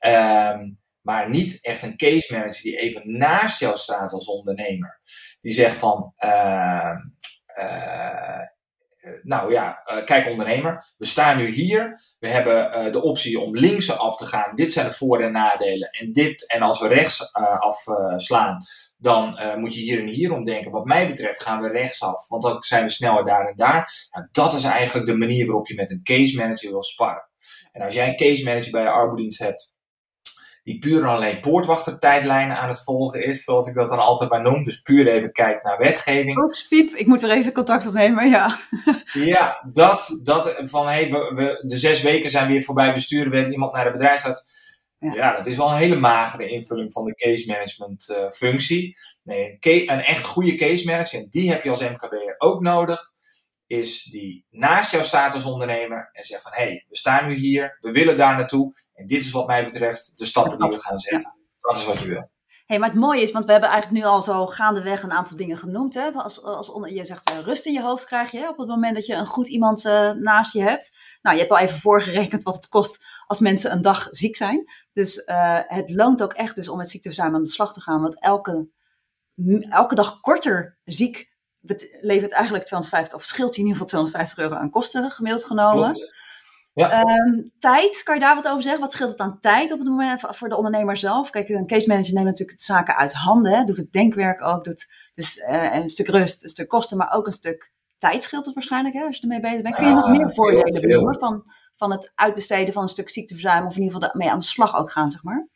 Um, 0.00 0.78
maar 1.00 1.30
niet 1.30 1.58
echt 1.64 1.82
een 1.82 1.96
case 1.96 2.32
manager 2.32 2.62
die 2.62 2.78
even 2.78 3.18
naast 3.18 3.60
jou 3.60 3.76
staat 3.76 4.12
als 4.12 4.26
ondernemer. 4.26 5.00
Die 5.40 5.52
zegt 5.52 5.76
van, 5.76 6.12
uh, 6.18 6.96
uh, 7.58 8.40
nou 9.22 9.52
ja, 9.52 9.82
uh, 9.86 10.04
kijk 10.04 10.28
ondernemer, 10.28 10.92
we 10.96 11.06
staan 11.06 11.36
nu 11.36 11.48
hier, 11.48 12.00
we 12.18 12.28
hebben 12.28 12.92
de 12.92 13.02
optie 13.02 13.40
om 13.40 13.56
links 13.56 13.98
af 13.98 14.16
te 14.16 14.26
gaan, 14.26 14.54
dit 14.54 14.72
zijn 14.72 14.86
de 14.86 14.92
voor- 14.92 15.22
en 15.22 15.32
nadelen 15.32 15.90
en 15.90 16.12
dit, 16.12 16.46
en 16.46 16.62
als 16.62 16.80
we 16.80 16.88
rechts 16.88 17.32
afslaan, 17.58 18.58
dan 18.96 19.38
moet 19.56 19.74
je 19.74 19.80
hier 19.80 20.00
en 20.00 20.08
hier 20.08 20.32
om 20.32 20.44
denken. 20.44 20.70
Wat 20.70 20.84
mij 20.84 21.08
betreft 21.08 21.42
gaan 21.42 21.60
we 21.60 21.68
rechtsaf, 21.68 22.28
want 22.28 22.42
dan 22.42 22.62
zijn 22.62 22.82
we 22.82 22.90
sneller 22.90 23.24
daar 23.24 23.46
en 23.46 23.56
daar. 23.56 24.08
Nou, 24.10 24.28
dat 24.32 24.52
is 24.52 24.64
eigenlijk 24.64 25.06
de 25.06 25.16
manier 25.16 25.46
waarop 25.46 25.66
je 25.66 25.74
met 25.74 25.90
een 25.90 26.02
case 26.02 26.36
manager 26.36 26.70
wil 26.70 26.82
sparren. 26.82 27.28
En 27.72 27.82
als 27.82 27.94
jij 27.94 28.08
een 28.08 28.16
case 28.16 28.44
manager 28.44 28.70
bij 28.70 28.82
je 28.82 28.88
arbeidsdienst 28.88 29.38
hebt, 29.38 29.75
die 30.66 30.78
puur 30.78 31.02
en 31.02 31.08
alleen 31.08 31.40
poortwachtertijdlijnen 31.40 32.56
aan 32.56 32.68
het 32.68 32.82
volgen 32.82 33.24
is, 33.24 33.44
zoals 33.44 33.68
ik 33.68 33.74
dat 33.74 33.88
dan 33.88 33.98
altijd 33.98 34.30
maar 34.30 34.42
noem. 34.42 34.64
Dus 34.64 34.80
puur 34.80 35.08
even 35.08 35.32
kijkt 35.32 35.64
naar 35.64 35.78
wetgeving. 35.78 36.42
Oeps, 36.42 36.68
piep, 36.68 36.94
ik 36.94 37.06
moet 37.06 37.22
er 37.22 37.30
even 37.30 37.52
contact 37.52 37.86
opnemen, 37.86 38.28
ja. 38.28 38.58
ja, 39.12 39.68
dat, 39.72 40.20
dat 40.22 40.54
van 40.64 40.86
hey, 40.86 41.10
we, 41.10 41.32
we, 41.34 41.62
de 41.66 41.78
zes 41.78 42.02
weken 42.02 42.30
zijn 42.30 42.48
weer 42.48 42.62
voorbij, 42.62 42.92
besturen 42.92 43.30
we 43.30 43.50
iemand 43.50 43.72
naar 43.72 43.84
de 43.84 43.90
bedrijfsarts. 43.90 44.44
Ja. 44.98 45.14
ja. 45.14 45.36
dat 45.36 45.46
is 45.46 45.56
wel 45.56 45.70
een 45.70 45.76
hele 45.76 45.96
magere 45.96 46.48
invulling 46.48 46.92
van 46.92 47.04
de 47.04 47.14
case 47.14 47.46
management 47.46 48.08
uh, 48.10 48.30
functie. 48.30 48.96
Nee, 49.22 49.56
een, 49.60 49.92
een, 49.92 50.02
echt 50.02 50.24
goede 50.24 50.54
case 50.54 50.86
manager, 50.86 51.20
en 51.20 51.26
die 51.30 51.50
heb 51.50 51.62
je 51.62 51.70
als 51.70 51.80
MKB'er 51.80 52.34
ook 52.38 52.60
nodig 52.60 53.12
is 53.66 54.02
die 54.02 54.46
naast 54.50 54.90
jou 54.90 55.04
staat 55.04 55.34
als 55.34 55.44
ondernemer 55.44 56.08
en 56.12 56.24
zegt 56.24 56.42
van 56.42 56.52
hé, 56.54 56.62
hey, 56.62 56.84
we 56.88 56.96
staan 56.96 57.26
nu 57.26 57.34
hier, 57.34 57.76
we 57.80 57.92
willen 57.92 58.16
daar 58.16 58.36
naartoe 58.36 58.74
en 58.94 59.06
dit 59.06 59.24
is 59.24 59.30
wat 59.30 59.46
mij 59.46 59.64
betreft 59.64 60.12
de 60.16 60.24
stappen 60.24 60.58
die 60.58 60.68
we 60.68 60.82
gaan 60.82 60.98
zetten. 60.98 61.36
Dat 61.60 61.76
is 61.76 61.86
wat 61.86 61.98
je 61.98 62.08
wil. 62.08 62.30
Hey, 62.66 62.78
maar 62.78 62.90
het 62.90 62.98
mooie 62.98 63.22
is, 63.22 63.32
want 63.32 63.44
we 63.44 63.52
hebben 63.52 63.70
eigenlijk 63.70 64.02
nu 64.02 64.08
al 64.10 64.22
zo 64.22 64.46
gaandeweg 64.46 65.02
een 65.02 65.12
aantal 65.12 65.36
dingen 65.36 65.58
genoemd. 65.58 65.94
Hè? 65.94 66.10
Als, 66.10 66.42
als 66.42 66.70
onder, 66.70 66.92
je 66.92 67.04
zegt 67.04 67.30
uh, 67.30 67.38
rust 67.38 67.66
in 67.66 67.72
je 67.72 67.82
hoofd 67.82 68.04
krijg 68.04 68.30
je 68.30 68.48
op 68.48 68.56
het 68.56 68.68
moment 68.68 68.94
dat 68.94 69.06
je 69.06 69.14
een 69.14 69.26
goed 69.26 69.48
iemand 69.48 69.84
uh, 69.84 70.10
naast 70.10 70.52
je 70.52 70.62
hebt. 70.62 70.98
Nou, 71.22 71.36
je 71.36 71.42
hebt 71.42 71.54
al 71.54 71.62
even 71.62 71.78
voorgerekend 71.78 72.42
wat 72.42 72.54
het 72.54 72.68
kost 72.68 73.04
als 73.26 73.40
mensen 73.40 73.72
een 73.72 73.82
dag 73.82 74.08
ziek 74.10 74.36
zijn. 74.36 74.64
Dus 74.92 75.16
uh, 75.26 75.60
het 75.66 75.90
loont 75.90 76.22
ook 76.22 76.32
echt 76.32 76.56
dus 76.56 76.68
om 76.68 76.76
met 76.76 76.90
ziekteverzuim 76.90 77.34
aan 77.34 77.42
de 77.42 77.48
slag 77.48 77.72
te 77.72 77.80
gaan. 77.80 78.00
Want 78.00 78.20
elke, 78.20 78.68
elke 79.70 79.94
dag 79.94 80.20
korter 80.20 80.78
ziek 80.84 81.35
levert 82.00 82.32
eigenlijk 82.32 82.64
250, 82.64 83.18
of 83.18 83.24
scheelt 83.24 83.54
je 83.54 83.60
in 83.60 83.66
ieder 83.66 83.82
geval 83.82 83.86
250 83.86 84.38
euro 84.38 84.54
aan 84.54 84.70
kosten 84.70 85.10
gemiddeld 85.10 85.44
genomen. 85.44 85.94
Ja. 86.74 87.00
Um, 87.00 87.50
tijd, 87.58 88.02
kan 88.02 88.14
je 88.14 88.20
daar 88.20 88.34
wat 88.34 88.48
over 88.48 88.62
zeggen? 88.62 88.80
Wat 88.80 88.92
scheelt 88.92 89.10
het 89.10 89.20
aan 89.20 89.40
tijd 89.40 89.72
op 89.72 89.78
het 89.78 89.88
moment 89.88 90.20
voor 90.28 90.48
de 90.48 90.56
ondernemer 90.56 90.96
zelf? 90.96 91.30
Kijk, 91.30 91.48
een 91.48 91.66
case 91.66 91.88
manager 91.88 92.14
neemt 92.14 92.26
natuurlijk 92.26 92.58
de 92.58 92.64
zaken 92.64 92.96
uit 92.96 93.12
handen, 93.12 93.52
hè? 93.52 93.64
doet 93.64 93.76
het 93.76 93.92
denkwerk 93.92 94.42
ook, 94.42 94.64
doet 94.64 94.92
dus 95.14 95.36
uh, 95.36 95.74
een 95.74 95.88
stuk 95.88 96.08
rust, 96.08 96.42
een 96.42 96.48
stuk 96.48 96.68
kosten, 96.68 96.96
maar 96.96 97.12
ook 97.12 97.26
een 97.26 97.32
stuk 97.32 97.72
tijd 97.98 98.22
scheelt 98.22 98.44
het 98.44 98.54
waarschijnlijk, 98.54 98.94
hè, 98.94 99.04
als 99.04 99.16
je 99.16 99.22
ermee 99.22 99.40
bezig 99.40 99.62
bent. 99.62 99.74
Kun 99.74 99.88
je 99.88 99.94
nog 99.94 100.10
meer 100.10 100.34
voordelen 100.34 100.80
benoemen 100.80 101.18
van, 101.18 101.44
van 101.76 101.90
het 101.90 102.12
uitbesteden 102.14 102.72
van 102.72 102.82
een 102.82 102.88
stuk 102.88 103.10
ziekteverzuim, 103.10 103.66
of 103.66 103.76
in 103.76 103.82
ieder 103.82 103.94
geval 103.94 104.10
mee 104.12 104.30
aan 104.30 104.38
de 104.38 104.44
slag 104.44 104.76
ook 104.76 104.92
gaan, 104.92 105.10
zeg 105.10 105.22
maar? 105.22 105.48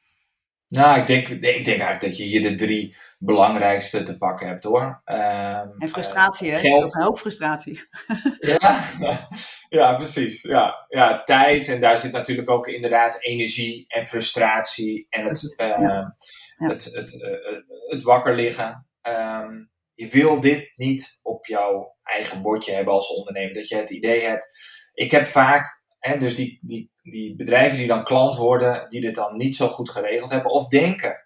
Nou, 0.70 1.00
ik 1.00 1.06
denk, 1.06 1.28
ik 1.28 1.42
denk 1.42 1.66
eigenlijk 1.66 2.00
dat 2.00 2.16
je 2.16 2.24
hier 2.24 2.42
de 2.42 2.54
drie 2.54 2.96
belangrijkste 3.18 4.02
te 4.02 4.18
pakken 4.18 4.48
hebt 4.48 4.64
hoor. 4.64 5.02
Um, 5.04 5.74
en 5.78 5.88
frustratie, 5.88 6.48
uh, 6.48 6.54
hè? 6.54 6.60
Geld. 6.60 6.94
Een 6.94 7.02
hoop 7.02 7.18
frustratie. 7.18 7.80
ja, 8.58 8.84
ja, 9.78 9.96
precies. 9.96 10.42
Ja. 10.42 10.86
ja, 10.88 11.22
tijd. 11.22 11.68
En 11.68 11.80
daar 11.80 11.98
zit 11.98 12.12
natuurlijk 12.12 12.50
ook 12.50 12.66
inderdaad 12.66 13.22
energie 13.22 13.84
en 13.88 14.06
frustratie 14.06 15.06
en 15.08 15.24
het, 15.24 15.54
uh, 15.60 15.66
ja. 15.66 16.16
het, 16.56 16.84
het, 16.84 17.12
uh, 17.12 17.88
het, 17.88 18.02
wakker 18.02 18.34
liggen. 18.34 18.86
Um, 19.02 19.70
je 19.94 20.08
wil 20.08 20.40
dit 20.40 20.72
niet 20.76 21.20
op 21.22 21.46
jouw 21.46 21.96
eigen 22.02 22.42
bordje 22.42 22.72
hebben 22.72 22.94
als 22.94 23.16
ondernemer. 23.16 23.54
Dat 23.54 23.68
je 23.68 23.76
het 23.76 23.90
idee 23.90 24.22
hebt. 24.22 24.46
Ik 24.94 25.10
heb 25.10 25.26
vaak, 25.26 25.82
hè, 25.98 26.18
dus 26.18 26.36
die, 26.36 26.58
die, 26.62 26.90
die 27.10 27.36
bedrijven 27.36 27.78
die 27.78 27.86
dan 27.86 28.04
klant 28.04 28.36
worden, 28.36 28.88
die 28.88 29.00
dit 29.00 29.14
dan 29.14 29.36
niet 29.36 29.56
zo 29.56 29.68
goed 29.68 29.90
geregeld 29.90 30.30
hebben 30.30 30.52
of 30.52 30.68
denken 30.68 31.24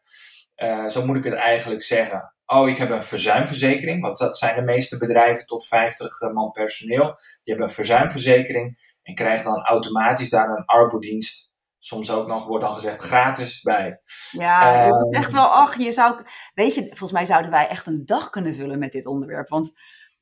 uh, 0.57 0.88
zo 0.88 1.07
moet 1.07 1.16
ik 1.16 1.25
het 1.25 1.35
eigenlijk 1.35 1.83
zeggen. 1.83 2.35
Oh, 2.47 2.68
ik 2.68 2.79
heb 2.79 2.90
een 2.90 3.03
verzuimverzekering. 3.03 4.03
Want 4.03 4.18
dat 4.18 4.38
zijn 4.38 4.57
de 4.57 4.62
meeste 4.62 4.99
bedrijven 4.99 5.47
tot 5.47 5.66
50 5.66 6.20
eh, 6.20 6.33
man 6.33 6.51
personeel. 6.51 7.05
Die 7.14 7.14
hebben 7.44 7.66
een 7.66 7.75
verzuimverzekering. 7.75 8.92
En 9.03 9.14
krijgen 9.14 9.44
dan 9.44 9.64
automatisch 9.64 10.31
daar 10.31 10.49
een 10.49 10.64
arbodienst. 10.64 11.53
Soms 11.79 12.11
ook 12.11 12.27
nog, 12.27 12.47
wordt 12.47 12.64
dan 12.64 12.75
gezegd, 12.75 13.01
gratis 13.01 13.62
bij. 13.62 14.01
Ja, 14.31 14.73
het 14.73 15.07
is 15.07 15.12
ehm, 15.12 15.23
echt 15.23 15.33
wel, 15.33 15.47
ach, 15.47 15.79
je 15.79 15.92
zou, 15.92 16.23
weet 16.55 16.75
je, 16.75 16.87
volgens 16.87 17.12
mij 17.12 17.27
zouden 17.27 17.51
wij 17.51 17.68
echt 17.68 17.87
een 17.87 18.03
dag 18.07 18.31
kunnen 18.31 18.55
vullen 18.55 18.79
met 18.79 18.92
dit 18.92 19.07
onderwerp. 19.07 19.49
Want 19.49 19.73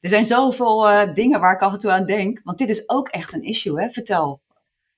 er 0.01 0.09
zijn 0.09 0.27
zoveel 0.27 0.91
uh, 0.91 1.15
dingen 1.15 1.41
waar 1.41 1.55
ik 1.55 1.61
af 1.61 1.73
en 1.73 1.79
toe 1.79 1.91
aan 1.91 2.07
denk. 2.07 2.41
Want 2.45 2.59
dit 2.59 2.69
is 2.69 2.89
ook 2.89 3.09
echt 3.09 3.33
een 3.33 3.43
issue, 3.43 3.81
hè? 3.81 3.91
Vertel. 3.91 4.43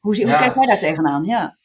Hoe, 0.05 0.17
hoe 0.17 0.37
kijk 0.37 0.55
jij 0.55 0.67
daar 0.67 0.79
tegenaan? 0.79 1.25
Ja. 1.25 1.59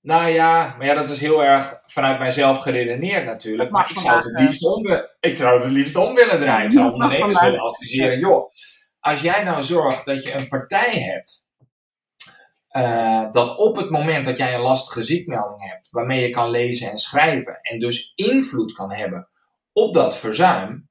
Nou 0.00 0.28
ja, 0.28 0.74
maar 0.76 0.86
ja, 0.86 0.94
dat 0.94 1.08
is 1.08 1.20
heel 1.20 1.44
erg 1.44 1.80
vanuit 1.84 2.18
mijzelf 2.18 2.60
geredeneerd 2.60 3.24
natuurlijk. 3.24 3.70
Maar 3.70 3.90
ik 3.90 3.98
zou, 3.98 4.16
het 4.16 4.24
het 4.24 4.40
liefst 4.40 4.64
om, 4.64 4.86
ik 5.20 5.36
zou 5.36 5.54
het 5.54 5.64
het 5.64 5.72
liefst 5.72 5.96
om 5.96 6.14
willen 6.14 6.40
draaien. 6.40 6.64
Ik 6.64 6.72
zou 6.72 6.92
ondernemers 6.92 7.40
willen 7.40 7.60
adviseren. 7.60 8.18
Joh, 8.18 8.48
als 9.00 9.20
jij 9.20 9.42
nou 9.42 9.62
zorgt 9.62 10.04
dat 10.04 10.24
je 10.24 10.34
een 10.34 10.48
partij 10.48 10.90
hebt. 10.90 11.46
Uh, 12.70 13.30
dat 13.30 13.56
op 13.56 13.76
het 13.76 13.90
moment 13.90 14.24
dat 14.24 14.38
jij 14.38 14.54
een 14.54 14.60
lastige 14.60 15.02
ziekmelding 15.02 15.70
hebt, 15.70 15.90
waarmee 15.90 16.20
je 16.20 16.30
kan 16.30 16.50
lezen 16.50 16.90
en 16.90 16.98
schrijven, 16.98 17.58
en 17.60 17.78
dus 17.78 18.12
invloed 18.14 18.72
kan 18.72 18.92
hebben 18.92 19.28
op 19.72 19.94
dat 19.94 20.16
verzuim, 20.16 20.88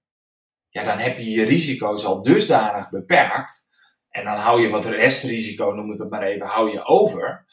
ja, 0.70 0.84
dan 0.84 0.98
heb 0.98 1.18
je 1.18 1.30
je 1.30 1.46
risico's 1.46 2.06
al 2.06 2.22
dusdanig 2.22 2.90
beperkt. 2.90 3.67
En 4.18 4.24
dan 4.24 4.38
hou 4.38 4.62
je 4.62 4.70
wat 4.70 4.86
restrisico, 4.86 5.72
noem 5.72 5.92
ik 5.92 6.00
het 6.00 6.10
maar 6.10 6.24
even, 6.24 6.48
hou 6.48 6.72
je 6.72 6.86
over. 6.86 7.46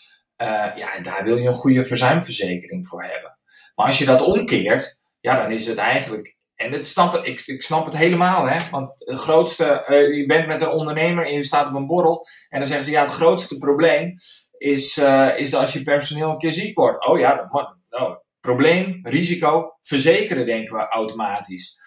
Uh, 0.43 0.49
ja, 0.77 0.95
en 0.95 1.03
daar 1.03 1.25
wil 1.25 1.37
je 1.37 1.49
een 1.49 1.55
goede 1.55 1.85
verzuimverzekering 1.85 2.87
voor 2.87 3.03
hebben. 3.03 3.39
Maar 3.75 3.87
als 3.87 3.99
je 3.99 4.05
dat 4.05 4.23
omkeert, 4.23 5.01
ja, 5.21 5.43
dan 5.43 5.53
is 5.53 5.67
het 5.67 5.79
eigenlijk. 5.79 6.37
En 6.55 6.73
het 6.73 6.97
ik, 7.23 7.63
snap 7.63 7.85
het 7.85 7.97
helemaal, 7.97 8.49
hè? 8.49 8.71
Want 8.71 8.93
het 8.97 9.19
grootste, 9.19 9.85
uh, 9.89 10.17
je 10.17 10.27
bent 10.27 10.47
met 10.47 10.61
een 10.61 10.69
ondernemer 10.69 11.27
en 11.27 11.33
je 11.33 11.43
staat 11.43 11.69
op 11.69 11.75
een 11.75 11.87
borrel. 11.87 12.27
En 12.49 12.59
dan 12.59 12.69
zeggen 12.69 12.87
ze, 12.87 12.93
ja, 12.93 13.01
het 13.01 13.11
grootste 13.11 13.59
probleem 13.59 14.15
is, 14.59 14.97
uh, 14.97 15.39
is 15.39 15.55
als 15.55 15.73
je 15.73 15.83
personeel 15.83 16.31
een 16.31 16.39
keer 16.39 16.53
ziek 16.53 16.77
wordt. 16.77 17.07
Oh 17.07 17.19
ja, 17.19 17.35
dat, 17.35 17.77
nou, 17.91 18.19
probleem, 18.41 18.99
risico, 19.03 19.77
verzekeren 19.83 20.47
denken 20.47 20.77
we 20.77 20.89
automatisch. 20.89 21.83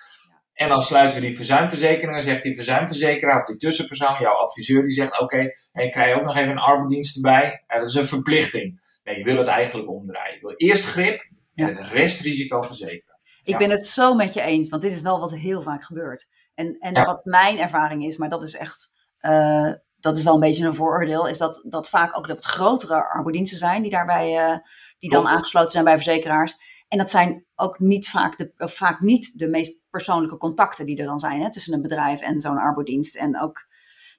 En 0.57 0.69
dan 0.69 0.81
sluiten 0.81 1.21
we 1.21 1.27
die 1.27 1.35
verzuimverzekeringen, 1.35 2.21
zegt 2.21 2.43
die 2.43 2.55
verzuimverzekeraar, 2.55 3.41
of 3.41 3.47
die 3.47 3.55
tussenpersoon, 3.55 4.19
jouw 4.19 4.33
adviseur, 4.33 4.81
die 4.81 4.91
zegt: 4.91 5.11
Oké, 5.11 5.23
okay, 5.23 5.53
en 5.71 5.91
krijg 5.91 6.09
je 6.09 6.15
ook 6.15 6.25
nog 6.25 6.35
even 6.35 6.49
een 6.49 6.57
arbeidsdienst 6.57 7.15
erbij. 7.15 7.63
Dat 7.67 7.85
is 7.85 7.95
een 7.95 8.05
verplichting. 8.05 8.85
Nee, 9.03 9.17
je 9.17 9.23
wil 9.23 9.37
het 9.37 9.47
eigenlijk 9.47 9.89
omdraaien. 9.89 10.33
Je 10.33 10.41
wil 10.41 10.53
eerst 10.55 10.85
grip 10.85 11.21
en 11.55 11.65
het 11.65 11.79
restrisico 11.79 12.61
verzekeren. 12.61 13.19
Ik 13.43 13.57
ben 13.57 13.69
het 13.69 13.87
zo 13.87 14.13
met 14.13 14.33
je 14.33 14.41
eens, 14.41 14.69
want 14.69 14.81
dit 14.81 14.91
is 14.91 15.01
wel 15.01 15.19
wat 15.19 15.35
heel 15.35 15.61
vaak 15.61 15.83
gebeurt. 15.83 16.27
En, 16.53 16.77
en 16.79 17.05
wat 17.05 17.25
mijn 17.25 17.59
ervaring 17.59 18.05
is, 18.05 18.17
maar 18.17 18.29
dat 18.29 18.43
is 18.43 18.55
echt, 18.55 18.93
uh, 19.21 19.71
dat 19.99 20.17
is 20.17 20.23
wel 20.23 20.33
een 20.33 20.39
beetje 20.39 20.65
een 20.65 20.73
vooroordeel, 20.73 21.27
is 21.27 21.37
dat, 21.37 21.61
dat 21.63 21.89
vaak 21.89 22.17
ook 22.17 22.27
wat 22.27 22.45
grotere 22.45 23.09
arbeidsdiensten 23.09 23.57
zijn 23.57 23.81
die 23.81 23.91
daarbij, 23.91 24.49
uh, 24.49 24.57
die 24.99 25.09
dan 25.09 25.27
aangesloten 25.27 25.71
zijn 25.71 25.83
bij 25.83 25.95
verzekeraars. 25.95 26.57
En 26.87 26.97
dat 26.97 27.09
zijn 27.09 27.45
ook 27.55 27.79
niet 27.79 28.09
vaak, 28.09 28.37
de, 28.37 28.51
vaak 28.55 28.99
niet 28.99 29.39
de 29.39 29.47
meest 29.47 29.83
persoonlijke 29.89 30.37
contacten 30.37 30.85
die 30.85 30.97
er 30.97 31.05
dan 31.05 31.19
zijn 31.19 31.41
hè, 31.41 31.51
tussen 31.51 31.73
een 31.73 31.81
bedrijf 31.81 32.21
en 32.21 32.41
zo'n 32.41 32.57
arbodienst. 32.57 33.15
En 33.15 33.41
ook, 33.41 33.67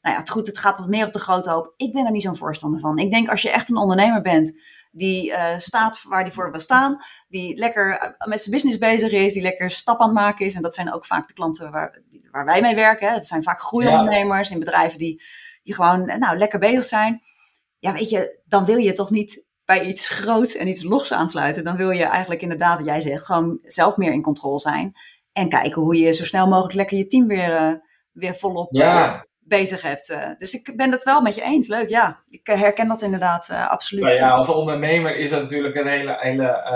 nou 0.01 0.15
ja, 0.15 0.21
het, 0.21 0.31
goed, 0.31 0.47
het 0.47 0.59
gaat 0.59 0.79
wat 0.79 0.89
meer 0.89 1.07
op 1.07 1.13
de 1.13 1.19
grote 1.19 1.51
hoop. 1.51 1.75
Ik 1.77 1.93
ben 1.93 2.05
er 2.05 2.13
niet 2.13 2.23
zo'n 2.23 2.37
voorstander 2.37 2.81
van. 2.81 2.99
Ik 2.99 3.11
denk 3.11 3.29
als 3.29 3.43
je 3.43 3.51
echt 3.51 3.69
een 3.69 3.77
ondernemer 3.77 4.23
bent 4.23 4.61
die 4.91 5.31
uh, 5.31 5.59
staat 5.59 6.03
waar 6.03 6.25
die 6.25 6.33
voor 6.33 6.51
wil 6.51 6.61
staan, 6.61 7.05
die 7.29 7.57
lekker 7.57 7.99
eh, 7.99 8.29
met 8.29 8.41
zijn 8.41 8.55
business 8.55 8.79
bezig 8.79 9.11
is, 9.11 9.33
die 9.33 9.43
lekker 9.43 9.71
stap 9.71 10.01
aan 10.01 10.09
het 10.09 10.17
maken 10.17 10.47
is. 10.47 10.55
En 10.55 10.63
dat 10.63 10.75
zijn 10.75 10.93
ook 10.93 11.07
vaak 11.07 11.29
de 11.29 11.35
klanten 11.35 11.71
waar, 11.71 12.03
waar 12.31 12.45
wij 12.45 12.61
mee 12.61 12.75
werken. 12.75 13.13
Het 13.13 13.27
zijn 13.27 13.43
vaak 13.43 13.61
groeiondernemers 13.61 14.51
in 14.51 14.59
bedrijven 14.59 14.99
die, 14.99 15.23
die 15.63 15.75
gewoon 15.75 16.05
nou, 16.19 16.39
lekker 16.39 16.59
bezig 16.59 16.85
zijn. 16.85 17.23
Ja, 17.79 17.93
weet 17.93 18.11
je, 18.11 18.41
dan 18.45 18.65
wil 18.65 18.77
je 18.77 18.93
toch 18.93 19.11
niet 19.11 19.47
bij 19.69 19.85
iets 19.85 20.09
groots 20.09 20.57
en 20.57 20.69
iets 20.69 20.83
los 20.83 21.13
aansluiten, 21.13 21.65
dan 21.65 21.77
wil 21.77 21.91
je 21.91 22.05
eigenlijk 22.05 22.43
inderdaad, 22.43 22.77
wat 22.77 22.87
jij 22.87 23.01
zegt, 23.01 23.27
gewoon 23.27 23.59
zelf 23.63 23.97
meer 23.97 24.13
in 24.13 24.23
controle 24.23 24.61
zijn. 24.61 24.93
En 25.33 25.49
kijken 25.49 25.83
hoe 25.83 25.97
je 25.97 26.13
zo 26.13 26.25
snel 26.25 26.47
mogelijk 26.47 26.75
lekker 26.75 26.97
je 26.97 27.07
team 27.07 27.27
weer, 27.27 27.51
uh, 27.51 27.73
weer 28.13 28.35
volop 28.35 28.69
ja. 28.71 29.15
uh, 29.15 29.21
bezig 29.39 29.83
hebt. 29.83 30.11
Uh, 30.11 30.31
dus 30.39 30.55
ik 30.55 30.77
ben 30.77 30.93
het 30.93 31.03
wel 31.03 31.21
met 31.21 31.35
je 31.35 31.43
eens. 31.43 31.69
Leuk, 31.69 31.89
ja. 31.89 32.23
Ik 32.29 32.47
herken 32.47 32.89
dat 32.89 33.03
inderdaad 33.03 33.51
absoluut. 33.51 34.05
Nou 34.05 34.17
ja, 34.17 34.31
als 34.31 34.49
ondernemer 34.49 35.17
is 35.17 35.31
het 35.31 35.41
natuurlijk 35.41 35.77
een 35.77 35.87
hele. 35.87 36.17
hele 36.21 36.67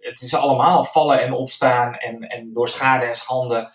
het 0.00 0.20
is 0.20 0.34
allemaal 0.34 0.84
vallen 0.84 1.20
en 1.20 1.32
opstaan 1.32 1.94
en, 1.94 2.20
en 2.20 2.52
door 2.52 2.68
schade 2.68 3.04
en 3.04 3.14
schande. 3.14 3.68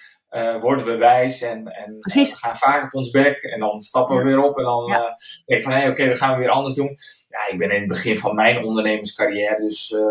worden 0.59 0.85
we 0.85 0.97
wijs 0.97 1.41
en, 1.41 1.67
en 1.67 1.97
we 1.99 2.25
gaan 2.25 2.57
vaak 2.57 2.83
op 2.83 2.93
ons 2.93 3.11
bek 3.11 3.37
en 3.37 3.59
dan 3.59 3.79
stappen 3.79 4.17
we 4.17 4.23
weer 4.23 4.43
op 4.43 4.57
en 4.57 4.63
dan 4.63 4.85
ja. 4.87 5.15
denk 5.45 5.61
van 5.61 5.71
hé, 5.71 5.77
hey, 5.77 5.89
oké, 5.89 5.99
okay, 5.99 6.11
dat 6.11 6.17
gaan 6.17 6.33
we 6.33 6.39
weer 6.39 6.49
anders 6.49 6.75
doen 6.75 6.97
ja, 7.29 7.47
ik 7.47 7.57
ben 7.57 7.71
in 7.71 7.79
het 7.79 7.87
begin 7.87 8.17
van 8.17 8.35
mijn 8.35 8.63
ondernemerscarrière, 8.63 9.61
dus 9.61 9.91
uh, 9.91 10.01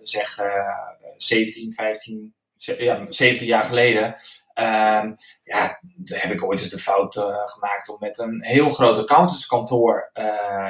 zeg 0.00 0.38
uh, 0.38 0.88
17, 1.16 1.72
15, 1.72 2.34
ja, 2.56 3.06
17 3.08 3.46
jaar 3.46 3.64
geleden. 3.64 4.14
Uh, 4.54 5.04
ja, 5.42 5.80
heb 6.04 6.30
ik 6.30 6.44
ooit 6.44 6.60
eens 6.60 6.70
de 6.70 6.78
fout 6.78 7.14
gemaakt 7.42 7.88
om 7.88 7.96
met 8.00 8.18
een 8.18 8.44
heel 8.44 8.68
groot 8.68 8.98
accountantskantoor 8.98 10.10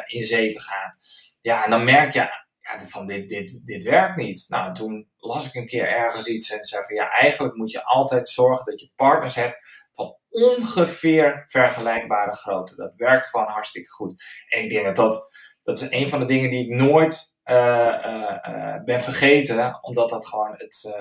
in 0.07 0.25
zee 0.25 0.51
te 0.51 0.61
gaan. 0.61 0.99
Ja, 1.41 1.65
en 1.65 1.71
dan 1.71 1.85
merk 1.85 2.13
je 2.13 2.29
ja, 2.61 2.81
van 2.87 3.07
dit, 3.07 3.29
dit, 3.29 3.61
dit 3.67 3.85
werkt 3.85 4.17
niet. 4.17 4.45
Nou, 4.49 4.75
toen 4.75 5.09
las 5.17 5.47
ik 5.47 5.55
een 5.55 5.67
keer 5.67 5.89
ergens 5.89 6.27
iets 6.27 6.51
en 6.51 6.65
zei 6.65 6.85
van 6.85 6.95
ja, 6.95 7.11
eigenlijk 7.11 7.55
moet 7.55 7.71
je 7.71 7.85
altijd 7.85 8.29
zorgen 8.29 8.65
dat 8.65 8.81
je 8.81 8.91
partners 8.97 9.35
hebt 9.35 9.59
van 9.93 10.17
ongeveer 10.29 11.45
vergelijkbare 11.47 12.33
grootte. 12.33 12.77
Dat 12.77 12.93
werkt 12.97 13.27
gewoon 13.27 13.49
hartstikke 13.49 13.91
goed. 13.91 14.23
En 14.49 14.63
ik 14.63 14.71
denk 14.71 14.85
dat 14.85 14.97
dat 14.97 15.31
dat 15.71 15.81
is 15.81 15.91
een 15.91 16.09
van 16.09 16.21
de 16.21 16.27
dingen 16.27 16.51
die 16.51 16.65
ik 16.65 16.81
nooit 16.81 17.35
uh, 17.45 17.57
uh, 17.57 18.85
ben 18.85 19.01
vergeten, 19.01 19.79
omdat 19.83 20.11
dat 20.11 20.27
gewoon 20.27 20.55
het, 20.57 20.97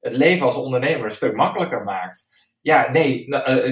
het 0.00 0.12
leven 0.12 0.46
als 0.46 0.56
ondernemer 0.56 1.04
een 1.04 1.12
stuk 1.12 1.34
makkelijker 1.34 1.84
maakt. 1.84 2.46
Ja, 2.60 2.90
nee, 2.90 3.24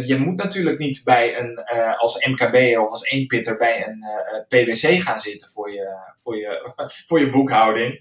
je 0.07 0.17
moet 0.19 0.37
natuurlijk 0.37 0.79
niet 0.79 1.01
bij 1.05 1.39
een, 1.39 1.65
als 1.99 2.27
MKB 2.27 2.79
of 2.79 2.89
als 2.89 3.05
eenpitter 3.05 3.57
bij 3.57 3.87
een 3.87 4.05
PwC 4.49 5.03
gaan 5.03 5.21
zitten 5.21 5.49
voor 5.49 5.73
je, 5.73 6.13
voor 6.15 6.37
je, 6.37 6.73
voor 7.09 7.21
je 7.21 7.31
boekhouding. 7.31 8.01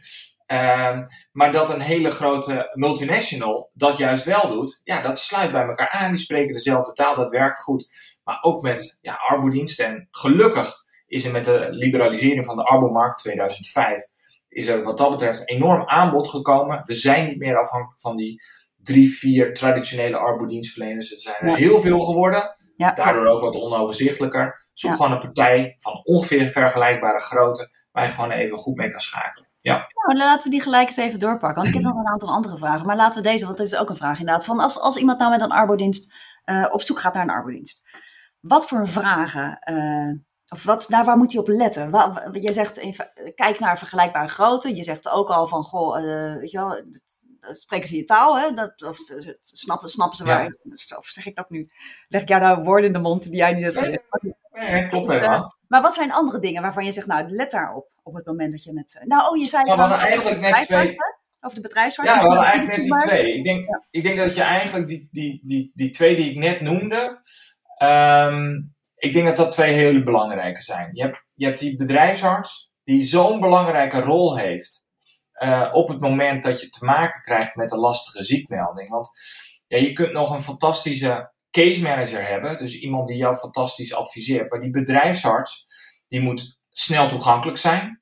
Uh, 0.51 0.99
maar 1.31 1.51
dat 1.51 1.69
een 1.69 1.81
hele 1.81 2.11
grote 2.11 2.71
multinational 2.73 3.69
dat 3.73 3.97
juist 3.97 4.23
wel 4.23 4.49
doet, 4.49 4.81
ja, 4.83 5.01
dat 5.01 5.19
sluit 5.19 5.51
bij 5.51 5.65
elkaar 5.65 5.89
aan. 5.89 6.11
Die 6.11 6.19
spreken 6.19 6.53
dezelfde 6.53 6.93
taal, 6.93 7.15
dat 7.15 7.31
werkt 7.31 7.59
goed. 7.59 7.88
Maar 8.23 8.38
ook 8.41 8.61
met 8.61 8.99
ja. 9.01 9.19
En 9.77 10.07
gelukkig 10.11 10.85
is 11.15 11.25
er 11.25 11.32
met 11.32 11.45
de 11.45 11.67
liberalisering 11.69 12.45
van 12.45 12.56
de 12.56 12.63
arbomarkt 12.63 13.17
2005, 13.17 14.04
is 14.49 14.67
er 14.67 14.84
wat 14.84 14.97
dat 14.97 15.12
betreft 15.12 15.49
enorm 15.49 15.88
aanbod 15.88 16.28
gekomen. 16.28 16.82
We 16.86 16.93
zijn 16.93 17.28
niet 17.28 17.38
meer 17.38 17.58
afhankelijk 17.58 18.01
van 18.01 18.15
die 18.15 18.41
drie, 18.75 19.17
vier 19.17 19.54
traditionele 19.54 20.17
arbodienstverleners. 20.17 21.13
Er 21.13 21.19
zijn 21.19 21.36
er 21.39 21.56
heel 21.56 21.80
veel 21.80 21.99
geworden. 21.99 22.56
Ja. 22.75 22.91
Daardoor 22.91 23.25
ook 23.25 23.41
wat 23.41 23.56
onoverzichtelijker. 23.56 24.67
Zoek 24.73 24.91
gewoon 24.91 25.12
een 25.12 25.19
partij 25.19 25.75
van 25.80 26.01
ongeveer 26.04 26.49
vergelijkbare 26.49 27.19
grootte, 27.19 27.69
waar 27.91 28.04
je 28.04 28.12
gewoon 28.12 28.32
even 28.32 28.58
goed 28.58 28.75
mee 28.75 28.89
kan 28.89 28.99
schakelen. 28.99 29.49
Ja. 29.60 29.88
Nou, 30.06 30.17
laten 30.17 30.43
we 30.43 30.49
die 30.49 30.62
gelijk 30.62 30.88
eens 30.88 30.97
even 30.97 31.19
doorpakken. 31.19 31.56
Want 31.56 31.67
ik 31.67 31.73
heb 31.73 31.84
nog 31.84 31.95
een 31.95 32.12
aantal 32.12 32.30
andere 32.30 32.58
vragen. 32.58 32.86
Maar 32.86 32.95
laten 32.95 33.23
we 33.23 33.30
deze, 33.30 33.45
want 33.45 33.58
dit 33.58 33.67
is 33.67 33.78
ook 33.78 33.89
een 33.89 33.95
vraag 33.95 34.19
inderdaad. 34.19 34.45
Van 34.45 34.60
als, 34.60 34.80
als 34.80 34.97
iemand 34.97 35.19
nou 35.19 35.32
met 35.32 35.41
een 35.41 35.51
arbodienst 35.51 36.13
uh, 36.45 36.65
op 36.71 36.82
zoek 36.82 36.99
gaat 36.99 37.13
naar 37.13 37.23
een 37.23 37.30
arbodienst. 37.30 37.84
Wat 38.39 38.67
voor 38.67 38.88
vragen 38.88 39.60
uh, 39.71 40.19
of 40.56 40.63
wat, 40.63 40.86
daar 40.89 41.06
waar 41.06 41.18
moet 41.18 41.32
hij 41.32 41.41
op 41.41 41.48
letten? 41.48 41.89
Wat, 41.89 42.22
je 42.32 42.54
zegt 42.54 42.78
even, 42.78 43.12
kijk 43.36 43.60
naar 43.60 43.78
vergelijkbare 43.78 44.28
grootte. 44.28 44.76
Je 44.76 44.84
zegt 44.84 45.10
ook 45.10 45.30
al 45.30 45.48
van, 45.48 45.63
goh, 45.63 46.00
uh, 46.00 46.36
weet 46.36 46.52
je 46.52 46.58
wel, 46.58 46.84
spreken 47.41 47.88
ze 47.88 47.96
je 47.96 48.04
taal, 48.04 48.39
hè? 48.39 48.52
Dat, 48.54 48.82
of 48.84 48.98
snappen, 49.41 49.89
snappen 49.89 50.18
ze 50.18 50.24
waar, 50.24 50.58
of 50.98 51.06
zeg 51.06 51.26
ik 51.26 51.36
dat 51.36 51.50
nu? 51.50 51.72
Leg 52.08 52.22
ik 52.22 52.28
jou 52.28 52.41
nou 52.41 52.63
woorden 52.63 52.88
in 52.88 52.94
de 52.94 53.00
mond 53.00 53.24
die 53.24 53.36
jij 53.36 53.54
niet 53.54 53.63
hebt 53.63 53.78
gezegd? 53.78 54.89
Klopt 54.89 55.08
helemaal. 55.08 55.56
maar 55.68 55.82
wat 55.82 55.94
zijn 55.94 56.12
andere 56.12 56.39
dingen 56.39 56.62
waarvan 56.62 56.86
je 56.86 56.91
zegt, 56.91 57.08
nou, 57.08 57.30
let 57.30 57.52
daarop 57.52 57.89
op 58.04 58.13
het 58.13 58.26
moment 58.26 58.52
dat 58.52 58.63
je 58.63 58.74
met... 58.74 59.02
Nou, 59.06 59.30
oh, 59.30 59.38
je 59.38 59.46
zei... 59.46 59.63
Nou, 59.63 59.76
we 59.76 59.82
hadden 59.82 60.08
eigenlijk 60.08 60.39
net 60.39 60.62
twee... 60.62 60.96
Over 61.39 61.58
de 61.58 61.68
bedrijfsarts? 61.68 62.12
Ja, 62.12 62.22
we 62.22 62.28
hadden 62.28 62.46
eigenlijk 62.46 62.78
net 62.78 63.00
die 63.00 63.08
twee. 63.08 63.38
Ik 63.38 63.44
denk, 63.44 63.68
ik 63.91 64.04
denk 64.04 64.18
dat 64.18 64.36
je 64.36 64.41
eigenlijk 64.41 64.88
die, 64.88 65.08
die, 65.12 65.41
die, 65.44 65.72
die 65.74 65.89
twee 65.89 66.15
die 66.15 66.32
ik 66.32 66.38
net 66.38 66.62
noemde... 66.62 67.22
Um, 67.84 68.74
ik 69.06 69.13
denk 69.13 69.26
dat 69.26 69.38
dat 69.38 69.52
twee 69.52 69.74
hele 69.74 70.04
belangrijke 70.04 70.62
zijn. 70.62 70.89
Je 70.94 71.02
hebt, 71.02 71.26
je 71.34 71.46
hebt 71.46 71.60
die 71.60 71.76
bedrijfsarts 71.76 72.72
die 72.84 73.04
zo'n 73.04 73.39
belangrijke 73.39 74.00
rol 74.00 74.38
heeft 74.38 74.86
uh, 75.39 75.70
op 75.72 75.88
het 75.88 76.02
moment 76.02 76.44
dat 76.44 76.62
je 76.62 76.70
te 76.70 76.86
maken 76.86 77.22
krijgt 77.22 77.56
met 77.56 77.72
een 77.72 77.80
lastige 77.80 78.24
ziekmelding. 78.24 78.89
Want 78.89 79.10
ja, 79.68 79.78
je 79.78 79.94
kunt 79.94 80.12
nog 80.12 80.32
een 80.32 80.41
fantastische 80.41 81.32
case 81.52 81.82
manager 81.82 82.28
hebben, 82.28 82.58
dus 82.58 82.80
iemand 82.80 83.08
die 83.08 83.18
jou 83.18 83.36
fantastisch 83.36 83.94
adviseert. 83.94 84.52
Maar 84.52 84.62
die 84.62 84.70
bedrijfsarts, 84.70 85.65
die 86.08 86.22
moet 86.22 86.60
snel 86.70 87.08
toegankelijk 87.08 87.58
zijn. 87.58 88.02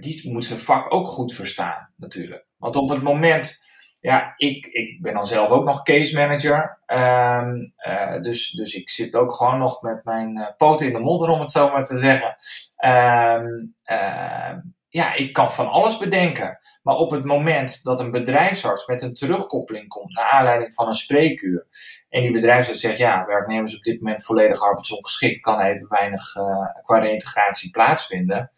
Die 0.00 0.32
moet 0.32 0.44
zijn 0.44 0.58
vak 0.58 0.94
ook 0.94 1.06
goed 1.06 1.34
verstaan, 1.34 1.92
natuurlijk. 1.96 2.48
Want 2.56 2.76
op 2.76 2.88
het 2.88 3.02
moment 3.02 3.65
ja, 4.06 4.34
ik, 4.36 4.66
ik 4.66 5.02
ben 5.02 5.14
dan 5.14 5.26
zelf 5.26 5.50
ook 5.50 5.64
nog 5.64 5.82
case 5.82 6.14
manager. 6.14 6.78
Um, 6.86 7.72
uh, 7.86 8.22
dus, 8.22 8.50
dus 8.50 8.74
ik 8.74 8.90
zit 8.90 9.14
ook 9.14 9.32
gewoon 9.32 9.58
nog 9.58 9.82
met 9.82 10.04
mijn 10.04 10.38
uh, 10.38 10.46
poten 10.56 10.86
in 10.86 10.92
de 10.92 10.98
modder, 10.98 11.28
om 11.28 11.40
het 11.40 11.50
zo 11.50 11.70
maar 11.70 11.84
te 11.84 11.98
zeggen. 11.98 12.36
Um, 12.84 13.74
uh, 13.84 14.56
ja, 14.88 15.14
ik 15.14 15.32
kan 15.32 15.52
van 15.52 15.68
alles 15.68 15.98
bedenken. 15.98 16.58
Maar 16.82 16.94
op 16.94 17.10
het 17.10 17.24
moment 17.24 17.84
dat 17.84 18.00
een 18.00 18.10
bedrijfsarts 18.10 18.86
met 18.86 19.02
een 19.02 19.14
terugkoppeling 19.14 19.88
komt 19.88 20.14
naar 20.14 20.30
aanleiding 20.30 20.74
van 20.74 20.86
een 20.86 20.94
spreekuur. 20.94 21.66
En 22.08 22.22
die 22.22 22.32
bedrijfsarts 22.32 22.80
zegt, 22.80 22.98
ja, 22.98 23.26
werknemers 23.26 23.76
op 23.76 23.82
dit 23.82 24.00
moment 24.00 24.24
volledig 24.24 24.62
arbeidsongeschikt, 24.62 25.40
kan 25.40 25.60
even 25.60 25.88
weinig 25.88 26.36
uh, 26.36 26.66
qua 26.82 26.98
reintegratie 26.98 27.70
plaatsvinden. 27.70 28.52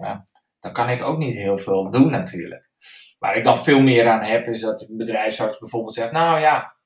Ja, 0.00 0.24
dan 0.60 0.72
kan 0.72 0.88
ik 0.88 1.02
ook 1.02 1.18
niet 1.18 1.34
heel 1.34 1.58
veel 1.58 1.90
doen 1.90 2.10
natuurlijk. 2.10 2.65
Waar 3.18 3.36
ik 3.36 3.44
dan 3.44 3.64
veel 3.64 3.80
meer 3.80 4.08
aan 4.08 4.24
heb, 4.24 4.46
is 4.46 4.60
dat 4.60 4.82
een 4.82 4.96
bedrijfsarts 4.96 5.58
bijvoorbeeld 5.58 5.94
zegt: 5.94 6.12
Nou 6.12 6.40
ja, 6.40 6.76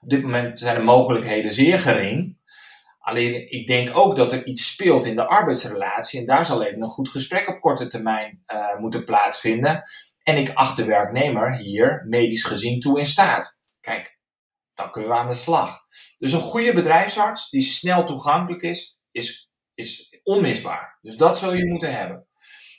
op 0.00 0.08
dit 0.08 0.22
moment 0.22 0.60
zijn 0.60 0.76
de 0.76 0.82
mogelijkheden 0.82 1.52
zeer 1.52 1.78
gering. 1.78 2.38
Alleen 2.98 3.50
ik 3.50 3.66
denk 3.66 3.96
ook 3.96 4.16
dat 4.16 4.32
er 4.32 4.44
iets 4.44 4.68
speelt 4.72 5.04
in 5.04 5.16
de 5.16 5.26
arbeidsrelatie. 5.26 6.20
En 6.20 6.26
daar 6.26 6.46
zal 6.46 6.62
even 6.62 6.82
een 6.82 6.88
goed 6.88 7.08
gesprek 7.08 7.48
op 7.48 7.60
korte 7.60 7.86
termijn 7.86 8.44
uh, 8.54 8.78
moeten 8.78 9.04
plaatsvinden. 9.04 9.82
En 10.22 10.36
ik 10.36 10.54
acht 10.54 10.76
de 10.76 10.84
werknemer 10.84 11.56
hier 11.56 12.04
medisch 12.08 12.44
gezien 12.44 12.80
toe 12.80 12.98
in 12.98 13.06
staat. 13.06 13.60
Kijk, 13.80 14.18
dan 14.74 14.90
kunnen 14.90 15.10
we 15.10 15.16
aan 15.16 15.30
de 15.30 15.34
slag. 15.34 15.78
Dus 16.18 16.32
een 16.32 16.40
goede 16.40 16.72
bedrijfsarts 16.72 17.50
die 17.50 17.62
snel 17.62 18.04
toegankelijk 18.04 18.62
is, 18.62 19.00
is, 19.10 19.50
is 19.74 20.20
onmisbaar. 20.22 20.98
Dus 21.02 21.16
dat 21.16 21.38
zul 21.38 21.54
je 21.54 21.66
moeten 21.66 21.96
hebben. 21.96 22.25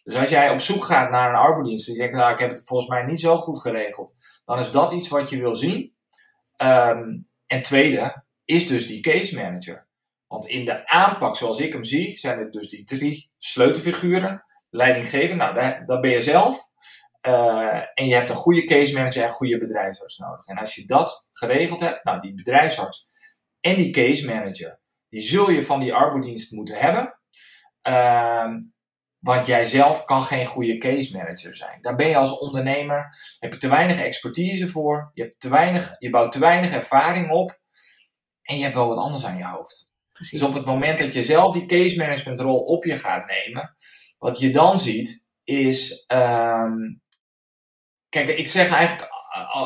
Dus 0.08 0.16
als 0.16 0.30
jij 0.30 0.50
op 0.50 0.60
zoek 0.60 0.84
gaat 0.84 1.10
naar 1.10 1.30
een 1.30 1.36
arbodienst 1.36 1.88
en 1.88 1.94
je 1.94 2.00
denkt, 2.00 2.16
nou, 2.16 2.34
ik 2.34 2.40
heb 2.40 2.50
het 2.50 2.62
volgens 2.66 2.90
mij 2.90 3.04
niet 3.04 3.20
zo 3.20 3.38
goed 3.38 3.62
geregeld, 3.62 4.16
dan 4.46 4.60
is 4.60 4.72
dat 4.72 4.92
iets 4.92 5.10
wat 5.10 5.30
je 5.30 5.40
wil 5.40 5.56
zien. 5.56 5.96
Ehm, 6.56 7.18
en 7.46 7.62
tweede 7.62 8.24
is 8.46 8.68
dus 8.68 8.88
die 8.88 9.02
case 9.02 9.36
manager. 9.36 9.88
Want 10.28 10.46
in 10.48 10.66
de 10.66 10.88
aanpak 10.88 11.36
zoals 11.36 11.60
ik 11.60 11.74
hem 11.74 11.84
zie, 11.84 12.18
zijn 12.18 12.40
het 12.40 12.54
dus 12.54 12.70
die 12.70 12.84
drie 12.84 13.32
sleutelfiguren. 13.38 14.46
Leidinggevend, 14.70 15.38
nou, 15.38 15.86
dat 15.86 16.02
ben 16.02 16.12
je 16.12 16.22
zelf. 16.22 16.70
Uh, 17.22 17.82
en 17.94 18.08
je 18.08 18.14
hebt 18.14 18.30
een 18.30 18.36
goede 18.36 18.64
case 18.64 18.94
manager 18.94 19.22
en 19.22 19.28
een 19.28 19.34
goede 19.34 19.58
bedrijfsarts 19.58 20.18
nodig. 20.18 20.46
En 20.46 20.58
als 20.58 20.76
je 20.76 20.86
dat 20.86 21.30
geregeld 21.32 21.80
hebt, 21.80 22.04
nou, 22.04 22.22
die 22.22 22.34
bedrijfsarts 22.34 23.10
en 23.60 23.76
die 23.76 23.92
case 23.92 24.26
manager, 24.26 24.80
die 25.10 25.22
zul 25.22 25.50
je 25.50 25.66
van 25.66 25.80
die 25.80 25.94
arbodienst 25.94 26.52
moeten 26.52 26.80
hebben. 26.80 27.20
Uh, 27.88 28.54
want 29.20 29.46
jij 29.46 29.66
zelf 29.66 30.06
kan 30.06 30.24
geen 30.24 30.46
goede 30.46 30.78
case 30.78 31.18
manager 31.18 31.56
zijn. 31.56 31.82
Daar 31.82 31.96
ben 31.96 32.08
je 32.08 32.18
als 32.18 32.40
ondernemer, 32.40 33.18
heb 33.40 33.54
je 33.54 33.60
te 33.60 33.70
weinig 33.70 34.02
expertise 34.02 34.68
voor, 34.68 35.12
je, 35.14 35.22
hebt 35.22 35.40
te 35.40 35.50
weinig, 35.50 35.96
je 36.00 36.10
bouwt 36.10 36.32
te 36.32 36.40
weinig 36.40 36.74
ervaring 36.74 37.32
op 37.32 37.60
en 38.42 38.58
je 38.58 38.64
hebt 38.64 38.76
wel 38.76 38.88
wat 38.88 38.98
anders 38.98 39.26
aan 39.26 39.38
je 39.38 39.46
hoofd. 39.46 39.94
Precies. 40.12 40.40
Dus 40.40 40.50
op 40.50 40.54
het 40.54 40.66
moment 40.66 41.00
dat 41.00 41.14
je 41.14 41.24
zelf 41.24 41.54
die 41.54 41.66
case 41.66 41.98
management 41.98 42.40
rol 42.40 42.60
op 42.60 42.84
je 42.86 42.96
gaat 42.96 43.26
nemen, 43.26 43.76
wat 44.18 44.40
je 44.40 44.52
dan 44.52 44.80
ziet 44.80 45.26
is, 45.44 46.06
um, 46.08 47.02
kijk, 48.10 48.30
ik 48.30 48.48
zeg 48.48 48.72
eigenlijk 48.72 49.12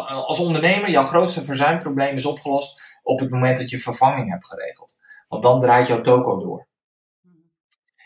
als 0.08 0.40
ondernemer, 0.40 0.90
jouw 0.90 1.04
grootste 1.04 1.44
verzuimprobleem 1.44 2.16
is 2.16 2.26
opgelost 2.26 2.82
op 3.04 3.20
het 3.20 3.30
moment 3.30 3.58
dat 3.58 3.70
je 3.70 3.80
vervanging 3.80 4.32
hebt 4.32 4.48
geregeld. 4.48 5.00
Want 5.28 5.44
dan 5.44 5.60
draait 5.60 5.88
jouw 5.88 6.02
toko 6.02 6.40
door. 6.40 6.68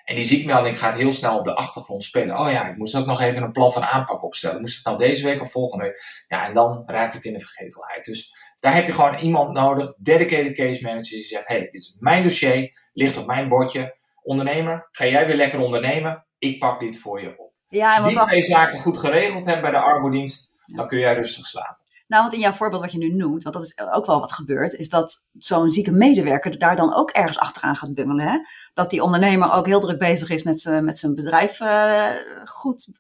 En 0.06 0.16
die 0.16 0.26
ziekmelding 0.26 0.80
gaat 0.80 0.96
heel 0.96 1.12
snel 1.12 1.38
op 1.38 1.46
de 1.46 1.56
achtergrond 1.56 2.04
spelen. 2.04 2.40
Oh 2.40 2.52
ja, 2.52 2.68
ik 2.68 2.78
moest 2.78 2.96
ook 2.96 3.06
nog 3.06 3.22
even 3.22 3.44
een 3.44 3.52
plan 3.52 3.74
van 3.74 3.84
aanpak 3.84 4.24
opstellen. 4.24 4.62
Moest 4.62 4.76
het 4.76 4.86
nou 4.86 4.98
deze 4.98 5.26
week 5.26 5.42
of 5.42 5.52
volgende 5.52 5.84
week? 5.84 6.26
Ja, 6.28 6.46
en 6.46 6.54
dan 6.54 6.84
raakt 6.86 7.14
het 7.14 7.26
in 7.26 7.34
de 7.34 7.40
vergetelheid. 7.40 8.06
Dus 8.06 8.36
daar 8.60 8.76
heb 8.76 8.86
je 8.86 8.92
gewoon 8.92 9.18
iemand 9.18 9.54
nodig, 9.54 9.94
dedicated 9.98 10.54
case 10.54 10.82
manager, 10.82 11.18
die 11.18 11.24
zegt: 11.24 11.48
hey, 11.48 11.60
dit 11.60 11.74
is 11.74 11.96
mijn 12.00 12.24
dossier, 12.24 12.90
ligt 12.94 13.18
op 13.18 13.26
mijn 13.26 13.50
bordje. 13.50 13.98
Ondernemer, 14.22 14.88
ga 14.92 15.06
jij 15.06 15.26
weer 15.26 15.36
lekker 15.36 15.60
ondernemen? 15.60 16.26
Ik 16.38 16.60
pak 16.60 16.80
dit 16.80 16.98
voor 16.98 17.22
je 17.22 17.36
op. 17.38 17.54
Ja, 17.68 17.96
Als 17.98 18.10
je 18.10 18.18
die 18.18 18.28
twee 18.28 18.44
zaken 18.44 18.80
goed 18.80 18.98
geregeld 18.98 19.46
hebt 19.46 19.62
bij 19.62 19.72
de 19.72 19.78
arbodienst, 19.78 20.54
dan 20.66 20.88
kun 20.88 21.00
jij 21.00 21.14
rustig 21.14 21.46
slapen. 21.46 21.85
Nou, 22.08 22.22
want 22.22 22.34
in 22.34 22.40
jouw 22.40 22.52
voorbeeld 22.52 22.82
wat 22.82 22.92
je 22.92 22.98
nu 22.98 23.14
noemt, 23.14 23.44
want 23.44 23.56
dat 23.56 23.64
is 23.64 23.78
ook 23.78 24.06
wel 24.06 24.20
wat 24.20 24.32
gebeurt, 24.32 24.74
is 24.74 24.90
dat 24.90 25.30
zo'n 25.34 25.72
zieke 25.72 25.92
medewerker 25.92 26.60
daar 26.60 26.76
dan 26.76 26.94
ook 26.94 27.10
ergens 27.10 27.38
achteraan 27.38 27.76
gaat 27.76 27.94
bungelen. 27.94 28.28
Hè? 28.28 28.40
Dat 28.74 28.90
die 28.90 29.04
ondernemer 29.04 29.52
ook 29.52 29.66
heel 29.66 29.80
druk 29.80 30.00
bezig 30.00 30.30
is 30.30 30.44
met, 30.44 30.82
met 30.84 30.98
zijn 30.98 31.16
bedrijf 31.16 31.60
uh, 31.60 32.12
goed, 32.44 32.92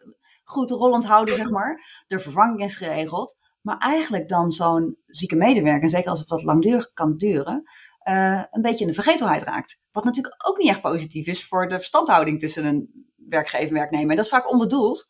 goed 0.43 0.72
rollend 0.72 1.06
houden, 1.06 1.36
zeg 1.36 1.49
maar. 1.49 2.03
De 2.08 2.20
vervanging 2.20 2.64
is 2.64 2.78
geregeld. 2.78 3.43
Maar 3.62 3.78
eigenlijk 3.78 4.28
dan 4.28 4.51
zo'n 4.51 4.97
zieke 5.08 5.36
medewerker, 5.36 5.84
en 5.84 5.89
zeker 5.89 6.10
als 6.10 6.20
het 6.20 6.30
wat 6.30 6.43
langdurig 6.43 6.93
kan 6.93 7.18
duren, 7.18 7.64
uh, 8.10 8.43
een 8.51 8.62
beetje 8.62 8.82
in 8.82 8.88
de 8.88 8.93
vergetelheid 8.93 9.43
raakt. 9.43 9.84
Wat 9.91 10.03
natuurlijk 10.03 10.47
ook 10.47 10.58
niet 10.58 10.70
echt 10.70 10.82
positief 10.82 11.28
is 11.28 11.47
voor 11.47 11.68
de 11.68 11.76
verstandhouding 11.76 12.39
tussen 12.39 12.66
een 12.66 13.06
werkgever 13.16 13.68
en 13.68 13.74
werknemer. 13.74 14.10
En 14.10 14.16
dat 14.16 14.26
is 14.26 14.32
vaak 14.32 14.51
onbedoeld. 14.51 15.08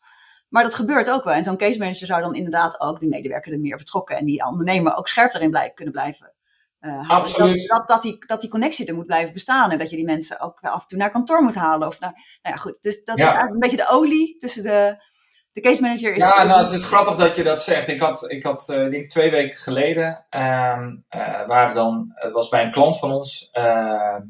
Maar 0.48 0.62
dat 0.62 0.74
gebeurt 0.74 1.10
ook 1.10 1.24
wel. 1.24 1.34
En 1.34 1.44
zo'n 1.44 1.56
case 1.56 1.78
manager 1.78 2.06
zou 2.06 2.20
dan 2.20 2.34
inderdaad 2.34 2.80
ook 2.80 3.00
die 3.00 3.08
medewerker 3.08 3.52
er 3.52 3.60
meer 3.60 3.76
betrokken 3.76 4.16
en 4.16 4.24
die 4.24 4.46
ondernemer 4.46 4.96
ook 4.96 5.08
scherp 5.08 5.34
erin 5.34 5.50
blij, 5.50 5.70
kunnen 5.70 5.92
blijven 5.92 6.34
uh, 6.80 7.10
Absoluut. 7.10 7.68
Dat, 7.68 7.88
dat, 7.88 8.02
die, 8.02 8.24
dat 8.26 8.40
die 8.40 8.50
connectie 8.50 8.86
er 8.86 8.94
moet 8.94 9.06
blijven 9.06 9.32
bestaan 9.32 9.70
en 9.70 9.78
dat 9.78 9.90
je 9.90 9.96
die 9.96 10.04
mensen 10.04 10.40
ook 10.40 10.58
af 10.60 10.82
en 10.82 10.88
toe 10.88 10.98
naar 10.98 11.10
kantoor 11.10 11.42
moet 11.42 11.54
halen. 11.54 11.88
Of 11.88 12.00
naar, 12.00 12.12
nou 12.42 12.54
ja, 12.54 12.60
goed. 12.60 12.78
Dus 12.80 13.04
dat 13.04 13.16
is 13.16 13.22
eigenlijk 13.22 13.52
een 13.52 13.60
beetje 13.60 13.76
de 13.76 13.88
olie 13.88 14.36
tussen 14.38 14.62
de, 14.62 15.04
de 15.52 15.60
case 15.60 15.82
manager. 15.82 16.12
Is 16.12 16.22
ja, 16.22 16.44
nou, 16.44 16.62
het 16.62 16.72
is 16.72 16.84
grappig 16.84 17.16
dat 17.16 17.36
je 17.36 17.42
dat 17.42 17.62
zegt. 17.62 17.88
Ik 17.88 18.00
had, 18.00 18.30
ik 18.30 18.42
had 18.42 18.68
uh, 18.70 18.90
denk 18.90 19.08
twee 19.08 19.30
weken 19.30 19.56
geleden, 19.56 20.26
uh, 20.30 21.46
waren 21.46 21.74
dan, 21.74 22.12
het 22.14 22.32
was 22.32 22.48
bij 22.48 22.64
een 22.64 22.70
klant 22.70 22.98
van 22.98 23.12
ons. 23.12 23.48
Ehm, 23.52 24.22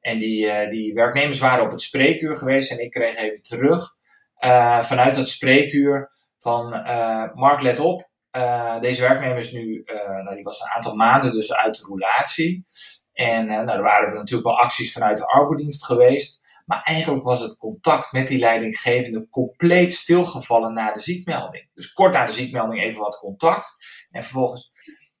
en 0.00 0.18
die, 0.18 0.68
die 0.68 0.94
werknemers 0.94 1.38
waren 1.38 1.64
op 1.64 1.70
het 1.70 1.82
spreekuur 1.82 2.36
geweest 2.36 2.70
en 2.70 2.82
ik 2.82 2.90
kreeg 2.90 3.16
even 3.16 3.42
terug 3.42 3.93
vanuit 4.84 5.14
dat 5.14 5.28
spreekuur 5.28 6.12
van 6.38 6.74
uh, 6.74 7.34
Mark, 7.34 7.60
let 7.60 7.80
op. 7.80 8.08
Uh, 8.32 8.80
deze 8.80 9.00
werknemer 9.00 9.36
is 9.36 9.52
nu, 9.52 9.82
nou, 10.22 10.34
die 10.34 10.44
was 10.44 10.60
een 10.60 10.70
aantal 10.74 10.94
maanden 10.94 11.32
dus 11.32 11.54
uit 11.54 11.78
de 11.78 11.84
roulatie. 11.86 12.66
En 13.12 13.46
nou, 13.46 13.68
er 13.68 13.82
waren 13.82 14.14
natuurlijk 14.14 14.48
wel 14.48 14.60
acties 14.60 14.92
vanuit 14.92 15.18
de 15.18 15.26
arbeidsdienst 15.26 15.84
geweest. 15.84 16.42
Maar 16.64 16.82
eigenlijk 16.82 17.24
was 17.24 17.40
het 17.40 17.56
contact 17.56 18.12
met 18.12 18.28
die 18.28 18.38
leidinggevende 18.38 19.28
compleet 19.28 19.94
stilgevallen 19.94 20.72
na 20.72 20.92
de 20.92 21.00
ziekmelding. 21.00 21.68
Dus 21.74 21.92
kort 21.92 22.12
na 22.12 22.26
de 22.26 22.32
ziekmelding 22.32 22.82
even 22.82 23.00
wat 23.00 23.18
contact. 23.18 23.76
En 24.10 24.22
vervolgens. 24.22 24.72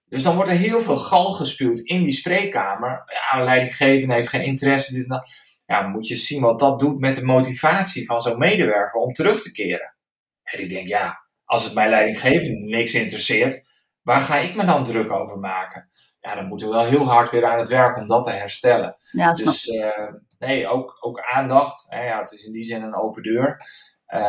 Dus 0.08 0.22
dan 0.22 0.34
wordt 0.34 0.50
er 0.50 0.56
heel 0.56 0.80
veel 0.80 0.96
gal 0.96 1.30
gespuwd 1.30 1.80
in 1.80 2.02
die 2.02 2.12
spreekkamer. 2.12 3.04
Ja, 3.06 3.38
een 3.38 3.44
leidinggevende 3.44 4.14
heeft 4.14 4.28
geen 4.28 4.44
interesse. 4.44 4.94
Dit 4.94 5.06
ja, 5.66 5.82
dan 5.82 5.90
moet 5.90 6.08
je 6.08 6.16
zien 6.16 6.40
wat 6.40 6.58
dat 6.58 6.78
doet 6.78 7.00
met 7.00 7.16
de 7.16 7.24
motivatie 7.24 8.06
van 8.06 8.20
zo'n 8.20 8.38
medewerker 8.38 9.00
om 9.00 9.12
terug 9.12 9.42
te 9.42 9.52
keren. 9.52 9.94
En 10.42 10.60
ik 10.60 10.68
denk, 10.68 10.88
ja, 10.88 11.24
als 11.44 11.64
het 11.64 11.74
mijn 11.74 11.90
leidinggevende 11.90 12.58
niks 12.58 12.94
interesseert, 12.94 13.64
waar 14.02 14.20
ga 14.20 14.36
ik 14.36 14.54
me 14.54 14.64
dan 14.64 14.84
druk 14.84 15.10
over 15.10 15.38
maken? 15.38 15.90
Ja, 16.20 16.34
dan 16.34 16.46
moeten 16.46 16.68
we 16.68 16.74
wel 16.74 16.84
heel 16.84 17.04
hard 17.04 17.30
weer 17.30 17.46
aan 17.46 17.58
het 17.58 17.68
werk 17.68 17.96
om 17.96 18.06
dat 18.06 18.24
te 18.24 18.30
herstellen. 18.30 18.96
Ja, 19.10 19.32
dus 19.32 19.66
uh, 19.66 20.12
nee, 20.38 20.68
ook, 20.68 20.96
ook 21.00 21.20
aandacht. 21.20 21.86
Hè, 21.88 22.04
ja, 22.04 22.20
het 22.20 22.32
is 22.32 22.44
in 22.44 22.52
die 22.52 22.64
zin 22.64 22.82
een 22.82 22.96
open 22.96 23.22
deur. 23.22 23.60
Uh, 24.08 24.20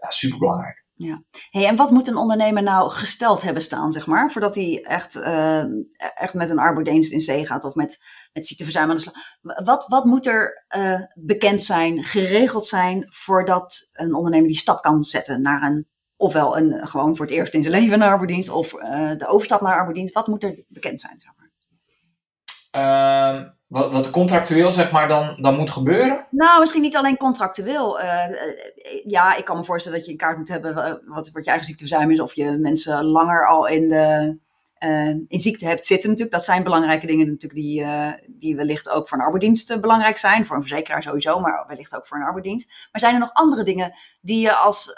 ja, 0.00 0.08
superbelangrijk. 0.08 0.85
Ja. 0.98 1.22
Hey, 1.50 1.66
en 1.66 1.76
wat 1.76 1.90
moet 1.90 2.08
een 2.08 2.16
ondernemer 2.16 2.62
nou 2.62 2.90
gesteld 2.90 3.42
hebben 3.42 3.62
staan, 3.62 3.92
zeg 3.92 4.06
maar, 4.06 4.32
voordat 4.32 4.54
hij 4.54 4.82
echt, 4.82 5.16
uh, 5.16 5.64
echt 6.14 6.34
met 6.34 6.50
een 6.50 6.58
arbeidsdienst 6.58 7.12
in 7.12 7.20
zee 7.20 7.46
gaat 7.46 7.64
of 7.64 7.74
met, 7.74 8.04
met 8.32 8.46
ziekteverzuim 8.46 8.90
aan 8.90 8.96
de 8.96 9.02
slag? 9.02 9.14
Wat, 9.64 9.86
wat 9.88 10.04
moet 10.04 10.26
er 10.26 10.64
uh, 10.76 11.00
bekend 11.14 11.62
zijn, 11.62 12.04
geregeld 12.04 12.66
zijn, 12.66 13.06
voordat 13.08 13.88
een 13.92 14.14
ondernemer 14.14 14.48
die 14.48 14.56
stap 14.56 14.82
kan 14.82 15.04
zetten 15.04 15.42
naar 15.42 15.62
een, 15.62 15.86
ofwel 16.16 16.56
een, 16.56 16.88
gewoon 16.88 17.16
voor 17.16 17.26
het 17.26 17.34
eerst 17.34 17.54
in 17.54 17.62
zijn 17.62 17.74
leven 17.74 18.00
een 18.00 18.08
arbeidsdienst 18.08 18.50
of 18.50 18.72
uh, 18.72 19.10
de 19.16 19.26
overstap 19.26 19.60
naar 19.60 19.74
arbeidsdienst? 19.74 20.14
Wat 20.14 20.26
moet 20.26 20.44
er 20.44 20.64
bekend 20.68 21.00
zijn, 21.00 21.20
zeg 21.20 21.32
maar? 21.36 21.50
Ehm, 22.70 23.48
wat, 23.66 23.92
wat 23.92 24.10
contractueel 24.10 24.70
zeg 24.70 24.92
maar 24.92 25.08
dan, 25.08 25.36
dan 25.40 25.56
moet 25.56 25.70
gebeuren? 25.70 26.26
Nou, 26.30 26.60
misschien 26.60 26.82
niet 26.82 26.96
alleen 26.96 27.16
contractueel. 27.16 28.00
Uh, 28.00 28.04
ja, 29.06 29.36
ik 29.36 29.44
kan 29.44 29.56
me 29.56 29.64
voorstellen 29.64 29.98
dat 29.98 30.06
je 30.06 30.12
een 30.12 30.18
kaart 30.18 30.38
moet 30.38 30.48
hebben 30.48 30.74
wat, 31.06 31.30
wat 31.30 31.44
je 31.44 31.50
eigen 31.50 31.66
ziekteverzuim 31.66 32.10
is. 32.10 32.20
Of 32.20 32.34
je 32.34 32.50
mensen 32.50 33.04
langer 33.04 33.48
al 33.48 33.66
in, 33.66 33.88
de, 33.88 34.38
in 35.28 35.40
ziekte 35.40 35.66
hebt 35.66 35.86
zitten 35.86 36.08
natuurlijk. 36.08 36.36
Dat 36.36 36.44
zijn 36.44 36.62
belangrijke 36.62 37.06
dingen 37.06 37.26
natuurlijk 37.26 37.60
die, 37.60 37.80
uh, 37.80 38.12
die 38.26 38.56
wellicht 38.56 38.88
ook 38.88 39.08
voor 39.08 39.18
een 39.18 39.24
arbeidsdienst 39.24 39.80
belangrijk 39.80 40.18
zijn. 40.18 40.46
Voor 40.46 40.56
een 40.56 40.62
verzekeraar 40.62 41.02
sowieso, 41.02 41.40
maar 41.40 41.64
wellicht 41.66 41.96
ook 41.96 42.06
voor 42.06 42.16
een 42.16 42.22
arbeidsdienst. 42.22 42.68
Maar 42.92 43.00
zijn 43.00 43.14
er 43.14 43.20
nog 43.20 43.32
andere 43.32 43.64
dingen 43.64 43.94
die 44.20 44.40
je 44.40 44.54
als 44.54 44.94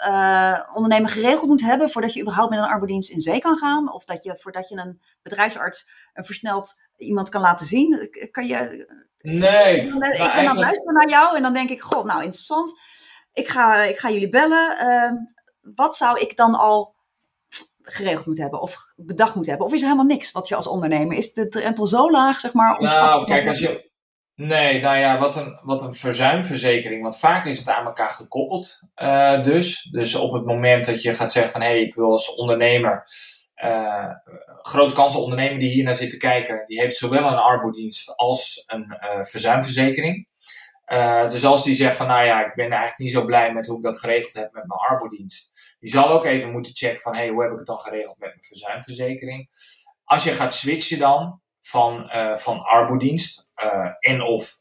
ondernemer 0.73 1.09
geregeld 1.09 1.47
moet 1.47 1.61
hebben... 1.61 1.89
voordat 1.89 2.13
je 2.13 2.21
überhaupt 2.21 2.49
met 2.49 2.59
een 2.59 2.65
arbeidsdienst 2.65 3.09
in 3.09 3.21
zee 3.21 3.39
kan 3.39 3.57
gaan? 3.57 3.93
Of 3.93 4.03
dat 4.03 4.23
je, 4.23 4.37
voordat 4.37 4.69
je 4.69 4.75
een 4.75 5.01
bedrijfsarts 5.21 5.89
een 6.13 6.25
versneld 6.25 6.81
iemand 6.97 7.29
kan 7.29 7.41
laten 7.41 7.65
zien? 7.65 8.09
Kan 8.31 8.47
je, 8.47 8.87
nee. 9.21 9.85
Ik 9.85 9.99
ben, 9.99 10.19
aan 10.19 10.45
het 10.45 10.57
luisteren 10.57 10.93
naar 10.93 11.09
jou 11.09 11.35
en 11.35 11.41
dan 11.41 11.53
denk 11.53 11.69
ik, 11.69 11.81
god, 11.81 12.05
nou 12.05 12.23
interessant. 12.23 12.79
Ik 13.33 13.47
ga, 13.47 13.75
ik 13.75 13.97
ga 13.97 14.09
jullie 14.09 14.29
bellen. 14.29 14.77
Uh, 14.81 15.11
wat 15.75 15.95
zou 15.95 16.19
ik 16.19 16.37
dan 16.37 16.55
al 16.55 16.95
geregeld 17.93 18.25
moeten 18.25 18.43
hebben 18.43 18.61
of 18.61 18.75
bedacht 18.95 19.33
moeten 19.33 19.51
hebben? 19.51 19.69
Of 19.69 19.75
is 19.75 19.81
er 19.81 19.87
helemaal 19.87 20.15
niks 20.15 20.31
wat 20.31 20.47
je 20.47 20.55
als 20.55 20.67
ondernemer... 20.67 21.17
Is 21.17 21.33
de 21.33 21.47
drempel 21.47 21.85
zo 21.87 22.11
laag, 22.11 22.39
zeg 22.39 22.53
maar? 22.53 22.77
Om 22.77 22.85
nou, 22.85 23.25
kijk, 23.25 23.47
als 23.47 23.59
je... 23.59 23.91
Nee, 24.35 24.81
nou 24.81 24.97
ja, 24.97 25.19
wat 25.19 25.35
een, 25.35 25.59
wat 25.63 25.83
een 25.83 25.95
verzuimverzekering. 25.95 27.01
Want 27.01 27.19
vaak 27.19 27.45
is 27.45 27.57
het 27.57 27.69
aan 27.69 27.85
elkaar 27.85 28.09
gekoppeld. 28.09 28.89
Uh, 28.95 29.43
dus. 29.43 29.87
dus 29.91 30.15
op 30.15 30.33
het 30.33 30.45
moment 30.45 30.85
dat 30.85 31.01
je 31.01 31.13
gaat 31.13 31.31
zeggen 31.31 31.51
van... 31.51 31.61
hé, 31.61 31.67
hey, 31.67 31.81
ik 31.81 31.95
wil 31.95 32.11
als 32.11 32.35
ondernemer 32.35 33.03
uh, 33.63 34.09
grote 34.61 34.93
kansen 34.93 35.21
ondernemer 35.21 35.59
die 35.59 35.69
hier 35.69 35.83
naar 35.83 35.95
zit 35.95 36.09
te 36.09 36.17
kijken, 36.17 36.63
die 36.67 36.79
heeft 36.79 36.97
zowel 36.97 37.27
een 37.27 37.37
arbodienst 37.37 38.15
als 38.15 38.63
een 38.67 38.97
uh, 39.01 39.23
verzuimverzekering. 39.23 40.27
Dus 41.29 41.45
als 41.45 41.63
die 41.63 41.75
zegt 41.75 41.97
van, 41.97 42.07
nou 42.07 42.25
ja, 42.25 42.45
ik 42.45 42.55
ben 42.55 42.69
eigenlijk 42.69 42.97
niet 42.97 43.11
zo 43.11 43.25
blij 43.25 43.53
met 43.53 43.67
hoe 43.67 43.77
ik 43.77 43.83
dat 43.83 43.99
geregeld 43.99 44.33
heb 44.33 44.53
met 44.53 44.67
mijn 44.67 44.79
arbodienst. 44.79 45.58
Die 45.79 45.91
zal 45.91 46.09
ook 46.09 46.25
even 46.25 46.51
moeten 46.51 46.75
checken 46.75 47.01
van, 47.01 47.15
hey, 47.15 47.29
hoe 47.29 47.41
heb 47.41 47.51
ik 47.51 47.57
het 47.57 47.67
dan 47.67 47.79
geregeld 47.79 48.17
met 48.17 48.29
mijn 48.29 48.43
verzuimverzekering? 48.43 49.49
Als 50.03 50.23
je 50.23 50.31
gaat 50.31 50.53
switchen 50.53 50.99
dan 50.99 51.41
van, 51.59 52.09
uh, 52.15 52.35
van 52.35 52.61
arbodienst, 52.61 53.47
en 53.99 54.21
of 54.21 54.59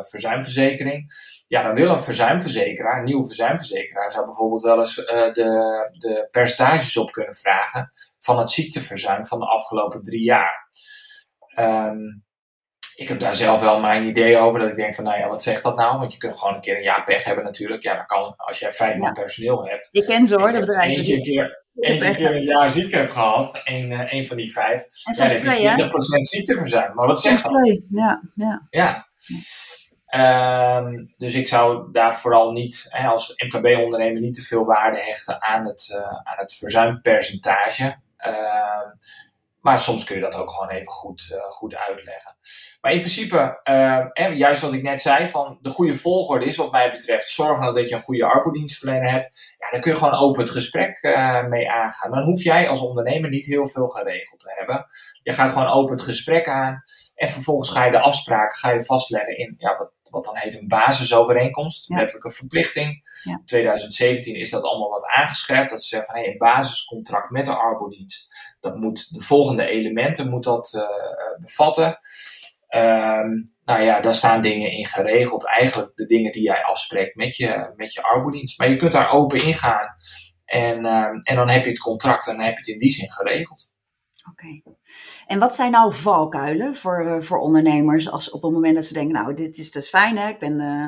verzuimverzekering. 0.00 1.12
Ja, 1.46 1.62
dan 1.62 1.74
wil 1.74 1.90
een 1.90 2.00
verzuimverzekeraar, 2.00 2.98
een 2.98 3.04
nieuwe 3.04 3.26
verzuimverzekeraar, 3.26 4.12
zou 4.12 4.24
bijvoorbeeld 4.24 4.62
wel 4.62 4.78
eens 4.78 4.94
de, 4.94 5.32
de 5.98 6.28
percentages 6.30 6.96
op 6.96 7.10
kunnen 7.10 7.34
vragen 7.34 7.90
van 8.18 8.38
het 8.38 8.50
ziekteverzuim 8.50 9.26
van 9.26 9.38
de 9.38 9.46
afgelopen 9.46 10.02
drie 10.02 10.22
jaar. 10.22 10.68
Um, 11.58 12.26
ik 12.98 13.08
heb 13.08 13.20
daar 13.20 13.34
zelf 13.34 13.60
wel 13.60 13.80
mijn 13.80 14.04
idee 14.04 14.38
over. 14.38 14.60
Dat 14.60 14.68
ik 14.68 14.76
denk 14.76 14.94
van, 14.94 15.04
nou 15.04 15.18
ja, 15.18 15.28
wat 15.28 15.42
zegt 15.42 15.62
dat 15.62 15.76
nou? 15.76 15.98
Want 15.98 16.12
je 16.12 16.18
kunt 16.18 16.38
gewoon 16.38 16.54
een 16.54 16.60
keer 16.60 16.76
een 16.76 16.82
jaar 16.82 17.04
pech 17.04 17.24
hebben 17.24 17.44
natuurlijk. 17.44 17.82
Ja, 17.82 17.96
dat 17.96 18.06
kan 18.06 18.34
als 18.36 18.58
jij 18.58 18.72
vijf 18.72 18.96
man 18.96 19.12
personeel 19.12 19.66
hebt. 19.66 19.88
Ik 19.92 20.04
ken 20.04 20.26
ze 20.26 20.34
hoor, 20.34 20.52
de 20.52 20.60
bedrijven. 20.60 20.96
Eentje 20.96 21.14
een 21.16 21.22
keer, 21.22 21.62
eentje 21.74 22.14
keer 22.14 22.34
een 22.34 22.42
jaar 22.42 22.70
ziek 22.70 22.92
hebt 22.92 23.10
gehad. 23.10 23.62
En 23.64 23.90
uh, 23.90 24.00
een 24.04 24.26
van 24.26 24.36
die 24.36 24.52
vijf. 24.52 24.82
En 25.04 25.14
soms 25.14 25.32
ja, 25.32 25.38
twee, 25.38 25.68
hè? 25.68 25.86
20% 25.86 25.90
ziekteverzuim. 26.22 26.94
Maar 26.94 27.06
wat 27.06 27.20
zegt 27.20 27.42
dat? 27.42 27.58
Twee. 27.58 27.86
Ja, 27.90 28.22
ja. 28.34 28.66
ja. 28.70 29.06
Um, 30.78 31.14
dus 31.16 31.34
ik 31.34 31.48
zou 31.48 31.92
daar 31.92 32.16
vooral 32.16 32.52
niet, 32.52 32.86
hè, 32.88 33.06
als 33.06 33.32
MKB-ondernemer, 33.36 34.20
niet 34.20 34.34
te 34.34 34.42
veel 34.42 34.64
waarde 34.64 34.98
hechten 34.98 35.42
aan 35.42 35.66
het, 35.66 35.88
uh, 35.92 36.06
aan 36.06 36.38
het 36.38 36.54
verzuimpercentage. 36.54 37.96
Uh, 38.26 38.92
maar 39.60 39.78
soms 39.78 40.04
kun 40.04 40.16
je 40.16 40.22
dat 40.22 40.36
ook 40.36 40.50
gewoon 40.50 40.68
even 40.68 40.92
goed, 40.92 41.28
uh, 41.32 41.40
goed 41.48 41.76
uitleggen. 41.76 42.36
Maar 42.80 42.92
in 42.92 43.00
principe, 43.00 43.60
uh, 43.64 44.36
juist 44.36 44.60
wat 44.60 44.72
ik 44.72 44.82
net 44.82 45.00
zei, 45.00 45.28
van 45.28 45.58
de 45.60 45.70
goede 45.70 45.96
volgorde 45.96 46.44
is 46.44 46.56
wat 46.56 46.72
mij 46.72 46.90
betreft 46.90 47.30
zorgen 47.30 47.74
dat 47.74 47.88
je 47.88 47.94
een 47.94 48.00
goede 48.00 48.24
arbodienstverlener 48.24 49.10
hebt. 49.10 49.54
Ja, 49.58 49.70
dan 49.70 49.80
kun 49.80 49.92
je 49.92 49.98
gewoon 49.98 50.18
open 50.18 50.42
het 50.42 50.50
gesprek 50.50 50.98
uh, 51.02 51.46
mee 51.46 51.70
aangaan. 51.70 52.10
Dan 52.10 52.24
hoef 52.24 52.42
jij 52.42 52.68
als 52.68 52.80
ondernemer 52.80 53.30
niet 53.30 53.46
heel 53.46 53.68
veel 53.68 53.86
geregeld 53.86 54.40
te 54.40 54.54
hebben. 54.56 54.86
Je 55.22 55.32
gaat 55.32 55.50
gewoon 55.50 55.68
open 55.68 55.92
het 55.92 56.04
gesprek 56.04 56.48
aan. 56.48 56.82
En 57.14 57.28
vervolgens 57.28 57.70
ga 57.70 57.84
je 57.84 57.90
de 57.90 58.00
afspraken 58.00 58.56
ga 58.56 58.70
je 58.70 58.84
vastleggen 58.84 59.38
in 59.38 59.54
ja, 59.58 59.76
wat, 59.78 59.92
wat 60.10 60.24
dan 60.24 60.36
heet 60.36 60.60
een 60.60 60.68
basisovereenkomst, 60.68 61.86
wettelijke 61.86 62.30
verplichting. 62.30 63.02
Ja. 63.22 63.42
2017 63.44 64.34
is 64.34 64.50
dat 64.50 64.62
allemaal 64.62 64.90
wat 64.90 65.06
aangescherpt. 65.06 65.70
Dat 65.70 65.82
ze 65.82 65.88
zeggen 65.88 66.12
van 66.12 66.20
hey, 66.20 66.30
een 66.30 66.38
basiscontract 66.38 67.30
met 67.30 67.46
de 67.46 67.54
arbodienst. 67.54 68.34
Dat 68.60 68.76
moet 68.76 69.14
de 69.14 69.22
volgende 69.22 69.66
elementen 69.66 70.30
moet 70.30 70.44
dat 70.44 70.72
uh, 70.76 70.82
bevatten. 71.40 71.98
Um, 72.68 73.52
nou 73.64 73.82
ja, 73.82 74.00
daar 74.00 74.14
staan 74.14 74.42
dingen 74.42 74.70
in 74.70 74.86
geregeld. 74.86 75.46
Eigenlijk 75.46 75.96
de 75.96 76.06
dingen 76.06 76.32
die 76.32 76.42
jij 76.42 76.62
afspreekt 76.62 77.16
met 77.16 77.36
je, 77.36 77.72
met 77.76 77.92
je 77.92 78.02
arbodienst. 78.02 78.58
Maar 78.58 78.68
je 78.68 78.76
kunt 78.76 78.92
daar 78.92 79.10
open 79.10 79.44
ingaan. 79.44 79.96
En, 80.44 80.84
uh, 80.84 81.08
en 81.22 81.36
dan 81.36 81.48
heb 81.48 81.64
je 81.64 81.70
het 81.70 81.78
contract 81.78 82.26
en 82.26 82.36
dan 82.36 82.44
heb 82.44 82.54
je 82.54 82.60
het 82.60 82.68
in 82.68 82.78
die 82.78 82.92
zin 82.92 83.12
geregeld. 83.12 83.66
Oké. 84.30 84.62
En 85.26 85.38
wat 85.38 85.54
zijn 85.54 85.70
nou 85.70 85.94
valkuilen 85.94 86.74
voor, 86.74 87.04
uh, 87.04 87.20
voor 87.20 87.38
ondernemers 87.38 88.10
als 88.10 88.30
op 88.30 88.42
het 88.42 88.52
moment 88.52 88.74
dat 88.74 88.84
ze 88.84 88.92
denken, 88.92 89.14
nou, 89.14 89.34
dit 89.34 89.58
is 89.58 89.70
dus 89.70 89.88
fijn, 89.88 90.16
hè? 90.16 90.28
Ik, 90.28 90.38
ben, 90.38 90.60
uh, 90.60 90.86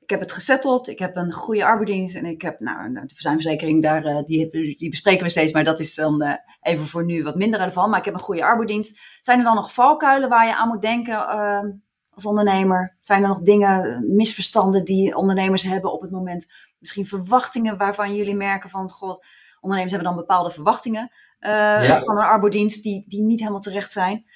ik 0.00 0.10
heb 0.10 0.20
het 0.20 0.32
gezetteld, 0.32 0.88
ik 0.88 0.98
heb 0.98 1.16
een 1.16 1.32
goede 1.32 1.64
arbeidsdienst 1.64 2.14
en 2.14 2.24
ik 2.24 2.42
heb, 2.42 2.60
nou, 2.60 2.92
de 2.92 3.14
verzuimverzekering, 3.14 3.82
daar, 3.82 4.04
uh, 4.04 4.22
die, 4.24 4.50
die 4.76 4.90
bespreken 4.90 5.24
we 5.24 5.30
steeds, 5.30 5.52
maar 5.52 5.64
dat 5.64 5.80
is 5.80 5.94
dan 5.94 6.38
even 6.60 6.86
voor 6.86 7.04
nu 7.04 7.22
wat 7.22 7.36
minder 7.36 7.58
relevant. 7.58 7.90
Maar 7.90 7.98
ik 7.98 8.04
heb 8.04 8.14
een 8.14 8.20
goede 8.20 8.44
arbeidsdienst. 8.44 9.00
Zijn 9.20 9.38
er 9.38 9.44
dan 9.44 9.54
nog 9.54 9.72
valkuilen 9.72 10.28
waar 10.28 10.46
je 10.46 10.56
aan 10.56 10.68
moet 10.68 10.82
denken 10.82 11.28
ehm, 11.28 11.70
als 12.10 12.26
ondernemer? 12.26 12.96
Zijn 13.00 13.22
er 13.22 13.28
nog 13.28 13.42
dingen, 13.42 14.06
misverstanden 14.16 14.84
die 14.84 15.16
ondernemers 15.16 15.62
hebben 15.62 15.92
op 15.92 16.00
het 16.00 16.10
moment? 16.10 16.46
Misschien 16.78 17.06
verwachtingen 17.06 17.76
waarvan 17.76 18.14
jullie 18.14 18.36
merken 18.36 18.70
van, 18.70 18.90
god, 18.90 19.26
ondernemers 19.60 19.94
hebben 19.94 20.12
dan 20.12 20.26
bepaalde 20.26 20.50
verwachtingen 20.50 21.10
ja. 21.50 22.02
van 22.04 22.16
een 22.16 22.24
arbodienst 22.24 22.82
die, 22.82 23.04
die 23.08 23.22
niet 23.22 23.38
helemaal 23.38 23.60
terecht 23.60 23.90
zijn? 23.90 24.26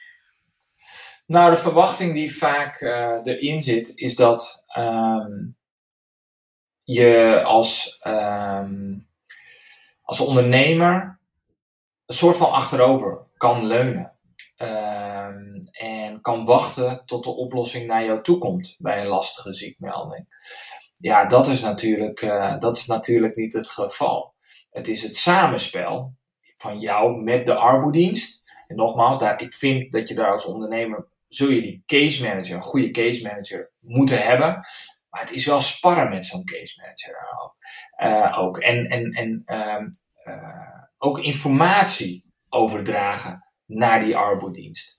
Nou, 1.27 1.51
de 1.51 1.57
verwachting 1.57 2.15
die 2.15 2.37
vaak 2.37 2.81
uh, 2.81 3.19
erin 3.23 3.63
zit, 3.63 3.93
is 3.95 4.17
dat 4.17 4.65
um, 4.79 5.57
je 6.83 7.43
als, 7.45 8.01
um, 8.07 9.09
als 10.03 10.21
ondernemer 10.21 11.21
een 12.07 12.15
soort 12.15 12.37
van 12.37 12.51
achterover 12.51 13.19
kan 13.37 13.67
leunen. 13.67 14.13
Um, 14.57 15.69
en 15.71 16.21
kan 16.21 16.45
wachten 16.45 17.03
tot 17.07 17.25
de 17.25 17.31
oplossing 17.31 17.87
naar 17.87 18.05
jou 18.05 18.23
toe 18.23 18.39
komt 18.39 18.77
bij 18.79 19.01
een 19.01 19.07
lastige 19.07 19.53
ziekmelding. 19.53 20.27
Ja, 20.97 21.25
dat 21.25 21.47
is 21.47 21.61
natuurlijk, 21.61 22.23
uh, 22.23 22.59
dat 22.59 22.77
is 22.77 22.87
natuurlijk 22.87 23.37
niet 23.37 23.53
het 23.53 23.69
geval. 23.71 24.35
Het 24.71 24.89
is 24.89 25.03
het 25.03 25.17
samenspel 25.17 26.13
van 26.59 26.79
jou 26.79 27.23
met 27.23 27.47
de 27.47 27.55
arbodienst. 27.55 28.53
En 28.67 28.77
nogmaals, 28.77 29.19
daar, 29.19 29.41
ik 29.41 29.55
vind 29.55 29.93
dat 29.93 30.09
je 30.09 30.15
daar 30.15 30.33
als 30.33 30.47
ondernemer, 30.47 31.07
zul 31.29 31.49
je 31.49 31.61
die 31.61 31.83
case 31.87 32.23
manager, 32.23 32.57
een 32.57 32.63
goede 32.63 32.91
case 32.91 33.23
manager, 33.23 33.71
moeten 33.81 34.23
hebben. 34.23 34.67
Maar 35.11 35.21
het 35.21 35.31
is 35.31 35.47
wel 35.47 35.61
sparren 35.61 36.09
met 36.09 36.27
zo'n 36.27 36.45
case 36.45 36.81
manager 36.81 37.17
ook. 37.43 37.57
Uh, 38.07 38.39
ook. 38.39 38.59
En, 38.59 38.87
en, 38.87 39.13
en 39.13 39.43
uh, 39.47 40.35
uh, 40.35 40.85
ook 40.99 41.19
informatie 41.19 42.25
overdragen 42.49 43.45
naar 43.67 44.01
die 44.01 44.17
arbodienst. 44.17 44.97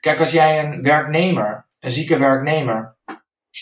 Kijk, 0.00 0.20
als 0.20 0.32
jij 0.32 0.64
een 0.64 0.82
werknemer, 0.82 1.66
een 1.80 1.90
zieke 1.90 2.18
werknemer, 2.18 2.96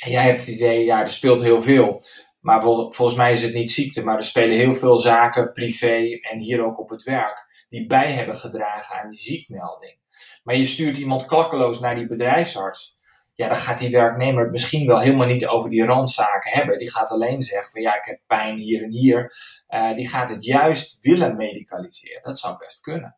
en 0.00 0.10
jij 0.10 0.22
hebt 0.22 0.40
het 0.40 0.48
idee, 0.48 0.84
ja, 0.84 1.00
er 1.00 1.08
speelt 1.08 1.42
heel 1.42 1.62
veel. 1.62 2.02
Maar 2.40 2.62
volgens 2.62 3.14
mij 3.14 3.32
is 3.32 3.42
het 3.42 3.54
niet 3.54 3.70
ziekte, 3.70 4.02
maar 4.02 4.16
er 4.16 4.24
spelen 4.24 4.56
heel 4.56 4.74
veel 4.74 4.96
zaken, 4.96 5.52
privé 5.52 6.18
en 6.20 6.38
hier 6.38 6.64
ook 6.64 6.78
op 6.78 6.88
het 6.88 7.02
werk, 7.02 7.64
die 7.68 7.86
bij 7.86 8.12
hebben 8.12 8.36
gedragen 8.36 8.96
aan 8.96 9.10
die 9.10 9.20
ziekmelding. 9.20 9.98
Maar 10.42 10.56
je 10.56 10.64
stuurt 10.64 10.96
iemand 10.96 11.26
klakkeloos 11.26 11.80
naar 11.80 11.94
die 11.94 12.06
bedrijfsarts. 12.06 12.98
Ja, 13.34 13.48
dan 13.48 13.56
gaat 13.56 13.78
die 13.78 13.90
werknemer 13.90 14.42
het 14.42 14.50
misschien 14.50 14.86
wel 14.86 15.00
helemaal 15.00 15.26
niet 15.26 15.46
over 15.46 15.70
die 15.70 15.84
randzaken 15.84 16.50
hebben. 16.52 16.78
Die 16.78 16.90
gaat 16.90 17.10
alleen 17.10 17.42
zeggen 17.42 17.70
van 17.70 17.80
ja, 17.80 17.96
ik 17.96 18.04
heb 18.04 18.20
pijn 18.26 18.56
hier 18.58 18.82
en 18.82 18.90
hier. 18.90 19.32
Uh, 19.68 19.94
die 19.94 20.08
gaat 20.08 20.30
het 20.30 20.44
juist 20.44 20.98
willen 21.00 21.36
medicaliseren. 21.36 22.22
Dat 22.22 22.38
zou 22.38 22.58
best 22.58 22.80
kunnen. 22.80 23.16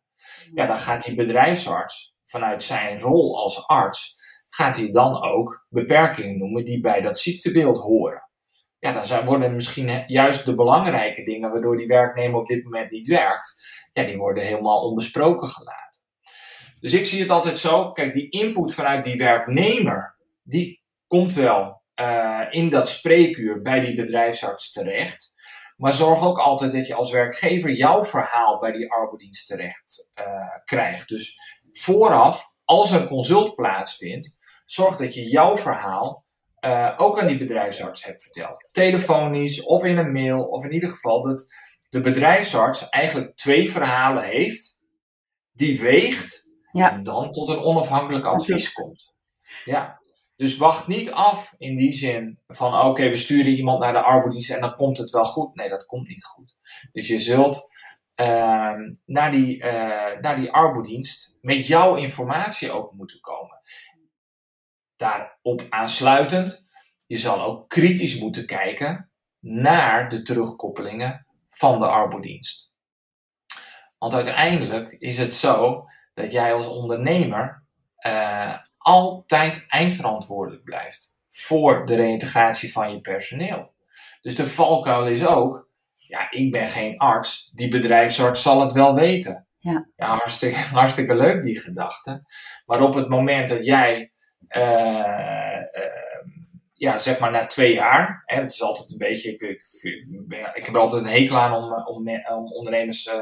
Ja, 0.53 0.65
dan 0.65 0.77
gaat 0.77 1.03
die 1.03 1.15
bedrijfsarts 1.15 2.15
vanuit 2.25 2.63
zijn 2.63 2.99
rol 2.99 3.37
als 3.37 3.67
arts, 3.67 4.17
gaat 4.47 4.77
hij 4.77 4.91
dan 4.91 5.23
ook 5.23 5.65
beperkingen 5.69 6.37
noemen 6.37 6.65
die 6.65 6.81
bij 6.81 7.01
dat 7.01 7.19
ziektebeeld 7.19 7.77
horen 7.77 8.31
ja, 8.83 8.91
dan 8.91 9.05
zijn, 9.05 9.25
worden 9.25 9.55
misschien 9.55 10.03
juist 10.07 10.45
de 10.45 10.55
belangrijke 10.55 11.23
dingen 11.23 11.51
waardoor 11.51 11.77
die 11.77 11.87
werknemer 11.87 12.39
op 12.39 12.47
dit 12.47 12.63
moment 12.63 12.91
niet 12.91 13.07
werkt, 13.07 13.63
ja, 13.93 14.03
die 14.03 14.17
worden 14.17 14.43
helemaal 14.43 14.81
onbesproken 14.81 15.47
gelaten. 15.47 16.01
Dus 16.79 16.93
ik 16.93 17.05
zie 17.05 17.21
het 17.21 17.29
altijd 17.29 17.57
zo, 17.57 17.91
kijk, 17.91 18.13
die 18.13 18.29
input 18.29 18.73
vanuit 18.73 19.03
die 19.03 19.17
werknemer, 19.17 20.15
die 20.41 20.83
komt 21.07 21.33
wel 21.33 21.81
uh, 21.95 22.41
in 22.49 22.69
dat 22.69 22.89
spreekuur 22.89 23.61
bij 23.61 23.79
die 23.79 23.95
bedrijfsarts 23.95 24.71
terecht. 24.71 25.33
Maar 25.77 25.93
zorg 25.93 26.23
ook 26.23 26.39
altijd 26.39 26.71
dat 26.71 26.87
je 26.87 26.95
als 26.95 27.11
werkgever 27.11 27.71
jouw 27.71 28.03
verhaal 28.03 28.59
bij 28.59 28.71
die 28.71 28.91
arbeidsdienst 28.91 29.47
terecht 29.47 30.11
uh, 30.19 30.25
krijgt. 30.65 31.07
Dus 31.07 31.37
vooraf, 31.71 32.43
als 32.63 32.91
er 32.91 33.01
een 33.01 33.07
consult 33.07 33.55
plaatsvindt, 33.55 34.37
zorg 34.65 34.97
dat 34.97 35.13
je 35.13 35.29
jouw 35.29 35.57
verhaal 35.57 36.22
uh, 36.65 36.93
ook 36.97 37.19
aan 37.19 37.27
die 37.27 37.37
bedrijfsarts 37.37 38.03
hebt 38.05 38.23
verteld. 38.23 38.67
Telefonisch 38.71 39.63
of 39.63 39.85
in 39.85 39.97
een 39.97 40.11
mail, 40.11 40.43
of 40.43 40.65
in 40.65 40.73
ieder 40.73 40.89
geval 40.89 41.21
dat 41.21 41.45
de 41.89 42.01
bedrijfsarts 42.01 42.89
eigenlijk 42.89 43.35
twee 43.35 43.71
verhalen 43.71 44.23
heeft, 44.23 44.81
die 45.51 45.81
weegt 45.81 46.49
ja. 46.71 46.91
en 46.91 47.03
dan 47.03 47.31
tot 47.31 47.49
een 47.49 47.61
onafhankelijk 47.61 48.25
advies 48.25 48.73
komt. 48.73 49.13
Ja. 49.65 50.01
Dus 50.35 50.57
wacht 50.57 50.87
niet 50.87 51.11
af 51.11 51.55
in 51.57 51.75
die 51.75 51.91
zin 51.91 52.39
van 52.47 52.85
oké, 52.85 53.09
we 53.09 53.15
sturen 53.15 53.55
iemand 53.55 53.79
naar 53.79 53.93
de 53.93 54.01
arbeidsdienst 54.01 54.51
en 54.51 54.61
dan 54.61 54.75
komt 54.75 54.97
het 54.97 55.09
wel 55.09 55.25
goed. 55.25 55.55
Nee, 55.55 55.69
dat 55.69 55.85
komt 55.85 56.07
niet 56.07 56.25
goed. 56.25 56.55
Dus 56.91 57.07
je 57.07 57.19
zult 57.19 57.71
uh, 58.15 58.73
naar 59.05 59.31
die, 59.31 59.57
uh, 59.57 60.19
naar 60.21 60.35
die 60.35 60.51
arbeidsdienst 60.51 61.37
met 61.41 61.67
jouw 61.67 61.95
informatie 61.95 62.71
ook 62.71 62.93
moeten 62.93 63.19
komen. 63.19 63.61
Daarop 64.95 65.65
aansluitend, 65.69 66.65
je 67.07 67.17
zal 67.17 67.43
ook 67.43 67.69
kritisch 67.69 68.19
moeten 68.19 68.45
kijken 68.45 69.11
naar 69.39 70.09
de 70.09 70.21
terugkoppelingen 70.21 71.27
van 71.49 71.79
de 71.79 71.87
arbodienst. 71.87 72.71
Want 73.97 74.13
uiteindelijk 74.13 74.91
is 74.91 75.17
het 75.17 75.33
zo 75.33 75.85
dat 76.13 76.31
jij 76.31 76.53
als 76.53 76.67
ondernemer 76.67 77.63
uh, 78.05 78.57
altijd 78.77 79.65
eindverantwoordelijk 79.67 80.63
blijft 80.63 81.17
voor 81.29 81.85
de 81.85 81.95
reïntegratie 81.95 82.71
van 82.71 82.91
je 82.91 83.01
personeel. 83.01 83.73
Dus 84.21 84.35
de 84.35 84.47
valkuil 84.47 85.07
is 85.07 85.25
ook, 85.25 85.69
ja, 85.91 86.31
ik 86.31 86.51
ben 86.51 86.67
geen 86.67 86.97
arts, 86.97 87.51
die 87.53 87.69
bedrijfsarts 87.69 88.41
zal 88.41 88.61
het 88.61 88.71
wel 88.71 88.95
weten. 88.95 89.47
Ja. 89.59 89.87
ja 89.95 90.07
hartstikke, 90.07 90.57
hartstikke 90.79 91.15
leuk 91.15 91.43
die 91.43 91.59
gedachte. 91.59 92.25
Maar 92.65 92.81
op 92.81 92.93
het 92.93 93.09
moment 93.09 93.49
dat 93.49 93.65
jij 93.65 94.12
ja, 96.73 96.99
zeg 96.99 97.19
maar 97.19 97.31
na 97.31 97.45
twee 97.45 97.73
jaar. 97.73 98.23
Hè, 98.25 98.41
het 98.41 98.51
is 98.51 98.61
altijd 98.61 98.91
een 98.91 98.97
beetje. 98.97 99.31
Ik, 99.31 99.41
ik, 100.53 100.65
heb 100.65 100.75
er 100.75 100.81
altijd 100.81 101.03
een 101.03 101.09
hekel 101.09 101.37
aan 101.37 101.53
om, 101.53 101.73
om, 101.73 102.07
om 102.29 102.53
ondernemers 102.53 103.05
uh, 103.05 103.13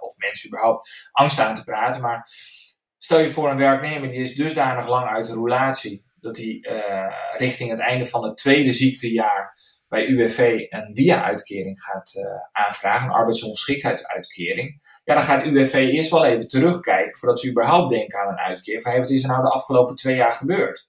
of 0.00 0.16
mensen 0.16 0.48
überhaupt 0.48 1.08
angst 1.12 1.40
aan 1.40 1.54
te 1.54 1.64
praten. 1.64 2.02
Maar 2.02 2.28
stel 2.98 3.18
je 3.18 3.30
voor 3.30 3.50
een 3.50 3.56
werknemer 3.56 4.08
die 4.08 4.20
is 4.20 4.34
dusdanig 4.34 4.88
lang 4.88 5.08
uit 5.08 5.26
de 5.26 5.32
roulatie. 5.32 6.04
dat 6.20 6.36
hij 6.36 6.60
richting 7.36 7.70
het 7.70 7.80
einde 7.80 8.06
van 8.06 8.24
het 8.24 8.36
tweede 8.36 8.72
ziektejaar 8.72 9.58
bij 9.90 10.06
UWV 10.06 10.66
een 10.68 10.94
WIA-uitkering 10.94 11.82
gaat 11.82 12.12
aanvragen, 12.52 13.08
een 13.08 13.14
arbeidsongeschiktheidsuitkering. 13.14 14.98
Ja, 15.04 15.14
dan 15.14 15.22
gaat 15.22 15.44
UWV 15.44 15.74
eerst 15.74 16.10
wel 16.10 16.24
even 16.24 16.48
terugkijken 16.48 17.16
voordat 17.18 17.40
ze 17.40 17.50
überhaupt 17.50 17.90
denken 17.90 18.20
aan 18.20 18.28
een 18.28 18.38
uitkering. 18.38 18.82
Van, 18.82 18.98
wat 18.98 19.10
is 19.10 19.22
er 19.22 19.28
nou 19.28 19.42
de 19.42 19.50
afgelopen 19.50 19.96
twee 19.96 20.16
jaar 20.16 20.32
gebeurd? 20.32 20.88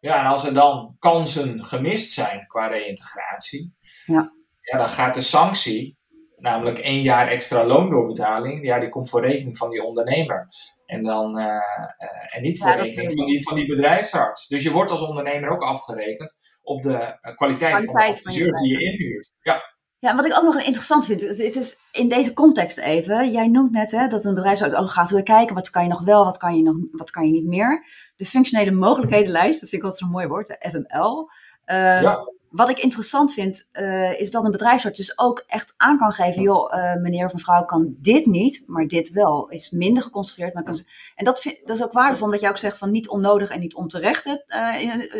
Ja, 0.00 0.20
en 0.20 0.26
als 0.26 0.46
er 0.46 0.54
dan 0.54 0.96
kansen 0.98 1.64
gemist 1.64 2.12
zijn 2.12 2.46
qua 2.46 2.66
reïntegratie, 2.66 3.74
ja. 4.06 4.32
Ja, 4.60 4.78
dan 4.78 4.88
gaat 4.88 5.14
de 5.14 5.20
sanctie, 5.20 5.98
namelijk 6.44 6.78
één 6.78 7.02
jaar 7.02 7.28
extra 7.28 7.66
loondoorbetaling, 7.66 8.64
ja, 8.64 8.78
die 8.78 8.88
komt 8.88 9.10
voor 9.10 9.20
rekening 9.20 9.56
van 9.56 9.70
die 9.70 9.82
ondernemer. 9.82 10.48
En, 10.86 11.02
dan, 11.02 11.38
uh, 11.38 11.44
uh, 11.44 12.36
en 12.36 12.42
niet 12.42 12.58
voor 12.58 12.70
rekening 12.70 13.12
van 13.12 13.26
die, 13.26 13.42
van 13.42 13.56
die 13.56 13.66
bedrijfsarts. 13.66 14.48
Dus 14.48 14.62
je 14.62 14.72
wordt 14.72 14.90
als 14.90 15.06
ondernemer 15.06 15.48
ook 15.48 15.62
afgerekend 15.62 16.36
op 16.62 16.82
de 16.82 17.18
uh, 17.22 17.34
kwaliteit, 17.36 17.84
van 17.84 17.94
de 17.94 18.06
adviseurs 18.06 18.60
die 18.60 18.78
je 18.78 18.84
inhuurt. 18.84 19.34
Ja. 19.42 19.72
Ja, 19.98 20.16
wat 20.16 20.24
ik 20.24 20.36
ook 20.36 20.42
nog 20.42 20.56
interessant 20.56 21.06
vind, 21.06 21.20
het 21.20 21.56
is 21.56 21.78
in 21.92 22.08
deze 22.08 22.32
context 22.32 22.78
even. 22.78 23.30
Jij 23.30 23.48
noemt 23.48 23.72
net 23.72 23.90
hè, 23.90 24.06
dat 24.06 24.24
een 24.24 24.34
bedrijfsarts 24.34 24.74
ook 24.74 24.90
gaat 24.90 25.22
kijken 25.22 25.54
wat 25.54 25.70
kan 25.70 25.82
je 25.82 25.88
nog 25.88 26.04
wel, 26.04 26.24
wat 26.24 26.36
kan 26.36 26.56
je, 26.56 26.62
nog, 26.62 26.76
wat 26.92 27.10
kan 27.10 27.26
je 27.26 27.32
niet 27.32 27.46
meer. 27.46 27.86
De 28.16 28.24
functionele 28.24 28.70
mogelijkhedenlijst, 28.70 29.60
dat 29.60 29.68
vind 29.68 29.82
ik 29.82 29.88
altijd 29.88 30.02
zo'n 30.02 30.10
mooi 30.10 30.26
woord, 30.26 30.46
de 30.46 30.68
FML. 30.70 31.30
Uh, 31.66 32.02
ja. 32.02 32.33
Wat 32.54 32.68
ik 32.68 32.78
interessant 32.78 33.32
vind, 33.32 33.68
uh, 33.72 34.20
is 34.20 34.30
dat 34.30 34.44
een 34.44 34.50
bedrijfsarts 34.50 34.98
dus 34.98 35.18
ook 35.18 35.44
echt 35.46 35.74
aan 35.76 35.98
kan 35.98 36.12
geven, 36.12 36.42
joh, 36.42 36.74
uh, 36.74 36.94
meneer 36.94 37.26
of 37.26 37.32
mevrouw 37.32 37.64
kan 37.64 37.94
dit 37.98 38.26
niet, 38.26 38.62
maar 38.66 38.86
dit 38.86 39.10
wel. 39.10 39.48
Is 39.48 39.70
minder 39.70 40.02
geconcentreerd. 40.02 40.54
Maar 40.54 40.62
kan... 40.62 40.80
En 41.14 41.24
dat, 41.24 41.40
vind, 41.40 41.58
dat 41.64 41.76
is 41.76 41.84
ook 41.84 41.92
waardevol, 41.92 42.24
omdat 42.24 42.40
je 42.40 42.48
ook 42.48 42.58
zegt 42.58 42.78
van 42.78 42.90
niet 42.90 43.08
onnodig 43.08 43.50
en 43.50 43.60
niet 43.60 43.74
onterecht 43.74 44.24
het 44.24 44.44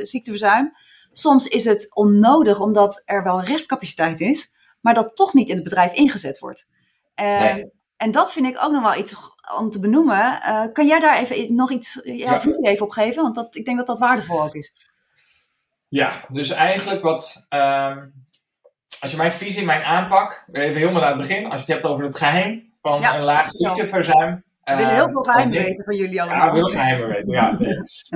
ziekteverzuim. 0.08 0.72
Soms 1.12 1.46
is 1.46 1.64
het 1.64 1.94
onnodig 1.94 2.60
omdat 2.60 3.02
er 3.04 3.22
wel 3.22 3.42
restcapaciteit 3.42 4.20
is, 4.20 4.54
maar 4.80 4.94
dat 4.94 5.16
toch 5.16 5.34
niet 5.34 5.48
in 5.48 5.54
het 5.54 5.64
bedrijf 5.64 5.92
ingezet 5.92 6.38
wordt. 6.38 6.66
Nee. 7.14 7.72
En 7.96 8.10
dat 8.10 8.32
vind 8.32 8.46
ik 8.46 8.62
ook 8.62 8.72
nog 8.72 8.82
wel 8.82 8.96
iets 8.96 9.14
om 9.58 9.70
te 9.70 9.80
benoemen. 9.80 10.40
Kan 10.72 10.86
jij 10.86 11.00
daar 11.00 11.18
even 11.18 11.54
nog 11.54 11.70
iets, 11.70 12.00
ja. 12.02 12.40
visie 12.40 12.66
even 12.66 12.84
op 12.86 12.92
geven? 12.92 13.22
Want 13.22 13.34
dat, 13.34 13.54
ik 13.56 13.64
denk 13.64 13.76
dat 13.76 13.86
dat 13.86 13.98
waardevol 13.98 14.42
ook 14.42 14.54
is. 14.54 14.92
Ja, 15.94 16.12
dus 16.28 16.50
eigenlijk 16.50 17.02
wat. 17.02 17.46
Um, 17.48 18.12
als 19.00 19.10
je 19.10 19.16
mijn 19.16 19.32
visie, 19.32 19.64
mijn 19.64 19.82
aanpak. 19.82 20.44
Even 20.52 20.76
helemaal 20.76 21.00
naar 21.00 21.10
het 21.10 21.20
begin. 21.20 21.50
Als 21.50 21.66
je 21.66 21.72
het 21.72 21.82
hebt 21.82 21.92
over 21.92 22.04
het 22.04 22.16
geheim 22.16 22.72
van 22.82 23.00
ja, 23.00 23.16
een 23.16 23.22
laag 23.22 23.50
ziekteverzuim. 23.50 24.44
We 24.64 24.76
willen 24.76 24.94
heel 24.94 25.10
veel 25.10 25.22
geheim 25.22 25.50
weten 25.50 25.84
van 25.84 25.96
jullie 25.96 26.22
allemaal. 26.22 26.40
Ja, 26.40 26.46
we 26.46 26.52
willen 26.52 26.70
geheimen 26.70 27.08
weten. 27.08 27.30
Ja. 27.30 27.58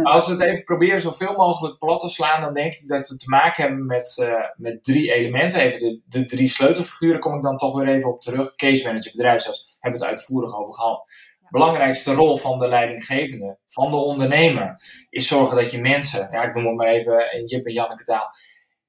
Als 0.15 0.27
we 0.27 0.33
het 0.33 0.43
even 0.43 0.65
proberen 0.65 1.01
zoveel 1.01 1.37
mogelijk 1.37 1.79
plat 1.79 2.01
te 2.01 2.09
slaan, 2.09 2.43
dan 2.43 2.55
denk 2.55 2.75
ik 2.75 2.89
dat 2.89 3.09
we 3.09 3.17
te 3.17 3.29
maken 3.29 3.63
hebben 3.63 3.87
met, 3.87 4.19
uh, 4.23 4.33
met 4.57 4.85
drie 4.85 5.13
elementen. 5.13 5.61
Even 5.61 5.81
de, 5.81 6.01
de 6.05 6.25
drie 6.25 6.49
sleutelfiguren 6.49 7.21
kom 7.21 7.37
ik 7.37 7.43
dan 7.43 7.57
toch 7.57 7.77
weer 7.77 7.89
even 7.89 8.11
op 8.11 8.21
terug. 8.21 8.55
Case 8.55 8.87
manager, 8.87 9.13
bedrijfsarts, 9.17 9.77
hebben 9.81 10.01
we 10.01 10.07
het 10.07 10.17
uitvoerig 10.17 10.57
over 10.57 10.75
gehad. 10.75 11.05
De 11.51 11.59
belangrijkste 11.59 12.15
rol 12.15 12.37
van 12.37 12.59
de 12.59 12.69
leidinggevende, 12.69 13.59
van 13.67 13.91
de 13.91 13.97
ondernemer, 13.97 14.81
is 15.11 15.29
zorgen 15.29 15.57
dat 15.57 15.71
je 15.71 15.81
mensen, 15.81 16.29
ja, 16.31 16.43
ik 16.43 16.55
noem 16.55 16.67
het 16.67 16.77
maar 16.77 16.87
even 16.87 17.33
in 17.33 17.45
Jip 17.45 17.67
en 17.67 17.73
Janneke 17.73 18.05
taal, 18.05 18.29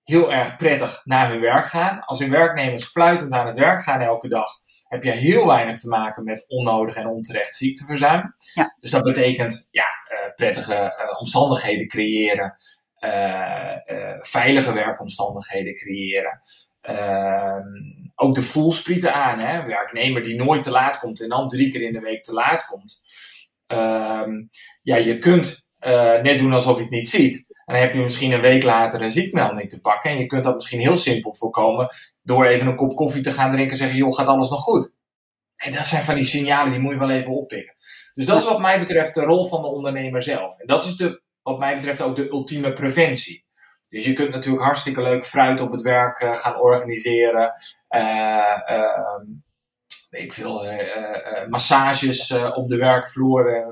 heel 0.04 0.32
erg 0.32 0.56
prettig 0.56 1.02
naar 1.04 1.30
hun 1.30 1.42
werk 1.42 1.68
gaan. 1.68 2.06
Als 2.06 2.20
hun 2.20 2.30
werknemers 2.30 2.86
fluitend 2.86 3.34
aan 3.34 3.48
het 3.48 3.58
werk 3.58 3.84
gaan 3.84 4.02
elke 4.02 4.28
dag, 4.28 4.52
heb 4.88 5.04
je 5.04 5.12
heel 5.12 5.48
weinig 5.48 5.78
te 5.78 5.88
maken 5.88 6.24
met 6.24 6.46
onnodig 6.48 6.96
en 6.96 7.08
onterecht 7.08 7.56
ziekteverzuim. 7.56 8.36
Ja. 8.54 8.76
Dus 8.80 8.92
dat 8.92 9.04
betekent 9.04 9.68
ja, 9.72 9.86
uh, 10.12 10.34
prettige 10.36 10.74
uh, 10.74 11.20
omstandigheden 11.20 11.88
creëren, 11.88 12.56
uh, 13.00 13.74
veilige 14.20 14.74
werkomstandigheden 14.74 15.76
creëren. 15.76 16.42
Ehm, 16.82 17.68
ook 18.16 18.36
de 18.36 18.42
voelsprieten 18.42 19.14
aan, 19.14 19.40
hè? 19.40 19.66
werknemer 19.66 20.24
die 20.24 20.36
nooit 20.36 20.64
te 20.64 20.72
laat 20.72 21.00
komt 21.00 21.22
en 21.22 21.30
dan 21.30 21.48
drie 21.48 21.72
keer 21.72 21.82
in 21.82 21.94
de 21.94 22.00
week 22.00 22.24
te 22.24 22.34
laat 22.34 22.66
komt. 22.66 23.02
Ehm, 23.68 24.32
ja, 24.82 24.96
je 24.96 25.18
kunt 25.18 25.70
net 26.22 26.40
doen 26.40 26.54
alsof 26.54 26.76
je 26.76 26.82
het 26.82 26.92
niet 26.92 27.10
ziet. 27.10 27.48
En 27.66 27.76
dan 27.76 27.84
heb 27.84 27.94
je 27.94 28.00
misschien 28.00 28.32
een 28.32 28.42
week 28.42 28.64
later 28.64 29.02
een 29.02 29.10
ziekmelding 29.10 29.70
te 29.70 29.82
pakken. 29.82 30.12
En 30.12 30.18
je 30.18 30.26
kunt 30.26 30.44
dat 30.44 30.56
misschien 30.56 30.80
heel 30.80 30.96
simpel 30.96 31.36
voorkomen 31.36 31.90
door 32.22 32.46
even 32.46 32.68
een 32.68 32.76
kop 32.76 32.96
koffie 32.96 33.24
te 33.24 33.32
gaan 33.32 33.52
drinken 33.52 33.72
en 33.72 33.78
zeggen, 33.78 33.98
joh, 33.98 34.16
gaat 34.16 34.28
alles 34.28 34.50
nog 34.50 34.60
goed? 34.60 34.94
En 35.56 35.72
dat 35.72 35.86
zijn 35.86 36.04
van 36.04 36.16
die 36.16 36.24
signalen 36.24 36.72
die 36.72 36.82
moet 36.82 36.94
je 36.94 37.00
wel 37.00 37.10
even 37.10 37.32
oppikken. 37.32 37.76
Dus 38.14 38.26
dat 38.26 38.40
is 38.40 38.48
wat 38.48 38.60
mij 38.60 38.80
betreft 38.80 39.16
de 39.16 39.22
rol 39.22 39.46
van 39.46 39.62
de 39.62 39.68
ondernemer 39.68 40.22
zelf. 40.22 40.60
En 40.60 40.68
dat 40.68 40.86
is 40.86 40.96
de, 40.96 41.22
wat 41.42 41.60
mij 41.60 41.76
betreft 41.76 42.02
ook 42.02 42.16
de 42.16 42.30
ultieme 42.30 42.74
preventie. 42.74 43.46
Dus 43.90 44.06
je 44.06 44.14
kunt 44.14 44.30
natuurlijk 44.30 44.64
hartstikke 44.64 45.02
leuk 45.02 45.26
fruit 45.26 45.62
op 45.62 45.72
het 45.72 45.82
werk 45.82 46.22
uh, 46.22 46.36
gaan 46.36 46.60
organiseren. 46.60 47.54
Uh, 47.90 48.56
weet 50.10 50.24
ik 50.24 50.34
veel, 50.34 50.66
massages 51.50 52.32
op 52.32 52.68
de 52.68 52.78
werkvloer 52.78 53.56
en, 53.56 53.68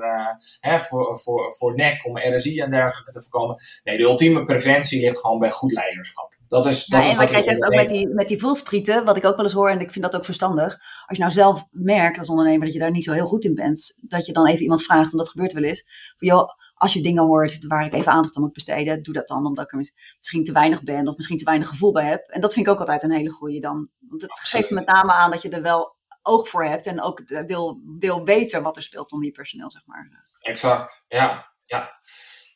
hè, 0.60 0.80
voor, 0.80 1.18
voor, 1.18 1.54
voor 1.54 1.74
nek 1.74 2.06
om 2.06 2.18
RSI 2.18 2.60
en 2.60 2.70
dergelijke 2.70 3.12
te 3.12 3.22
voorkomen. 3.22 3.56
Nee, 3.84 3.96
de 3.96 4.02
ultieme 4.02 4.42
preventie 4.42 5.00
ligt 5.00 5.18
gewoon 5.18 5.38
bij 5.38 5.50
goed 5.50 5.72
leiderschap. 5.72 6.38
Dat 6.48 6.66
is, 6.66 6.86
dat 6.86 7.02
ja, 7.02 7.06
is 7.06 7.12
en 7.12 7.18
wat 7.18 7.30
jij 7.30 7.42
zegt 7.42 7.64
ook 7.64 7.74
met 7.74 7.88
die, 7.88 8.08
met 8.08 8.28
die 8.28 8.38
voelsprieten, 8.38 9.04
wat 9.04 9.16
ik 9.16 9.24
ook 9.24 9.36
wel 9.36 9.44
eens 9.44 9.54
hoor, 9.54 9.70
en 9.70 9.80
ik 9.80 9.90
vind 9.90 10.04
dat 10.04 10.16
ook 10.16 10.24
verstandig. 10.24 10.78
Als 11.06 11.16
je 11.16 11.22
nou 11.22 11.32
zelf 11.32 11.66
merkt 11.70 12.18
als 12.18 12.28
ondernemer 12.28 12.64
dat 12.64 12.72
je 12.72 12.78
daar 12.78 12.90
niet 12.90 13.04
zo 13.04 13.12
heel 13.12 13.26
goed 13.26 13.44
in 13.44 13.54
bent, 13.54 13.98
dat 14.00 14.26
je 14.26 14.32
dan 14.32 14.46
even 14.46 14.62
iemand 14.62 14.82
vraagt, 14.82 15.12
en 15.12 15.18
dat 15.18 15.28
gebeurt 15.28 15.52
wel 15.52 15.62
eens. 15.62 15.84
Van, 16.16 16.28
joh, 16.28 16.48
als 16.78 16.92
je 16.92 17.02
dingen 17.02 17.22
hoort 17.22 17.66
waar 17.66 17.84
ik 17.84 17.94
even 17.94 18.12
aandacht 18.12 18.36
aan 18.36 18.42
moet 18.42 18.52
besteden, 18.52 19.02
doe 19.02 19.14
dat 19.14 19.28
dan 19.28 19.46
omdat 19.46 19.64
ik 19.64 19.72
er 19.72 19.92
misschien 20.18 20.44
te 20.44 20.52
weinig 20.52 20.82
ben 20.82 21.08
of 21.08 21.16
misschien 21.16 21.38
te 21.38 21.44
weinig 21.44 21.68
gevoel 21.68 21.92
bij 21.92 22.04
heb. 22.04 22.28
En 22.28 22.40
dat 22.40 22.52
vind 22.52 22.66
ik 22.66 22.72
ook 22.72 22.78
altijd 22.78 23.02
een 23.02 23.10
hele 23.10 23.30
goede 23.30 23.60
dan. 23.60 23.88
Want 24.08 24.22
het 24.22 24.30
Absoluut. 24.30 24.66
geeft 24.66 24.80
met 24.80 24.94
name 24.94 25.12
aan 25.12 25.30
dat 25.30 25.42
je 25.42 25.48
er 25.48 25.62
wel 25.62 25.96
oog 26.22 26.48
voor 26.48 26.64
hebt 26.64 26.86
en 26.86 27.02
ook 27.02 27.22
wil, 27.46 27.80
wil 27.98 28.24
weten 28.24 28.62
wat 28.62 28.76
er 28.76 28.82
speelt 28.82 29.12
onder 29.12 29.26
je 29.26 29.32
personeel, 29.32 29.70
zeg 29.70 29.82
maar. 29.86 30.26
Exact, 30.40 31.04
ja. 31.08 31.52
ja 31.62 31.90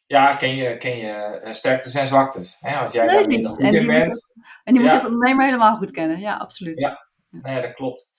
ja, 0.06 0.34
ken 0.34 0.54
je, 0.56 0.76
ken 0.76 0.96
je 0.96 1.40
uh, 1.44 1.52
sterktes 1.52 1.94
en 1.94 2.06
zwaktes. 2.06 2.56
Hè? 2.60 2.76
Als 2.76 2.92
jij 2.92 3.06
nee, 3.06 3.26
niet 3.26 3.46
goed 3.46 3.58
in 3.58 3.86
bent. 3.86 4.32
en 4.64 4.74
die 4.74 4.82
moet 4.82 4.92
je 4.92 5.34
maar 5.34 5.44
helemaal 5.44 5.76
goed 5.76 5.90
kennen. 5.90 6.20
Ja, 6.20 6.36
absoluut. 6.36 6.80
Ja, 6.80 7.06
Nee, 7.40 7.62
dat 7.62 7.74
klopt. 7.74 8.12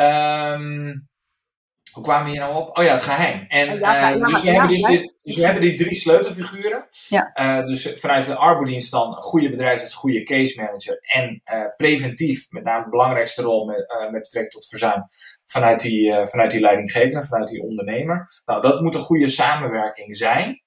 Um, 0.00 1.09
hoe 1.92 2.02
kwamen 2.02 2.24
we 2.24 2.30
hier 2.30 2.40
nou 2.40 2.56
op? 2.56 2.78
Oh 2.78 2.84
ja, 2.84 2.92
het 2.92 3.02
geheim. 3.02 3.44
En, 3.48 3.78
ja, 3.78 4.14
uh, 4.14 4.26
dus, 4.26 4.42
we, 4.42 4.50
hebben 4.50 4.68
dus, 4.68 4.82
dit, 4.82 5.14
dus 5.22 5.36
we 5.36 5.44
hebben 5.44 5.62
die 5.62 5.74
drie 5.74 5.94
sleutelfiguren. 5.94 6.88
Ja. 7.08 7.30
Uh, 7.34 7.66
dus 7.66 7.92
vanuit 7.96 8.26
de 8.26 8.36
arbodienst 8.36 8.90
dan 8.90 9.14
goede 9.14 9.50
bedrijfsarts, 9.50 9.94
goede 9.94 10.22
case 10.22 10.60
manager 10.60 10.98
en 11.02 11.42
preventief, 11.76 12.50
met 12.50 12.64
name 12.64 12.84
de 12.84 12.90
belangrijkste 12.90 13.42
rol 13.42 13.64
met, 13.64 14.08
met 14.10 14.22
betrekking 14.22 14.52
tot 14.52 14.66
verzuim, 14.66 15.08
vanuit 15.46 15.80
die, 15.80 16.26
vanuit 16.26 16.50
die 16.50 16.60
leidinggevende, 16.60 17.26
vanuit 17.26 17.48
die 17.48 17.62
ondernemer. 17.62 18.42
Nou, 18.44 18.62
dat 18.62 18.80
moet 18.80 18.94
een 18.94 19.00
goede 19.00 19.28
samenwerking 19.28 20.16
zijn. 20.16 20.62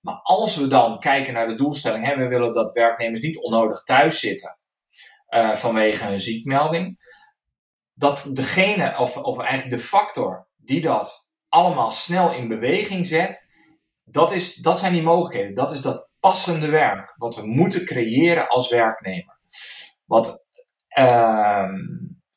Maar 0.00 0.20
als 0.22 0.56
we 0.56 0.68
dan 0.68 0.98
kijken 0.98 1.34
naar 1.34 1.48
de 1.48 1.54
doelstelling, 1.54 2.06
hè, 2.06 2.16
we 2.16 2.28
willen 2.28 2.52
dat 2.52 2.72
werknemers 2.72 3.20
niet 3.20 3.38
onnodig 3.38 3.82
thuis 3.82 4.20
zitten 4.20 4.58
vanwege 5.54 6.08
een 6.08 6.18
ziekmelding, 6.18 6.98
dat 7.94 8.30
degene, 8.32 8.98
of, 8.98 9.16
of 9.16 9.38
eigenlijk 9.38 9.76
de 9.76 9.86
factor 9.86 10.46
die 10.64 10.80
dat 10.80 11.30
allemaal 11.48 11.90
snel 11.90 12.32
in 12.32 12.48
beweging 12.48 13.06
zet, 13.06 13.48
dat, 14.04 14.32
is, 14.32 14.54
dat 14.54 14.78
zijn 14.78 14.92
die 14.92 15.02
mogelijkheden. 15.02 15.54
Dat 15.54 15.72
is 15.72 15.80
dat 15.80 16.08
passende 16.20 16.70
werk, 16.70 17.14
wat 17.16 17.36
we 17.36 17.46
moeten 17.46 17.84
creëren 17.84 18.48
als 18.48 18.70
werknemer. 18.70 19.38
Wat, 20.04 20.44
uh, 20.98 21.72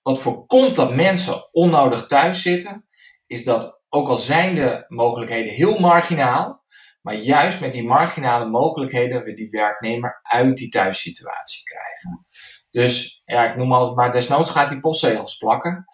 wat 0.01 0.19
voorkomt 0.19 0.75
dat 0.75 0.95
mensen 0.95 1.53
onnodig 1.53 2.05
thuis 2.05 2.41
zitten, 2.41 2.87
is 3.25 3.43
dat 3.43 3.81
ook 3.89 4.07
al 4.07 4.17
zijn 4.17 4.55
de 4.55 4.85
mogelijkheden 4.87 5.53
heel 5.53 5.79
marginaal, 5.79 6.65
maar 7.01 7.15
juist 7.15 7.59
met 7.59 7.73
die 7.73 7.83
marginale 7.83 8.45
mogelijkheden 8.45 9.23
we 9.23 9.33
die 9.33 9.49
werknemer 9.49 10.19
uit 10.21 10.57
die 10.57 10.69
thuissituatie 10.69 11.63
krijgen. 11.63 12.25
Dus 12.69 13.21
ja, 13.25 13.49
ik 13.49 13.55
noem 13.55 13.73
altijd 13.73 13.95
maar, 13.95 14.11
desnoods 14.11 14.51
gaat 14.51 14.69
die 14.69 14.79
postzegels 14.79 15.37
plakken. 15.37 15.85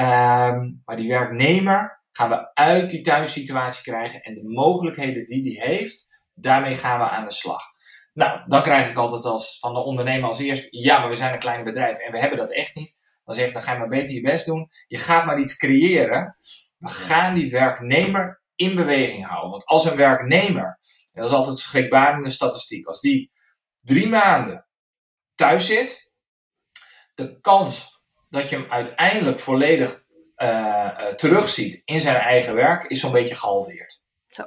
Um, 0.00 0.82
maar 0.84 0.96
die 0.96 1.08
werknemer 1.08 2.02
gaan 2.12 2.28
we 2.28 2.54
uit 2.54 2.90
die 2.90 3.00
thuissituatie 3.00 3.82
krijgen 3.82 4.22
en 4.22 4.34
de 4.34 4.48
mogelijkheden 4.48 5.26
die 5.26 5.42
die 5.42 5.60
heeft, 5.60 6.20
daarmee 6.34 6.74
gaan 6.74 6.98
we 6.98 7.08
aan 7.08 7.24
de 7.24 7.32
slag. 7.32 7.62
Nou, 8.12 8.40
dan 8.46 8.62
krijg 8.62 8.90
ik 8.90 8.96
altijd 8.96 9.24
als, 9.24 9.58
van 9.58 9.74
de 9.74 9.80
ondernemer 9.80 10.28
als 10.28 10.38
eerst, 10.38 10.66
ja, 10.70 10.98
maar 10.98 11.08
we 11.08 11.14
zijn 11.14 11.32
een 11.32 11.38
klein 11.38 11.64
bedrijf 11.64 11.98
en 11.98 12.12
we 12.12 12.18
hebben 12.18 12.38
dat 12.38 12.52
echt 12.52 12.74
niet. 12.74 12.96
Dan 13.24 13.34
zeg 13.34 13.46
ik, 13.46 13.52
dan 13.52 13.62
ga 13.62 13.72
je 13.72 13.78
maar 13.78 13.88
beter 13.88 14.14
je 14.14 14.20
best 14.20 14.46
doen. 14.46 14.70
Je 14.86 14.96
gaat 14.96 15.24
maar 15.24 15.38
iets 15.38 15.56
creëren. 15.56 16.36
We 16.76 16.88
gaan 16.88 17.34
die 17.34 17.50
werknemer 17.50 18.42
in 18.54 18.74
beweging 18.74 19.26
houden. 19.26 19.50
Want 19.50 19.64
als 19.64 19.90
een 19.90 19.96
werknemer, 19.96 20.78
en 21.12 21.20
dat 21.20 21.26
is 21.26 21.36
altijd 21.36 21.58
schrikbarende 21.58 22.30
statistiek, 22.30 22.86
als 22.86 23.00
die 23.00 23.30
drie 23.80 24.08
maanden 24.08 24.66
thuis 25.34 25.66
zit, 25.66 26.12
de 27.14 27.40
kans 27.40 27.99
dat 28.30 28.48
je 28.48 28.56
hem 28.56 28.66
uiteindelijk 28.70 29.38
volledig 29.38 30.04
uh, 30.36 30.48
uh, 30.48 31.06
terugziet 31.06 31.82
in 31.84 32.00
zijn 32.00 32.16
eigen 32.16 32.54
werk 32.54 32.84
is 32.84 33.00
zo'n 33.00 33.12
beetje 33.12 33.34
gehalveerd. 33.34 34.02
Zo. 34.26 34.42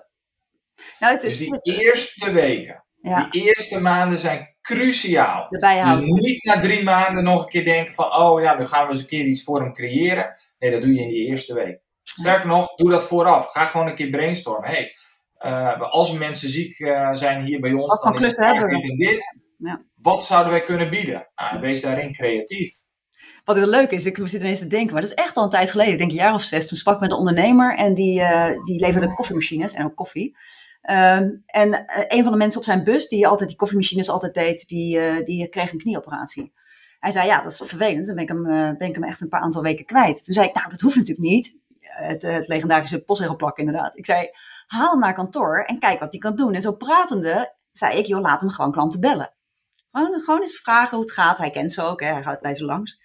Nou, 1.00 1.14
het 1.14 1.24
is, 1.24 1.38
dus 1.38 1.60
die 1.62 1.84
eerste 1.84 2.32
weken, 2.32 2.84
ja, 3.02 3.28
die 3.30 3.44
eerste 3.44 3.82
maanden 3.82 4.20
zijn 4.20 4.56
cruciaal. 4.62 5.48
Dus 5.50 6.00
niet 6.00 6.44
na 6.44 6.60
drie 6.60 6.84
maanden 6.84 7.24
nog 7.24 7.44
een 7.44 7.50
keer 7.50 7.64
denken 7.64 7.94
van, 7.94 8.16
oh 8.16 8.42
ja, 8.42 8.56
dan 8.56 8.68
gaan 8.68 8.88
we 8.88 8.94
eens 8.94 9.02
een 9.02 9.08
keer 9.08 9.26
iets 9.26 9.44
voor 9.44 9.62
hem 9.62 9.74
creëren. 9.74 10.38
Nee, 10.60 10.72
dat 10.72 10.82
doe 10.82 10.94
je 10.94 11.02
in 11.02 11.10
die 11.10 11.28
eerste 11.28 11.54
week. 11.54 11.82
Sterker 12.04 12.48
nog, 12.48 12.76
doe 12.76 12.90
dat 12.90 13.04
vooraf. 13.04 13.52
Ga 13.52 13.66
gewoon 13.66 13.88
een 13.88 13.96
keer 13.96 14.10
brainstormen. 14.10 14.70
Hey, 14.70 14.96
eh, 15.38 15.82
als 15.82 16.12
mensen 16.12 16.50
ziek 16.50 16.80
eh, 16.80 17.14
zijn 17.14 17.42
hier 17.42 17.60
bij 17.60 17.74
ons, 17.74 17.88
Wat 17.88 18.04
dan 18.04 18.14
is 18.14 18.22
het 18.22 18.36
dit 18.70 18.90
en 18.90 18.98
dit. 18.98 19.42
Ja. 19.58 19.84
Wat 19.96 20.26
zouden 20.26 20.52
wij 20.52 20.64
kunnen 20.64 20.90
bieden? 20.90 21.28
Nou, 21.36 21.60
wees 21.60 21.82
daarin 21.82 22.14
creatief. 22.14 22.74
Wat 23.44 23.56
heel 23.56 23.68
leuk 23.68 23.92
is, 23.92 24.06
ik 24.06 24.18
zit 24.24 24.42
ineens 24.42 24.60
te 24.60 24.68
denken, 24.68 24.94
maar 24.94 25.02
dat 25.02 25.12
is 25.12 25.18
echt 25.18 25.36
al 25.36 25.44
een 25.44 25.50
tijd 25.50 25.72
geleden, 25.72 25.92
ik 25.92 25.98
denk 25.98 26.12
een 26.12 26.18
jaar 26.18 26.34
of 26.34 26.44
zes. 26.44 26.68
Toen 26.68 26.78
sprak 26.78 26.96
ik 26.96 27.02
met 27.02 27.12
een 27.12 27.18
ondernemer 27.18 27.76
en 27.78 27.94
die, 27.94 28.22
eh, 28.22 28.62
die 28.64 28.80
leverde 28.80 29.14
koffiemachines 29.14 29.74
en 29.74 29.86
ook 29.86 29.96
koffie. 29.96 30.38
Ehm, 30.82 31.30
en 31.46 31.86
eh, 31.86 32.18
een 32.18 32.24
van 32.24 32.32
de 32.32 32.38
mensen 32.38 32.60
op 32.60 32.66
zijn 32.66 32.84
bus, 32.84 33.08
die 33.08 33.28
altijd 33.28 33.50
die 33.50 33.58
koffiemachines 33.58 34.10
altijd 34.10 34.34
deed, 34.34 34.68
die, 34.68 35.00
eh, 35.00 35.26
die 35.26 35.48
kreeg 35.48 35.72
een 35.72 35.78
knieoperatie. 35.78 36.54
Hij 37.00 37.12
zei, 37.12 37.28
ja, 37.28 37.42
dat 37.42 37.52
is 37.52 37.58
vervelend. 37.58 38.06
Dan 38.06 38.16
ben 38.16 38.24
ik, 38.24 38.30
hem, 38.30 38.44
ben 38.78 38.88
ik 38.88 38.96
hem 38.96 39.04
echt 39.04 39.22
een 39.22 39.30
paar 39.30 39.42
aantal 39.42 39.62
weken 39.62 39.86
kwijt. 39.86 40.26
Toen 40.26 40.34
zei 40.34 40.48
ik, 40.48 40.54
nou, 40.54 40.70
dat 40.70 40.82
hoeft 40.82 40.96
natuurlijk 40.96 41.28
niet. 41.28 41.58
Het, 41.80 42.22
het 42.22 42.48
legendarische 42.48 43.04
postzegelplak 43.04 43.58
inderdaad. 43.58 43.98
Ik 43.98 44.06
zei, 44.06 44.30
haal 44.68 44.92
hem 44.92 45.00
naar 45.00 45.14
kantoor 45.14 45.58
en 45.58 45.80
kijk 45.80 46.00
wat 46.00 46.12
hij 46.12 46.22
kan 46.22 46.36
doen. 46.36 46.54
En 46.54 46.62
zo 46.62 46.72
pratende 46.72 47.54
zei 47.72 47.98
ik, 47.98 48.06
joh, 48.06 48.22
laat 48.22 48.42
hem 48.42 48.50
gewoon 48.50 48.72
klanten 48.72 49.00
bellen. 49.00 49.34
Gewoon, 49.92 50.20
gewoon 50.20 50.40
eens 50.40 50.60
vragen 50.60 50.98
hoe 50.98 51.06
het 51.06 51.16
gaat. 51.16 51.38
Hij 51.38 51.50
kent 51.50 51.74
ze 51.74 51.82
ook, 51.82 52.02
hè. 52.02 52.08
hij 52.08 52.24
gaat 52.24 52.42
bij 52.42 52.56
ze 52.56 52.66
langs. 52.66 53.00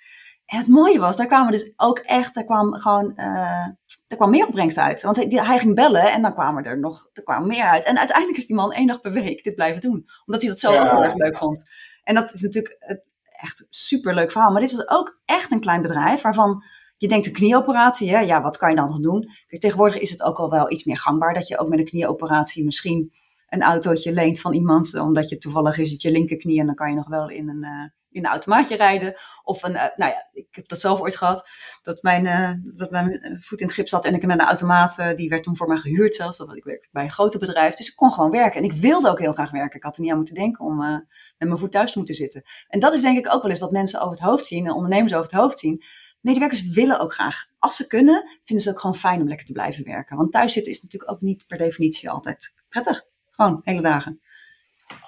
En 0.48 0.58
het 0.58 0.68
mooie 0.68 0.98
was, 0.98 1.16
daar 1.16 1.26
kwamen 1.26 1.52
dus 1.52 1.72
ook 1.76 1.98
echt, 1.98 2.34
daar 2.34 2.44
kwam 2.44 2.74
gewoon, 2.74 3.16
eh, 3.16 3.66
er 4.06 4.16
kwam 4.16 4.30
meer 4.30 4.46
opbrengst 4.46 4.78
uit. 4.78 5.02
Want 5.02 5.16
hij, 5.16 5.58
ging 5.58 5.74
bellen 5.74 6.12
en 6.12 6.22
dan 6.22 6.32
kwamen 6.34 6.64
er 6.64 6.78
nog, 6.78 7.10
er 7.12 7.22
kwam 7.22 7.46
meer 7.46 7.64
uit. 7.64 7.84
En 7.84 7.98
uiteindelijk 7.98 8.38
is 8.38 8.46
die 8.46 8.56
man 8.56 8.72
één 8.72 8.86
dag 8.86 9.00
per 9.00 9.12
week 9.12 9.44
dit 9.44 9.54
blijven 9.54 9.80
doen. 9.80 10.06
Omdat 10.26 10.42
hij 10.42 10.50
dat 10.50 10.58
zo 10.58 10.72
Ja. 10.72 10.82
ook 10.84 10.90
heel 10.90 11.02
erg 11.02 11.14
leuk 11.14 11.38
vond. 11.38 11.70
En 12.04 12.14
dat 12.14 12.32
is 12.34 12.40
natuurlijk 12.40 12.76
het- 12.78 13.04
echt 13.40 13.60
een 13.60 13.66
superleuk 13.68 14.30
verhaal. 14.32 14.52
Maar 14.52 14.60
dit 14.60 14.72
was 14.72 14.88
ook 14.88 15.20
echt 15.24 15.52
een 15.52 15.60
klein 15.60 15.82
bedrijf 15.82 16.20
waarvan 16.22 16.62
je 16.96 17.08
denkt 17.08 17.26
een 17.26 17.32
knieoperatie, 17.32 18.10
hè? 18.10 18.20
ja, 18.20 18.42
wat 18.42 18.56
kan 18.56 18.70
je 18.70 18.76
dan 18.76 18.86
nog 18.86 19.00
doen? 19.00 19.30
Kijk, 19.46 19.60
tegenwoordig 19.62 19.98
is 20.00 20.10
het 20.10 20.22
ook 20.22 20.38
al 20.38 20.50
wel 20.50 20.70
iets 20.72 20.84
meer 20.84 20.98
gangbaar 20.98 21.34
dat 21.34 21.48
je 21.48 21.58
ook 21.58 21.68
met 21.68 21.78
een 21.78 21.84
knieoperatie 21.84 22.64
misschien 22.64 23.12
een 23.48 23.62
autootje 23.62 24.12
leent 24.12 24.40
van 24.40 24.52
iemand, 24.54 24.94
omdat 24.98 25.28
je 25.28 25.38
toevallig 25.38 25.78
is 25.78 25.90
het 25.90 26.02
je 26.02 26.10
linkerknie 26.10 26.60
en 26.60 26.66
dan 26.66 26.74
kan 26.74 26.90
je 26.90 26.96
nog 26.96 27.08
wel 27.08 27.30
in 27.30 27.48
een, 27.48 27.64
eh, 27.64 27.84
in 28.10 28.24
een 28.24 28.30
automaatje 28.30 28.76
rijden. 28.76 29.16
Of 29.42 29.62
een, 29.62 29.74
eh, 29.74 29.96
nou 29.96 30.12
ja, 30.12 30.28
ik 30.32 30.46
heb 30.50 30.68
dat 30.68 30.80
zelf 30.80 31.00
ooit 31.00 31.16
gehad, 31.16 31.48
dat 31.82 32.02
mijn, 32.02 32.26
eh, 32.26 32.52
dat 32.76 32.90
mijn 32.90 33.20
eh, 33.20 33.32
voet 33.38 33.60
in 33.60 33.66
het 33.66 33.74
gips 33.74 33.90
zat 33.90 34.04
en 34.04 34.14
ik 34.14 34.26
met 34.26 34.40
een 34.40 34.46
automaat, 34.46 35.12
die 35.16 35.28
werd 35.28 35.42
toen 35.42 35.56
voor 35.56 35.68
mij 35.68 35.76
gehuurd 35.76 36.14
zelfs, 36.14 36.38
dat 36.38 36.56
ik 36.56 36.64
werkte 36.64 36.88
bij 36.92 37.04
een 37.04 37.10
groter 37.10 37.40
bedrijf. 37.40 37.74
Dus 37.74 37.88
ik 37.88 37.96
kon 37.96 38.12
gewoon 38.12 38.30
werken 38.30 38.62
en 38.62 38.70
ik 38.70 38.72
wilde 38.72 39.10
ook 39.10 39.18
heel 39.18 39.32
graag 39.32 39.50
werken. 39.50 39.76
Ik 39.76 39.84
had 39.84 39.96
er 39.96 40.02
niet 40.02 40.10
aan 40.10 40.16
moeten 40.16 40.34
denken 40.34 40.64
om 40.64 40.76
met 40.76 41.48
mijn 41.48 41.58
voet 41.58 41.72
thuis 41.72 41.92
te 41.92 41.98
moeten 41.98 42.16
zitten. 42.16 42.42
En 42.68 42.80
dat 42.80 42.94
is 42.94 43.00
denk 43.00 43.18
ik 43.18 43.32
ook 43.32 43.42
wel 43.42 43.50
eens 43.50 43.60
wat 43.60 43.70
mensen 43.70 44.00
over 44.00 44.12
het 44.12 44.24
hoofd 44.24 44.46
zien 44.46 44.66
en 44.66 44.72
ondernemers 44.72 45.14
over 45.14 45.30
het 45.30 45.40
hoofd 45.40 45.58
zien. 45.58 45.84
Medewerkers 46.20 46.68
willen 46.68 47.00
ook 47.00 47.14
graag, 47.14 47.46
als 47.58 47.76
ze 47.76 47.86
kunnen, 47.86 48.38
vinden 48.44 48.64
ze 48.64 48.70
ook 48.70 48.80
gewoon 48.80 48.96
fijn 48.96 49.20
om 49.20 49.28
lekker 49.28 49.46
te 49.46 49.52
blijven 49.52 49.84
werken. 49.84 50.16
Want 50.16 50.32
thuis 50.32 50.52
zitten 50.52 50.72
is 50.72 50.82
natuurlijk 50.82 51.10
ook 51.10 51.20
niet 51.20 51.46
per 51.46 51.58
definitie 51.58 52.10
altijd 52.10 52.54
prettig. 52.68 53.06
Gewoon 53.30 53.60
hele 53.64 53.82
dagen. 53.82 54.20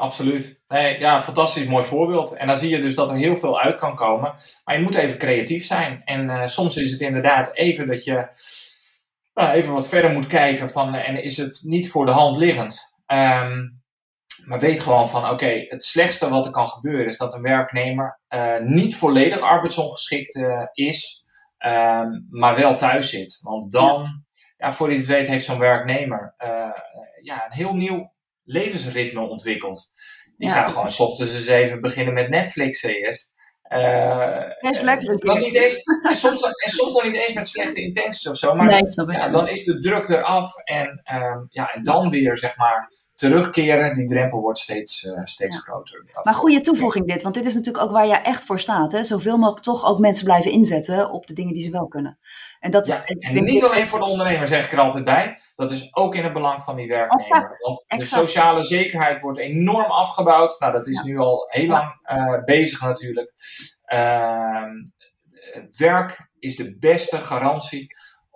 Absoluut. 0.00 0.60
Nee, 0.68 0.98
ja, 0.98 1.22
fantastisch 1.22 1.66
mooi 1.66 1.84
voorbeeld. 1.84 2.36
En 2.36 2.46
dan 2.46 2.56
zie 2.56 2.70
je 2.70 2.80
dus 2.80 2.94
dat 2.94 3.10
er 3.10 3.16
heel 3.16 3.36
veel 3.36 3.60
uit 3.60 3.76
kan 3.76 3.94
komen. 3.94 4.34
Maar 4.64 4.76
je 4.76 4.82
moet 4.82 4.94
even 4.94 5.18
creatief 5.18 5.64
zijn. 5.66 6.02
En 6.04 6.30
eh, 6.30 6.46
soms 6.46 6.76
is 6.76 6.90
het 6.90 7.00
inderdaad 7.00 7.56
even 7.56 7.86
dat 7.86 8.04
je 8.04 8.28
nou, 9.34 9.50
even 9.50 9.72
wat 9.72 9.88
verder 9.88 10.10
moet 10.10 10.26
kijken 10.26 10.70
van, 10.70 10.94
eh, 10.94 11.08
en 11.08 11.22
is 11.22 11.36
het 11.36 11.60
niet 11.62 11.90
voor 11.90 12.06
de 12.06 12.12
hand 12.12 12.36
liggend. 12.36 12.94
Ehm, 13.06 13.58
maar 14.44 14.60
weet 14.60 14.80
gewoon 14.80 15.08
van, 15.08 15.30
oké, 15.30 15.64
het 15.68 15.84
slechtste 15.84 16.28
wat 16.28 16.46
er 16.46 16.52
kan 16.52 16.68
gebeuren 16.68 17.06
is 17.06 17.16
dat 17.16 17.34
een 17.34 17.42
werknemer 17.42 18.20
eh, 18.28 18.58
niet 18.60 18.96
volledig 18.96 19.40
arbeidsongeschikt 19.40 20.38
is, 20.72 21.24
ehm, 21.58 22.08
maar 22.30 22.56
wel 22.56 22.76
thuis 22.76 23.10
zit. 23.10 23.40
Want 23.42 23.72
dan, 23.72 24.24
ja. 24.56 24.72
voor 24.72 24.90
je 24.90 24.96
het 24.96 25.06
weet, 25.06 25.28
heeft 25.28 25.44
zo'n 25.44 25.58
werknemer 25.58 26.34
ja, 27.22 27.44
een 27.44 27.52
heel 27.52 27.74
nieuw 27.74 28.12
levensritme 28.52 29.20
ontwikkeld. 29.20 29.92
Die 30.36 30.48
Ja. 30.48 30.54
gaat 30.54 30.70
gewoon 30.70 30.90
s 30.90 31.00
ochtends 31.00 31.34
eens 31.34 31.46
even 31.46 31.80
beginnen 31.80 32.14
met 32.14 32.28
Netflix 32.28 32.82
eerst. 32.82 33.34
Eh, 33.62 33.80
Ja, 34.60 34.70
is 34.70 34.80
lekker. 34.80 35.18
dan 35.18 35.38
niet 35.38 35.54
eens, 35.54 35.82
en, 36.02 36.16
soms, 36.16 36.42
en 36.42 36.70
soms 36.70 36.92
dan 36.94 37.10
niet 37.10 37.20
eens 37.20 37.32
met 37.32 37.48
slechte 37.48 37.80
intenties 37.80 38.26
of 38.28 38.36
zo, 38.36 38.54
maar 38.54 38.66
nee, 38.66 39.16
ja, 39.16 39.28
dan 39.28 39.48
is 39.48 39.64
de 39.64 39.78
druk 39.78 40.08
eraf 40.08 40.56
en, 40.56 41.00
ehm, 41.04 41.38
ja, 41.48 41.72
en 41.72 41.82
dan 41.82 42.10
weer 42.10 42.36
zeg 42.36 42.56
maar 42.56 42.92
terugkeren. 43.20 43.94
Die 43.94 44.06
drempel 44.06 44.40
wordt 44.40 44.58
steeds, 44.58 45.04
eh, 45.04 45.20
steeds 45.24 45.56
Ja. 45.56 45.62
groter. 45.62 46.04
Maar 46.22 46.34
goede 46.34 46.60
toevoeging 46.60 47.06
dit, 47.06 47.22
want 47.22 47.34
dit 47.34 47.46
is 47.46 47.54
natuurlijk 47.54 47.84
ook 47.84 47.90
waar 47.90 48.06
jij 48.06 48.22
echt 48.22 48.44
voor 48.44 48.60
staat. 48.60 48.92
Hè? 48.92 49.04
Zoveel 49.04 49.36
mogelijk 49.38 49.64
toch 49.64 49.84
ook 49.86 49.98
mensen 49.98 50.24
blijven 50.24 50.50
inzetten 50.50 51.10
op 51.10 51.26
de 51.26 51.32
dingen 51.32 51.54
die 51.54 51.64
ze 51.64 51.70
wel 51.70 51.88
kunnen. 51.88 52.18
En 52.60 52.70
dat 52.70 52.86
is, 52.86 52.94
Ja, 52.94 53.04
en 53.04 53.44
niet 53.44 53.64
alleen 53.64 53.88
voor 53.88 53.98
de 53.98 54.04
ondernemer, 54.04 54.46
zeg 54.46 54.64
ik 54.64 54.72
er 54.72 54.78
altijd 54.78 55.04
bij. 55.04 55.40
Dat 55.56 55.70
is 55.70 55.94
ook 55.96 56.14
in 56.14 56.24
het 56.24 56.32
belang 56.32 56.62
van 56.62 56.76
die 56.76 56.88
werknemer. 56.88 57.26
Exact, 57.26 57.60
Want 57.62 57.78
de 57.78 57.84
exact. 57.96 58.22
sociale 58.22 58.64
zekerheid 58.64 59.20
wordt 59.20 59.38
enorm 59.38 59.90
afgebouwd. 59.90 60.60
Nou, 60.60 60.72
dat 60.72 60.86
is 60.86 60.96
Ja. 60.96 61.04
nu 61.04 61.18
al 61.18 61.46
heel 61.48 61.66
lang 61.68 61.98
eh, 62.02 62.44
bezig 62.44 62.80
natuurlijk. 62.80 63.32
Ehm, 63.84 64.70
werk 65.76 66.28
is 66.38 66.56
de 66.56 66.76
beste 66.78 67.16
garantie 67.16 67.86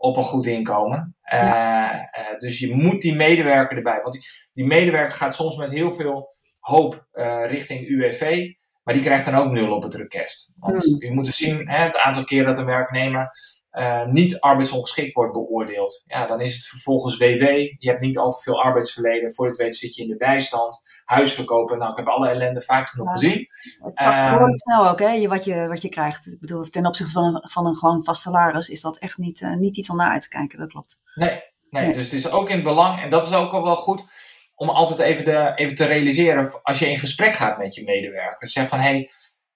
op 0.05 0.17
een 0.17 0.23
goed 0.23 0.47
inkomen. 0.47 1.17
Eh, 1.23 1.41
eh, 1.41 2.39
dus 2.39 2.59
je 2.59 2.75
moet 2.75 3.01
die 3.01 3.15
medewerker 3.15 3.77
erbij. 3.77 4.01
Want 4.03 4.13
die, 4.15 4.23
die 4.53 4.67
medewerker 4.67 5.15
gaat 5.15 5.35
soms 5.35 5.57
met 5.57 5.71
heel 5.71 5.91
veel 5.91 6.35
hoop 6.59 7.07
eh, 7.13 7.47
richting 7.47 7.89
UWV. 7.89 8.53
Maar 8.83 8.95
die 8.95 9.03
krijgt 9.03 9.25
dan 9.25 9.35
ook 9.35 9.53
nul 9.53 9.75
op 9.75 9.83
het 9.83 9.95
request. 9.95 10.53
Want 10.57 10.85
Hmm. 10.85 11.03
je 11.03 11.13
moet 11.13 11.25
dus 11.25 11.37
zien, 11.37 11.69
hè, 11.69 11.85
het 11.85 11.99
aantal 11.99 12.25
keer 12.25 12.45
dat 12.45 12.59
een 12.59 12.65
werknemer 12.65 13.31
eh, 13.75 14.07
niet 14.07 14.41
arbeidsongeschikt 14.41 15.15
wordt 15.15 15.33
beoordeeld. 15.33 16.05
Ja, 16.07 16.27
dan 16.27 16.41
is 16.41 16.55
het 16.55 16.65
vervolgens 16.65 17.17
WW. 17.17 17.43
Je 17.79 17.89
hebt 17.89 18.01
niet 18.01 18.19
al 18.19 18.31
te 18.31 18.43
veel 18.43 18.63
arbeidsverleden. 18.63 19.35
Voor 19.35 19.47
het 19.47 19.57
weet 19.57 19.77
zit 19.77 19.95
je 19.95 20.03
in 20.03 20.09
de 20.09 20.17
bijstand. 20.17 20.81
Huis 21.05 21.33
verkopen. 21.33 21.79
Nou, 21.79 21.91
ik 21.91 21.97
heb 21.97 22.07
alle 22.07 22.29
ellende 22.29 22.63
vaak 22.63 22.89
genoeg 22.89 23.13
gezien. 23.13 23.47
Het 23.85 23.99
Ehm, 23.99 24.31
behoorlijk 24.31 24.61
snel 24.61 24.89
ook, 24.89 24.99
hè, 24.99 25.11
je, 25.11 25.29
wat, 25.29 25.45
je, 25.45 25.69
wat 25.69 25.83
je 25.83 25.89
krijgt. 25.89 26.27
Ik 26.27 26.41
bedoel, 26.41 26.63
ten 26.65 26.87
opzichte 26.87 27.13
van 27.13 27.25
een, 27.25 27.51
van 27.51 27.67
een 27.67 27.77
gewoon 27.77 28.05
vast 28.05 28.23
salaris 28.23 28.69
is 28.69 28.81
dat 28.81 28.99
echt 28.99 29.19
niet, 29.19 29.41
eh, 29.43 29.55
niet 29.55 29.77
iets 29.77 29.91
om 29.91 29.97
naar 29.97 30.11
uit 30.11 30.23
te 30.23 30.29
kijken, 30.29 30.59
dat 30.59 30.69
klopt. 30.69 31.01
Nee, 31.15 31.43
nee, 31.71 31.85
Nee. 31.85 31.93
dus 31.93 32.05
het 32.05 32.13
is 32.13 32.31
ook 32.31 32.49
in 32.49 32.55
het 32.55 32.65
belang. 32.65 33.03
En 33.03 33.09
dat 33.09 33.27
is 33.27 33.35
ook 33.35 33.53
wel 33.53 33.77
goed 33.77 34.07
om 34.55 34.69
altijd 34.69 34.99
even, 34.99 35.25
de, 35.25 35.53
even 35.55 35.77
te 35.77 35.85
realiseren. 35.85 36.63
Als 36.63 36.79
je 36.79 36.91
in 36.91 36.99
gesprek 36.99 37.35
gaat 37.35 37.59
met 37.59 37.75
je 37.75 37.85
medewerkers. 37.85 38.53
Zeg 38.53 38.69
van, 38.69 38.79
hé, 38.79 38.89
hey, 38.91 39.11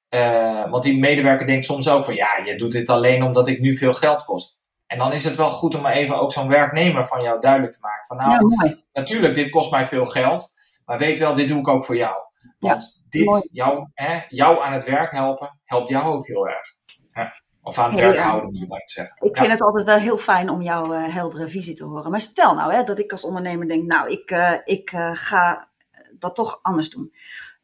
eh, 0.09 0.71
want 0.71 0.83
die 0.83 0.99
medewerker 0.99 1.47
denkt 1.47 1.67
soms 1.67 1.89
ook 1.89 2.05
van, 2.05 2.15
ja, 2.15 2.37
je 2.45 2.55
doet 2.55 2.73
dit 2.73 2.91
alleen 2.91 3.23
omdat 3.23 3.49
ik 3.49 3.61
nu 3.61 3.77
veel 3.77 3.93
geld 3.93 4.25
kost. 4.25 4.59
En 4.87 4.99
dan 4.99 5.13
is 5.13 5.25
het 5.25 5.37
wel 5.37 5.49
goed 5.49 5.75
om 5.75 5.87
even 5.87 6.21
ook 6.21 6.33
zo'n 6.33 6.49
werknemer 6.49 7.07
van 7.07 7.23
jou 7.23 7.41
duidelijk 7.41 7.73
te 7.73 7.79
maken. 7.81 8.07
Van, 8.07 8.17
nou, 8.17 8.31
ja, 8.69 8.75
natuurlijk, 8.93 9.35
dit 9.35 9.51
kost 9.51 9.71
mij 9.71 9.87
veel 9.87 10.07
geld. 10.07 10.57
Maar 10.85 10.99
weet 10.99 11.19
wel, 11.19 11.35
dit 11.35 11.49
doe 11.49 11.59
ik 11.59 11.69
ook 11.69 11.85
voor 11.85 11.97
jou. 11.97 12.17
Want 12.59 13.07
mooi. 13.11 13.41
dit, 13.41 13.51
jou, 13.53 13.87
hè, 13.95 14.21
jou 14.29 14.63
aan 14.63 14.73
het 14.73 14.85
werk 14.85 15.13
helpen, 15.13 15.59
helpt 15.65 15.89
jou 15.89 16.15
ook 16.15 16.27
heel 16.27 16.49
erg. 16.49 16.75
Ja. 17.13 17.35
Of 17.63 17.79
aan 17.79 17.91
het 17.91 18.01
werk 18.01 18.19
houden, 18.19 18.51
moet 18.51 18.63
ik 18.63 18.69
maar 18.69 18.83
zeggen. 18.85 19.17
Ik 19.21 19.35
Ja. 19.35 19.41
vind 19.41 19.53
het 19.53 19.63
altijd 19.63 19.87
wel 19.87 19.99
heel 19.99 20.19
fijn 20.19 20.49
om 20.49 20.63
jouw 20.63 20.93
eh, 20.93 21.15
heldere 21.15 21.49
visie 21.49 21.75
te 21.75 21.85
horen. 21.85 22.11
Maar 22.11 22.21
stel 22.21 22.55
nou 22.55 22.73
hè, 22.73 22.83
dat 22.83 22.99
ik 22.99 23.13
als 23.13 23.25
ondernemer 23.25 23.69
denk, 23.69 23.93
nou, 23.93 24.09
ik, 24.11 24.31
eh, 24.31 24.53
ik 24.65 24.91
ga 25.13 25.69
dat 26.13 26.35
toch 26.35 26.59
anders 26.63 26.91
doen. 26.91 27.13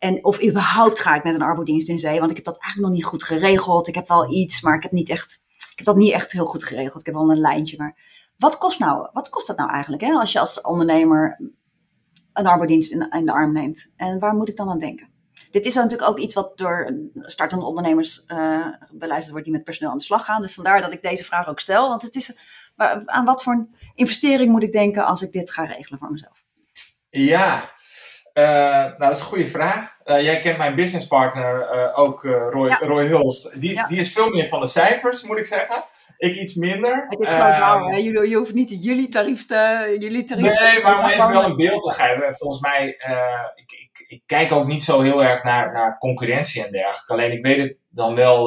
En 0.04 0.24
of 0.24 0.42
überhaupt 0.42 1.00
ga 1.00 1.14
ik 1.14 1.24
met 1.24 1.34
een 1.34 1.42
arbodienst 1.42 1.88
in 1.88 1.98
zee, 1.98 2.18
want 2.18 2.30
ik 2.30 2.36
heb 2.36 2.44
dat 2.44 2.58
eigenlijk 2.58 2.86
nog 2.86 2.96
niet 2.96 3.10
goed 3.10 3.22
geregeld. 3.22 3.88
Ik 3.88 3.94
heb 3.94 4.08
wel 4.08 4.32
iets, 4.32 4.60
maar 4.60 4.76
ik 4.76 4.82
heb, 4.82 4.92
niet 4.92 5.08
echt, 5.08 5.44
ik 5.70 5.76
heb 5.76 5.86
dat 5.86 5.96
niet 5.96 6.12
echt 6.12 6.32
heel 6.32 6.44
goed 6.44 6.64
geregeld. 6.64 7.00
Ik 7.00 7.06
heb 7.06 7.14
wel 7.14 7.30
een 7.30 7.40
lijntje, 7.40 7.76
maar 7.76 7.98
wat 8.38 8.58
kost, 8.58 8.78
nou, 8.78 9.08
wat 9.12 9.28
kost 9.28 9.46
dat 9.46 9.56
nou 9.56 9.70
eigenlijk 9.70 10.02
hè, 10.02 10.12
als 10.12 10.32
je 10.32 10.38
als 10.38 10.60
ondernemer 10.60 11.40
een 12.32 12.46
arbodienst 12.46 12.92
in, 12.92 13.10
in 13.10 13.26
de 13.26 13.32
arm 13.32 13.52
neemt? 13.52 13.92
En 13.96 14.18
waar 14.18 14.34
moet 14.34 14.48
ik 14.48 14.56
dan 14.56 14.70
aan 14.70 14.78
denken? 14.78 15.08
Dit 15.50 15.66
is 15.66 15.74
natuurlijk 15.74 16.10
ook 16.10 16.18
iets 16.18 16.34
wat 16.34 16.58
door 16.58 16.94
startende 17.14 17.64
ondernemers 17.64 18.24
beluisterd 18.90 19.30
wordt 19.30 19.44
die 19.44 19.54
met 19.54 19.64
personeel 19.64 19.92
aan 19.92 19.98
de 19.98 20.04
slag 20.04 20.24
gaan. 20.24 20.40
Dus 20.40 20.54
vandaar 20.54 20.80
dat 20.80 20.92
ik 20.92 21.02
deze 21.02 21.24
vraag 21.24 21.48
ook 21.48 21.60
stel. 21.60 21.88
Want 21.88 22.02
het 22.02 22.14
is, 22.14 22.38
aan 23.04 23.24
wat 23.24 23.42
voor 23.42 23.68
investering 23.94 24.50
moet 24.50 24.62
ik 24.62 24.72
denken 24.72 25.06
als 25.06 25.22
ik 25.22 25.32
dit 25.32 25.50
ga 25.50 25.64
regelen 25.64 25.98
voor 25.98 26.10
mezelf? 26.10 26.44
Ja, 27.10 27.73
eh, 28.34 28.44
nou, 28.44 28.98
dat 28.98 29.10
is 29.10 29.18
een 29.18 29.24
goede 29.24 29.46
vraag. 29.46 29.98
Eh, 30.04 30.22
jij 30.22 30.40
kent 30.40 30.58
mijn 30.58 30.74
businesspartner 30.74 31.60
eh, 31.68 31.98
ook, 31.98 32.22
Roy, 32.50 32.68
Ja. 32.68 32.78
Roy 32.80 33.04
Hulst. 33.04 33.60
Die, 33.60 33.72
Ja. 33.72 33.86
die 33.86 33.98
is 33.98 34.12
veel 34.12 34.30
meer 34.30 34.48
van 34.48 34.60
de 34.60 34.66
cijfers, 34.66 35.22
moet 35.22 35.38
ik 35.38 35.46
zeggen. 35.46 35.84
Ik 36.18 36.34
iets 36.34 36.54
minder. 36.54 37.06
Het 37.08 37.20
is 37.20 37.28
gewoon 37.28 37.58
wauw, 37.58 37.88
hè? 37.88 37.96
Jullie, 37.96 38.28
je 38.28 38.36
hoeft 38.36 38.54
niet 38.54 38.84
jullie 38.84 39.08
tarief 39.08 39.46
te... 39.46 39.96
Jullie 39.98 40.24
tarief 40.24 40.60
Nee, 40.60 40.82
maar 40.82 40.98
om 40.98 41.04
even 41.04 41.32
wel 41.32 41.44
een 41.44 41.56
beeld 41.56 41.82
te 41.82 41.90
geven. 41.90 42.36
Volgens 42.36 42.62
mij, 42.62 42.86
ik, 43.54 43.72
ik, 43.72 44.04
ik 44.08 44.22
kijk 44.26 44.52
ook 44.52 44.66
niet 44.66 44.84
zo 44.84 45.00
heel 45.00 45.24
erg 45.24 45.42
naar, 45.42 45.72
naar 45.72 45.98
concurrentie 45.98 46.64
en 46.64 46.72
dergelijke. 46.72 47.12
Alleen 47.12 47.32
ik 47.32 47.42
weet 47.42 47.62
het 47.62 47.76
dan 47.88 48.14
wel, 48.14 48.46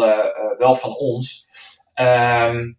wel 0.58 0.76
van 0.76 0.96
ons. 0.96 1.46
Ehm, 1.94 2.74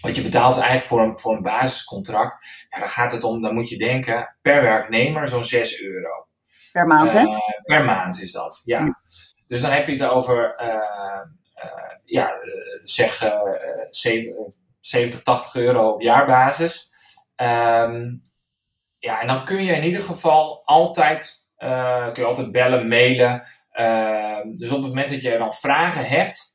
wat 0.00 0.16
je 0.16 0.22
betaalt 0.22 0.54
eigenlijk 0.54 0.86
voor 0.86 1.00
een, 1.00 1.18
voor 1.18 1.36
een 1.36 1.42
basiscontract, 1.42 2.44
ja, 2.70 2.78
dan 2.78 2.88
gaat 2.88 3.12
het 3.12 3.24
om, 3.24 3.42
dan 3.42 3.54
moet 3.54 3.68
je 3.68 3.78
denken, 3.78 4.36
per 4.42 4.62
werknemer 4.62 5.26
zo'n 5.28 5.44
6 5.44 5.82
euro. 5.82 6.28
Per 6.72 6.86
maand, 6.86 7.12
hè? 7.12 7.24
per 7.62 7.84
maand 7.84 8.22
is 8.22 8.32
dat, 8.32 8.62
ja. 8.64 9.00
Dus 9.46 9.60
dan 9.60 9.70
heb 9.70 9.86
je 9.86 9.92
het 9.92 10.02
over, 10.02 10.54
ja, 12.04 12.30
zeg 12.82 13.32
70, 13.90 15.22
80 15.22 15.54
euro 15.54 15.90
op 15.90 16.00
jaarbasis. 16.00 16.92
Ehm, 17.36 18.16
ja, 18.98 19.20
en 19.20 19.26
dan 19.26 19.44
kun 19.44 19.64
je 19.64 19.72
in 19.72 19.84
ieder 19.84 20.02
geval 20.02 20.62
altijd, 20.64 21.48
kun 22.12 22.22
je 22.22 22.24
altijd 22.24 22.52
bellen, 22.52 22.88
mailen. 22.88 23.42
Ehm, 23.70 24.54
dus 24.54 24.70
op 24.70 24.76
het 24.76 24.86
moment 24.86 25.10
dat 25.10 25.22
je 25.22 25.38
dan 25.38 25.52
vragen 25.52 26.08
hebt, 26.08 26.49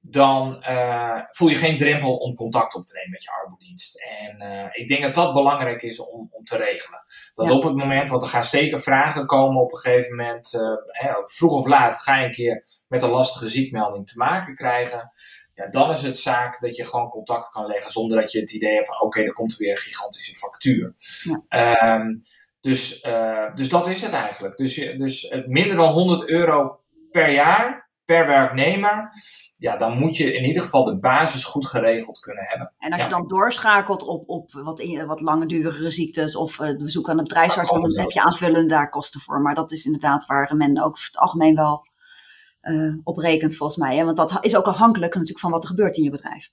dan 0.00 0.64
uh, 0.68 1.20
voel 1.30 1.48
je 1.48 1.54
geen 1.54 1.76
drempel 1.76 2.16
om 2.16 2.34
contact 2.34 2.74
op 2.74 2.86
te 2.86 2.94
nemen 2.94 3.10
met 3.10 3.22
je 3.22 3.30
arbeidsdienst. 3.30 4.00
En 4.00 4.42
uh, 4.42 4.68
ik 4.72 4.88
denk 4.88 5.02
dat 5.02 5.14
dat 5.14 5.34
belangrijk 5.34 5.82
is 5.82 6.00
om, 6.00 6.28
om 6.30 6.44
te 6.44 6.56
regelen. 6.56 7.04
Dat 7.34 7.48
ja. 7.48 7.54
op 7.54 7.62
het 7.62 7.74
moment, 7.74 8.10
want 8.10 8.22
er 8.22 8.28
gaan 8.28 8.44
zeker 8.44 8.80
vragen 8.80 9.26
komen 9.26 9.62
op 9.62 9.72
een 9.72 9.78
gegeven 9.78 10.16
moment, 10.16 10.54
uh, 10.54 10.60
hè, 10.86 11.12
vroeg 11.24 11.52
of 11.52 11.66
laat 11.66 11.96
ga 11.96 12.18
je 12.18 12.26
een 12.26 12.32
keer 12.32 12.64
met 12.88 13.02
een 13.02 13.10
lastige 13.10 13.48
ziekmelding 13.48 14.06
te 14.06 14.18
maken 14.18 14.54
krijgen. 14.54 15.12
Ja, 15.54 15.66
dan 15.68 15.90
is 15.90 16.02
het 16.02 16.18
zaak 16.18 16.60
dat 16.60 16.76
je 16.76 16.84
gewoon 16.84 17.08
contact 17.08 17.50
kan 17.50 17.66
leggen 17.66 17.90
zonder 17.90 18.20
dat 18.20 18.32
je 18.32 18.40
het 18.40 18.52
idee 18.52 18.74
hebt 18.74 18.86
van 18.86 18.96
oké, 18.96 19.04
okay, 19.04 19.24
er 19.24 19.32
komt 19.32 19.56
weer 19.56 19.70
een 19.70 19.76
gigantische 19.76 20.34
factuur. 20.34 20.94
Ja. 21.48 21.94
Um, 21.94 22.22
dus, 22.60 23.00
dus 23.54 23.68
dat 23.68 23.86
is 23.86 24.02
het 24.02 24.12
eigenlijk. 24.12 24.56
Dus, 24.56 24.74
dus 24.74 25.34
minder 25.46 25.76
dan 25.76 25.92
100 25.92 26.28
euro 26.28 26.80
per 27.10 27.30
jaar 27.30 27.90
per 28.04 28.26
werknemer 28.26 29.12
ja, 29.60 29.76
dan 29.76 29.98
moet 29.98 30.16
je 30.16 30.32
in 30.34 30.44
ieder 30.44 30.62
geval 30.62 30.84
de 30.84 30.98
basis 30.98 31.44
goed 31.44 31.66
geregeld 31.66 32.20
kunnen 32.20 32.44
hebben. 32.44 32.72
En 32.78 32.92
als 32.92 33.02
je 33.02 33.08
dan 33.08 33.26
doorschakelt 33.26 34.02
op, 34.02 34.28
op 34.28 34.52
wat, 34.52 34.80
in, 34.80 35.06
wat 35.06 35.20
langdurige 35.20 35.90
ziektes 35.90 36.36
of 36.36 36.58
uh, 36.58 36.76
bezoek 36.76 37.08
aan 37.08 37.16
de 37.16 37.22
bedrijfsarts, 37.22 37.70
dan 37.70 37.98
heb 37.98 38.10
je 38.10 38.22
aanvullend 38.22 38.70
daar 38.70 38.90
kosten 38.90 39.20
voor. 39.20 39.40
Maar 39.40 39.54
dat 39.54 39.72
is 39.72 39.84
inderdaad 39.84 40.26
waar 40.26 40.56
men 40.56 40.82
ook 40.82 40.98
het 40.98 41.16
algemeen 41.16 41.54
wel 41.54 41.86
uh, 42.62 42.96
op 43.04 43.18
rekent 43.18 43.56
volgens 43.56 43.78
mij. 43.78 43.96
Hè? 43.96 44.04
Want 44.04 44.16
dat 44.16 44.38
is 44.40 44.56
ook 44.56 44.66
afhankelijk 44.66 45.12
natuurlijk 45.12 45.40
van 45.40 45.50
wat 45.50 45.62
er 45.62 45.68
gebeurt 45.68 45.96
in 45.96 46.02
je 46.02 46.10
bedrijf. 46.10 46.50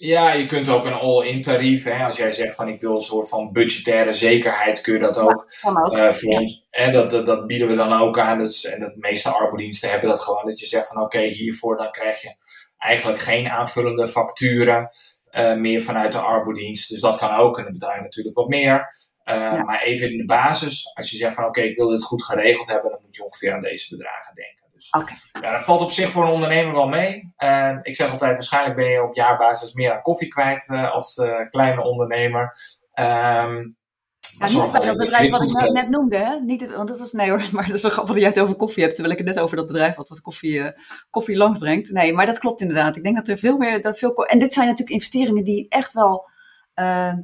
Ja, 0.00 0.32
je 0.32 0.46
kunt 0.46 0.68
ook 0.68 0.84
een 0.84 0.92
all-in 0.92 1.42
tarief. 1.42 1.84
Hè, 1.84 2.04
als 2.04 2.16
jij 2.16 2.32
zegt 2.32 2.54
van 2.54 2.68
ik 2.68 2.80
wil 2.80 2.94
een 2.94 3.00
soort 3.00 3.28
van 3.28 3.52
budgettaire 3.52 4.14
zekerheid, 4.14 4.80
kun 4.80 4.92
je 4.92 5.00
dat 5.00 5.18
ook. 5.18 5.46
Ja, 5.60 5.70
ook. 5.70 5.96
Uh, 5.96 6.12
voor 6.12 6.40
ons, 6.40 6.66
hè, 6.70 6.90
dat, 6.90 7.10
dat, 7.10 7.26
dat, 7.26 7.46
bieden 7.46 7.68
we 7.68 7.74
dan 7.74 7.92
ook 7.92 8.18
aan. 8.18 8.38
Dat 8.38 8.48
is, 8.48 8.64
en 8.64 8.80
de 8.80 8.92
meeste 8.94 9.30
arbodiensten 9.30 9.90
hebben 9.90 10.08
dat 10.08 10.20
gewoon. 10.20 10.46
Dat 10.46 10.60
je 10.60 10.66
zegt 10.66 10.88
van 10.88 10.96
oké, 10.96 11.16
okay, 11.16 11.28
hiervoor 11.28 11.76
dan 11.76 11.90
krijg 11.90 12.22
je 12.22 12.36
eigenlijk 12.78 13.20
geen 13.20 13.48
aanvullende 13.48 14.08
facturen 14.08 14.88
uh, 15.32 15.54
meer 15.54 15.82
vanuit 15.82 16.12
de 16.12 16.20
arbodienst. 16.20 16.88
Dus 16.88 17.00
dat 17.00 17.16
kan 17.16 17.34
ook. 17.34 17.58
En 17.58 17.64
dan 17.64 17.72
betaal 17.72 17.94
je 17.94 18.00
natuurlijk 18.00 18.36
wat 18.36 18.48
meer. 18.48 18.88
Uh, 19.24 19.34
ja. 19.34 19.62
Maar 19.62 19.82
even 19.82 20.10
in 20.10 20.18
de 20.18 20.24
basis, 20.24 20.94
als 20.94 21.10
je 21.10 21.16
zegt 21.16 21.34
van 21.34 21.44
oké, 21.44 21.58
okay, 21.58 21.70
ik 21.70 21.76
wil 21.76 21.88
dit 21.88 22.02
goed 22.02 22.24
geregeld 22.24 22.66
hebben, 22.66 22.90
dan 22.90 23.00
moet 23.02 23.16
je 23.16 23.24
ongeveer 23.24 23.52
aan 23.52 23.62
deze 23.62 23.96
bedragen 23.96 24.34
denken. 24.34 24.64
Okay. 24.90 25.16
ja, 25.40 25.52
dat 25.52 25.64
valt 25.64 25.80
op 25.80 25.90
zich 25.90 26.10
voor 26.10 26.24
een 26.24 26.32
ondernemer 26.32 26.74
wel 26.74 26.88
mee. 26.88 27.34
Uh, 27.38 27.76
ik 27.82 27.96
zeg 27.96 28.10
altijd, 28.10 28.32
waarschijnlijk 28.32 28.76
ben 28.76 28.90
je 28.90 29.02
op 29.02 29.14
jaarbasis 29.14 29.72
meer 29.72 29.92
aan 29.92 30.02
koffie 30.02 30.28
kwijt 30.28 30.68
uh, 30.68 30.90
als 30.90 31.16
uh, 31.16 31.50
kleine 31.50 31.82
ondernemer. 31.82 32.56
Um, 32.94 33.76
ja, 34.38 34.46
niet 34.46 34.72
dat 34.72 34.96
bedrijf 34.96 35.30
wat 35.30 35.42
ik 35.42 35.72
net, 35.72 35.88
noemde, 35.88 36.16
hè? 36.16 36.40
Niet, 36.40 36.74
want 36.74 36.88
dat 36.88 36.98
was, 36.98 37.12
nee 37.12 37.30
hoor, 37.30 37.48
maar 37.52 37.66
dat 37.66 37.76
is 37.76 37.82
wel 37.82 37.90
grappig 37.90 38.12
dat 38.12 38.22
jij 38.22 38.32
het 38.32 38.40
over 38.40 38.54
koffie 38.54 38.82
hebt, 38.82 38.94
terwijl 38.94 39.16
ik 39.18 39.24
het 39.24 39.34
net 39.34 39.44
over 39.44 39.56
dat 39.56 39.66
bedrijf 39.66 39.94
had 39.94 40.08
wat 40.08 40.20
koffie, 40.20 40.58
uh, 40.58 40.68
koffie 41.10 41.36
langs 41.36 41.58
brengt. 41.58 41.90
Nee, 41.90 42.12
maar 42.12 42.26
dat 42.26 42.38
klopt 42.38 42.60
inderdaad. 42.60 42.96
Ik 42.96 43.02
denk 43.02 43.16
dat 43.16 43.28
er 43.28 43.38
veel 43.38 43.56
meer, 43.56 43.82
dat 43.82 43.98
veel, 43.98 44.26
en 44.26 44.38
dit 44.38 44.52
zijn 44.52 44.66
natuurlijk 44.66 44.96
investeringen 44.96 45.44
die 45.44 45.66
echt 45.68 45.92
wel 45.92 46.30
uh, 46.74 47.14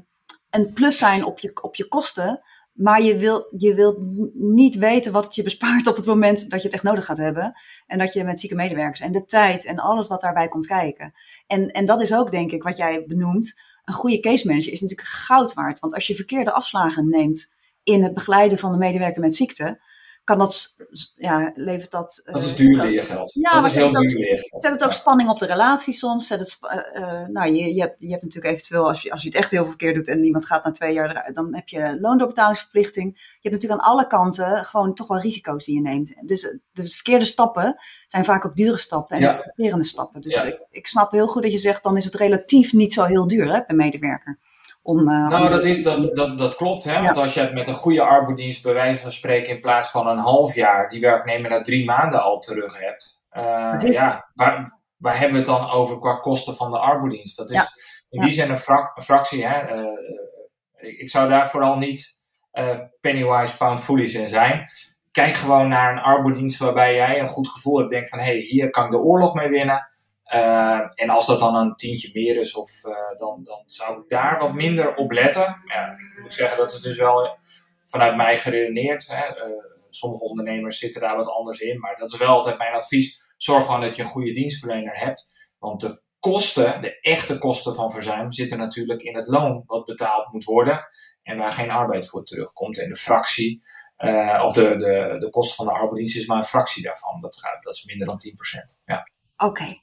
een 0.50 0.72
plus 0.72 0.98
zijn 0.98 1.24
op 1.24 1.38
je, 1.38 1.62
op 1.62 1.74
je 1.74 1.88
kosten, 1.88 2.42
maar 2.74 3.02
je 3.02 3.16
wilt 3.16 3.54
je 3.56 3.74
wilt 3.74 3.98
niet 4.34 4.76
weten 4.76 5.12
wat 5.12 5.34
je 5.34 5.42
bespaart 5.42 5.86
op 5.86 5.96
het 5.96 6.06
moment 6.06 6.50
dat 6.50 6.60
je 6.60 6.66
het 6.66 6.74
echt 6.74 6.82
nodig 6.82 7.04
gaat 7.04 7.16
hebben. 7.16 7.60
En 7.86 7.98
dat 7.98 8.12
je 8.12 8.24
met 8.24 8.40
zieke 8.40 8.54
medewerkers 8.54 9.00
en 9.00 9.12
de 9.12 9.24
tijd 9.24 9.64
en 9.64 9.78
alles 9.78 10.08
wat 10.08 10.20
daarbij 10.20 10.48
komt 10.48 10.66
kijken. 10.66 11.14
En, 11.46 11.68
en 11.68 11.86
dat 11.86 12.00
is 12.00 12.14
ook 12.14 12.30
denk 12.30 12.52
ik 12.52 12.62
wat 12.62 12.76
jij 12.76 13.04
benoemt. 13.06 13.60
Een 13.84 13.94
goede 13.94 14.20
case 14.20 14.46
manager 14.46 14.72
is 14.72 14.80
natuurlijk 14.80 15.08
goud 15.08 15.54
waard. 15.54 15.80
Want 15.80 15.94
als 15.94 16.06
je 16.06 16.14
verkeerde 16.14 16.52
afslagen 16.52 17.08
neemt 17.08 17.54
in 17.82 18.02
het 18.02 18.14
begeleiden 18.14 18.58
van 18.58 18.72
de 18.72 18.78
medewerker 18.78 19.20
met 19.20 19.34
ziekte, 19.34 19.80
kan 20.24 20.38
dat, 20.38 20.76
ja, 21.16 21.52
levert 21.54 21.90
dat... 21.90 22.22
Dat 22.24 22.42
is 22.42 22.56
duur 22.56 22.82
leergeld. 22.82 23.32
Ja, 23.32 23.52
dat 23.54 23.64
is 23.64 23.74
heel 23.74 23.92
duur 23.92 24.18
leergeld. 24.18 24.62
Zet 24.62 24.72
het 24.72 24.84
ook 24.84 24.92
spanning 24.92 25.30
op 25.30 25.38
de 25.38 25.46
relatie 25.46 25.94
soms. 25.94 26.26
Zet 26.26 26.40
het, 26.40 26.58
uh, 26.62 27.02
uh, 27.02 27.26
nou, 27.26 27.52
je, 27.52 27.74
je, 27.74 27.80
hebt, 27.80 28.00
je 28.00 28.10
hebt 28.10 28.22
natuurlijk 28.22 28.54
eventueel, 28.54 28.88
als 28.88 29.02
je, 29.02 29.10
als 29.10 29.22
je 29.22 29.28
het 29.28 29.36
echt 29.36 29.50
heel 29.50 29.66
verkeerd 29.66 29.94
doet 29.94 30.08
en 30.08 30.24
iemand 30.24 30.46
gaat 30.46 30.64
na 30.64 30.70
twee 30.70 30.92
jaar 30.92 31.10
eruit, 31.10 31.34
dan 31.34 31.54
heb 31.54 31.68
je 31.68 31.98
loondoorbetalingsverplichting. 32.00 33.12
Je 33.14 33.48
hebt 33.48 33.54
natuurlijk 33.54 33.82
aan 33.82 33.92
alle 33.92 34.06
kanten 34.06 34.64
gewoon 34.64 34.94
toch 34.94 35.06
wel 35.06 35.20
risico's 35.20 35.64
die 35.64 35.74
je 35.74 35.80
neemt. 35.80 36.14
Dus 36.20 36.58
de 36.72 36.86
verkeerde 36.86 37.24
stappen 37.24 37.76
zijn 38.06 38.24
vaak 38.24 38.46
ook 38.46 38.56
dure 38.56 38.78
stappen 38.78 39.16
en 39.16 39.22
ja. 39.56 39.82
stappen. 39.82 40.20
Dus 40.20 40.34
ja. 40.34 40.42
ik, 40.42 40.66
ik 40.70 40.86
snap 40.86 41.10
heel 41.10 41.26
goed 41.26 41.42
dat 41.42 41.52
je 41.52 41.58
zegt, 41.58 41.82
dan 41.82 41.96
is 41.96 42.04
het 42.04 42.14
relatief 42.14 42.72
niet 42.72 42.92
zo 42.92 43.04
heel 43.04 43.26
duur 43.26 43.52
hè, 43.52 43.64
per 43.64 43.76
medewerker. 43.76 44.38
Om, 44.86 44.98
uh, 44.98 45.28
nou, 45.28 45.50
dat, 45.50 45.64
is, 45.64 45.82
dat, 45.82 46.16
dat, 46.16 46.38
dat 46.38 46.54
klopt. 46.54 46.84
Hè? 46.84 46.92
Ja. 46.92 47.02
Want 47.02 47.16
als 47.16 47.34
je 47.34 47.40
het 47.40 47.54
met 47.54 47.68
een 47.68 47.74
goede 47.74 48.02
arbeidsdienst, 48.02 48.62
bij 48.62 48.72
wijze 48.72 49.00
van 49.00 49.12
spreken, 49.12 49.54
in 49.54 49.60
plaats 49.60 49.90
van 49.90 50.06
een 50.06 50.18
half 50.18 50.54
jaar, 50.54 50.88
die 50.88 51.00
werknemer 51.00 51.50
na 51.50 51.60
drie 51.60 51.84
maanden 51.84 52.22
al 52.22 52.38
terug 52.38 52.80
hebt. 52.80 53.20
Uh, 53.32 53.74
ja, 53.78 54.30
waar, 54.34 54.80
waar 54.96 55.18
hebben 55.18 55.32
we 55.32 55.50
het 55.50 55.58
dan 55.58 55.70
over 55.70 55.98
qua 55.98 56.14
kosten 56.14 56.54
van 56.54 56.70
de 56.70 56.78
arbeidsdienst? 56.78 57.36
Dat 57.36 57.50
is 57.50 57.56
ja. 57.56 57.66
in 58.10 58.20
die 58.20 58.30
zin 58.30 58.50
een, 58.50 58.58
fractie. 59.02 59.46
Hè? 59.46 59.76
Uh, 59.76 60.98
ik, 60.98 61.10
zou 61.10 61.28
daar 61.28 61.50
vooral 61.50 61.76
niet 61.76 62.22
pennywise 63.00 63.56
pound 63.56 63.80
foolish 63.80 64.14
in 64.14 64.28
zijn. 64.28 64.64
Kijk 65.10 65.34
gewoon 65.34 65.68
naar 65.68 65.92
een 65.92 66.02
arbeidsdienst 66.02 66.58
waarbij 66.58 66.94
jij 66.94 67.20
een 67.20 67.26
goed 67.26 67.48
gevoel 67.48 67.78
hebt. 67.78 67.90
Denk 67.90 68.08
van, 68.08 68.18
hé, 68.18 68.24
hey, 68.24 68.38
hier 68.38 68.70
kan 68.70 68.84
ik 68.84 68.90
de 68.90 68.98
oorlog 68.98 69.34
mee 69.34 69.48
winnen. 69.48 69.88
Uh, 70.34 70.80
en 70.94 71.08
als 71.08 71.26
dat 71.26 71.38
dan 71.38 71.54
een 71.54 71.74
tientje 71.74 72.10
meer 72.12 72.36
is, 72.36 72.54
of, 72.54 72.84
uh, 72.84 73.18
dan, 73.18 73.42
dan 73.42 73.62
zou 73.66 74.00
ik 74.00 74.08
daar 74.08 74.38
wat 74.38 74.52
minder 74.52 74.94
op 74.94 75.12
letten. 75.12 75.62
Ja, 75.64 75.90
ik 75.90 76.22
moet 76.22 76.34
zeggen, 76.34 76.58
dat 76.58 76.72
is 76.72 76.80
dus 76.80 76.98
wel 76.98 77.38
vanuit 77.86 78.16
mij 78.16 78.38
geredeneerd. 78.38 79.06
Hè. 79.08 79.28
Uh, 79.28 79.64
sommige 79.90 80.24
ondernemers 80.24 80.78
zitten 80.78 81.00
daar 81.00 81.16
wat 81.16 81.28
anders 81.28 81.60
in, 81.60 81.80
maar 81.80 81.96
dat 81.96 82.12
is 82.12 82.18
wel 82.18 82.28
altijd 82.28 82.58
mijn 82.58 82.74
advies. 82.74 83.34
Zorg 83.36 83.64
gewoon 83.64 83.80
dat 83.80 83.96
je 83.96 84.02
een 84.02 84.08
goede 84.08 84.32
dienstverlener 84.32 84.98
hebt. 84.98 85.50
Want 85.58 85.80
de 85.80 86.02
kosten, 86.18 86.82
de 86.82 87.00
echte 87.00 87.38
kosten 87.38 87.74
van 87.74 87.92
verzuim, 87.92 88.32
zitten 88.32 88.58
natuurlijk 88.58 89.02
in 89.02 89.16
het 89.16 89.26
loon 89.26 89.62
wat 89.66 89.84
betaald 89.84 90.32
moet 90.32 90.44
worden. 90.44 90.88
En 91.22 91.36
waar 91.36 91.52
geen 91.52 91.70
arbeid 91.70 92.08
voor 92.08 92.24
terugkomt. 92.24 92.78
En 92.78 92.88
de 92.88 92.96
fractie, 92.96 93.62
of 94.42 94.52
de, 94.52 94.76
de, 94.76 95.16
de 95.18 95.28
kosten 95.30 95.56
van 95.56 95.66
de 95.66 95.72
arbeidsdienst 95.72 96.16
is 96.16 96.26
maar 96.26 96.36
een 96.36 96.44
fractie 96.44 96.82
daarvan. 96.82 97.20
Dat, 97.20 97.36
gaat, 97.36 97.62
dat 97.62 97.74
is 97.74 97.84
minder 97.84 98.06
dan 98.06 98.18
10%. 98.76 98.80
Ja. 98.84 99.08
Oké. 99.36 99.78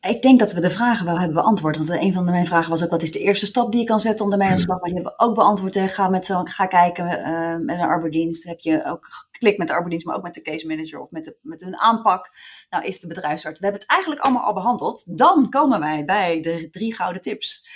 Ik 0.00 0.22
denk 0.22 0.38
dat 0.38 0.52
we 0.52 0.60
de 0.60 0.70
vragen 0.70 1.06
wel 1.06 1.18
hebben 1.18 1.42
beantwoord. 1.42 1.76
Want 1.76 1.88
een 1.88 2.12
van 2.12 2.24
mijn 2.24 2.46
vragen 2.46 2.70
was 2.70 2.84
ook: 2.84 2.90
wat 2.90 3.02
is 3.02 3.12
de 3.12 3.18
eerste 3.18 3.46
stap 3.46 3.72
die 3.72 3.80
je 3.80 3.86
kan 3.86 4.00
zetten 4.00 4.24
om 4.26 4.32
aan 4.32 4.38
de 4.38 4.56
slag? 4.56 4.80
Maar 4.80 4.90
die 4.90 4.94
hebben 4.94 5.12
we 5.16 5.24
ook 5.24 5.34
beantwoord. 5.34 5.74
Hè. 5.74 5.88
Ga, 5.88 6.08
met 6.08 6.26
zo, 6.26 6.42
ga 6.44 6.66
kijken 6.66 7.18
uh, 7.18 7.56
met 7.66 7.78
een 7.78 7.84
arbeidsdienst. 7.84 8.44
Heb 8.44 8.60
je 8.60 8.84
ook 8.84 9.06
geklikt 9.10 9.58
met 9.58 9.66
de 9.66 9.72
arbeidsdienst, 9.72 10.06
maar 10.06 10.16
ook 10.16 10.22
met 10.22 10.34
de 10.34 10.42
case 10.42 10.66
manager 10.66 11.00
of 11.00 11.10
met, 11.10 11.24
de, 11.24 11.36
met 11.42 11.62
een 11.62 11.78
aanpak. 11.78 12.30
Nou, 12.70 12.84
is 12.84 13.00
de 13.00 13.06
bedrijfsarts. 13.06 13.58
We 13.58 13.64
hebben 13.64 13.82
het 13.82 13.90
eigenlijk 13.90 14.20
allemaal 14.20 14.42
al 14.42 14.54
behandeld. 14.54 15.18
Dan 15.18 15.50
komen 15.50 15.80
wij 15.80 16.04
bij 16.04 16.40
de 16.40 16.68
drie 16.70 16.94
gouden 16.94 17.22
tips. 17.22 17.68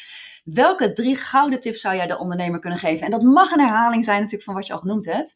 Welke 0.45 0.93
drie 0.93 1.17
gouden 1.17 1.61
tips 1.61 1.81
zou 1.81 1.97
jij 1.97 2.07
de 2.07 2.19
ondernemer 2.19 2.61
kunnen 2.61 2.79
geven? 2.79 3.05
En 3.05 3.11
dat 3.11 3.23
mag 3.23 3.51
een 3.51 3.61
herhaling 3.61 4.05
zijn 4.05 4.17
natuurlijk 4.17 4.45
van 4.45 4.55
wat 4.55 4.67
je 4.67 4.73
al 4.73 4.79
genoemd 4.79 5.05
hebt. 5.05 5.35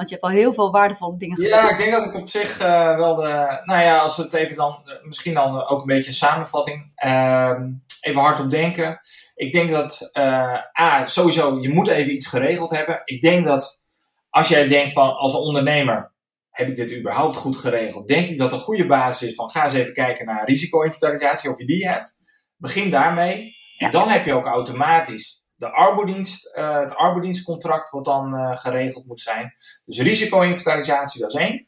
Want 0.00 0.12
je 0.12 0.18
hebt 0.18 0.28
al 0.28 0.40
heel 0.40 0.54
veel 0.54 0.70
waardevolle 0.70 1.16
dingen 1.18 1.36
gedaan. 1.36 1.64
Ja, 1.64 1.70
ik 1.70 1.78
denk 1.78 1.92
dat 1.92 2.04
ik 2.04 2.14
op 2.14 2.28
zich 2.28 2.60
uh, 2.60 2.96
wel 2.96 3.14
de. 3.16 3.60
Nou 3.64 3.82
ja, 3.82 3.98
als 3.98 4.16
het 4.16 4.34
even 4.34 4.56
dan. 4.56 4.76
Misschien 5.02 5.34
dan 5.34 5.66
ook 5.66 5.80
een 5.80 5.86
beetje 5.86 6.06
een 6.06 6.12
samenvatting. 6.12 6.92
Uh, 7.04 7.60
even 8.00 8.20
hardop 8.20 8.50
denken. 8.50 9.00
Ik 9.34 9.52
denk 9.52 9.70
dat. 9.70 10.10
Uh, 10.12 10.80
A, 10.80 11.06
sowieso, 11.06 11.60
je 11.60 11.68
moet 11.68 11.88
even 11.88 12.12
iets 12.12 12.26
geregeld 12.26 12.70
hebben. 12.70 13.02
Ik 13.04 13.20
denk 13.20 13.46
dat. 13.46 13.84
Als 14.30 14.48
jij 14.48 14.68
denkt 14.68 14.92
van. 14.92 15.16
Als 15.16 15.34
ondernemer. 15.34 16.12
Heb 16.50 16.68
ik 16.68 16.76
dit 16.76 16.96
überhaupt 16.96 17.36
goed 17.36 17.56
geregeld? 17.56 18.08
Denk 18.08 18.28
ik 18.28 18.38
dat 18.38 18.52
een 18.52 18.58
goede 18.58 18.86
basis 18.86 19.28
is 19.28 19.34
van. 19.34 19.50
Ga 19.50 19.64
eens 19.64 19.72
even 19.72 19.94
kijken 19.94 20.26
naar 20.26 20.44
risico-inventarisatie. 20.44 21.50
Of 21.50 21.58
je 21.58 21.66
die 21.66 21.88
hebt. 21.88 22.18
Begin 22.56 22.90
daarmee. 22.90 23.54
En 23.78 23.86
ja. 23.86 23.90
dan 23.90 24.08
heb 24.08 24.24
je 24.24 24.34
ook 24.34 24.46
automatisch 24.46 25.39
de 25.60 25.70
arbodienst, 25.70 26.56
uh, 26.56 26.78
het 26.78 26.96
arbodienstcontract 26.96 27.90
wat 27.90 28.04
dan 28.04 28.34
uh, 28.34 28.56
geregeld 28.56 29.06
moet 29.06 29.20
zijn. 29.20 29.54
Dus 29.84 30.00
risico-inventarisatie, 30.00 31.20
dat 31.20 31.34
is 31.34 31.40
één. 31.40 31.66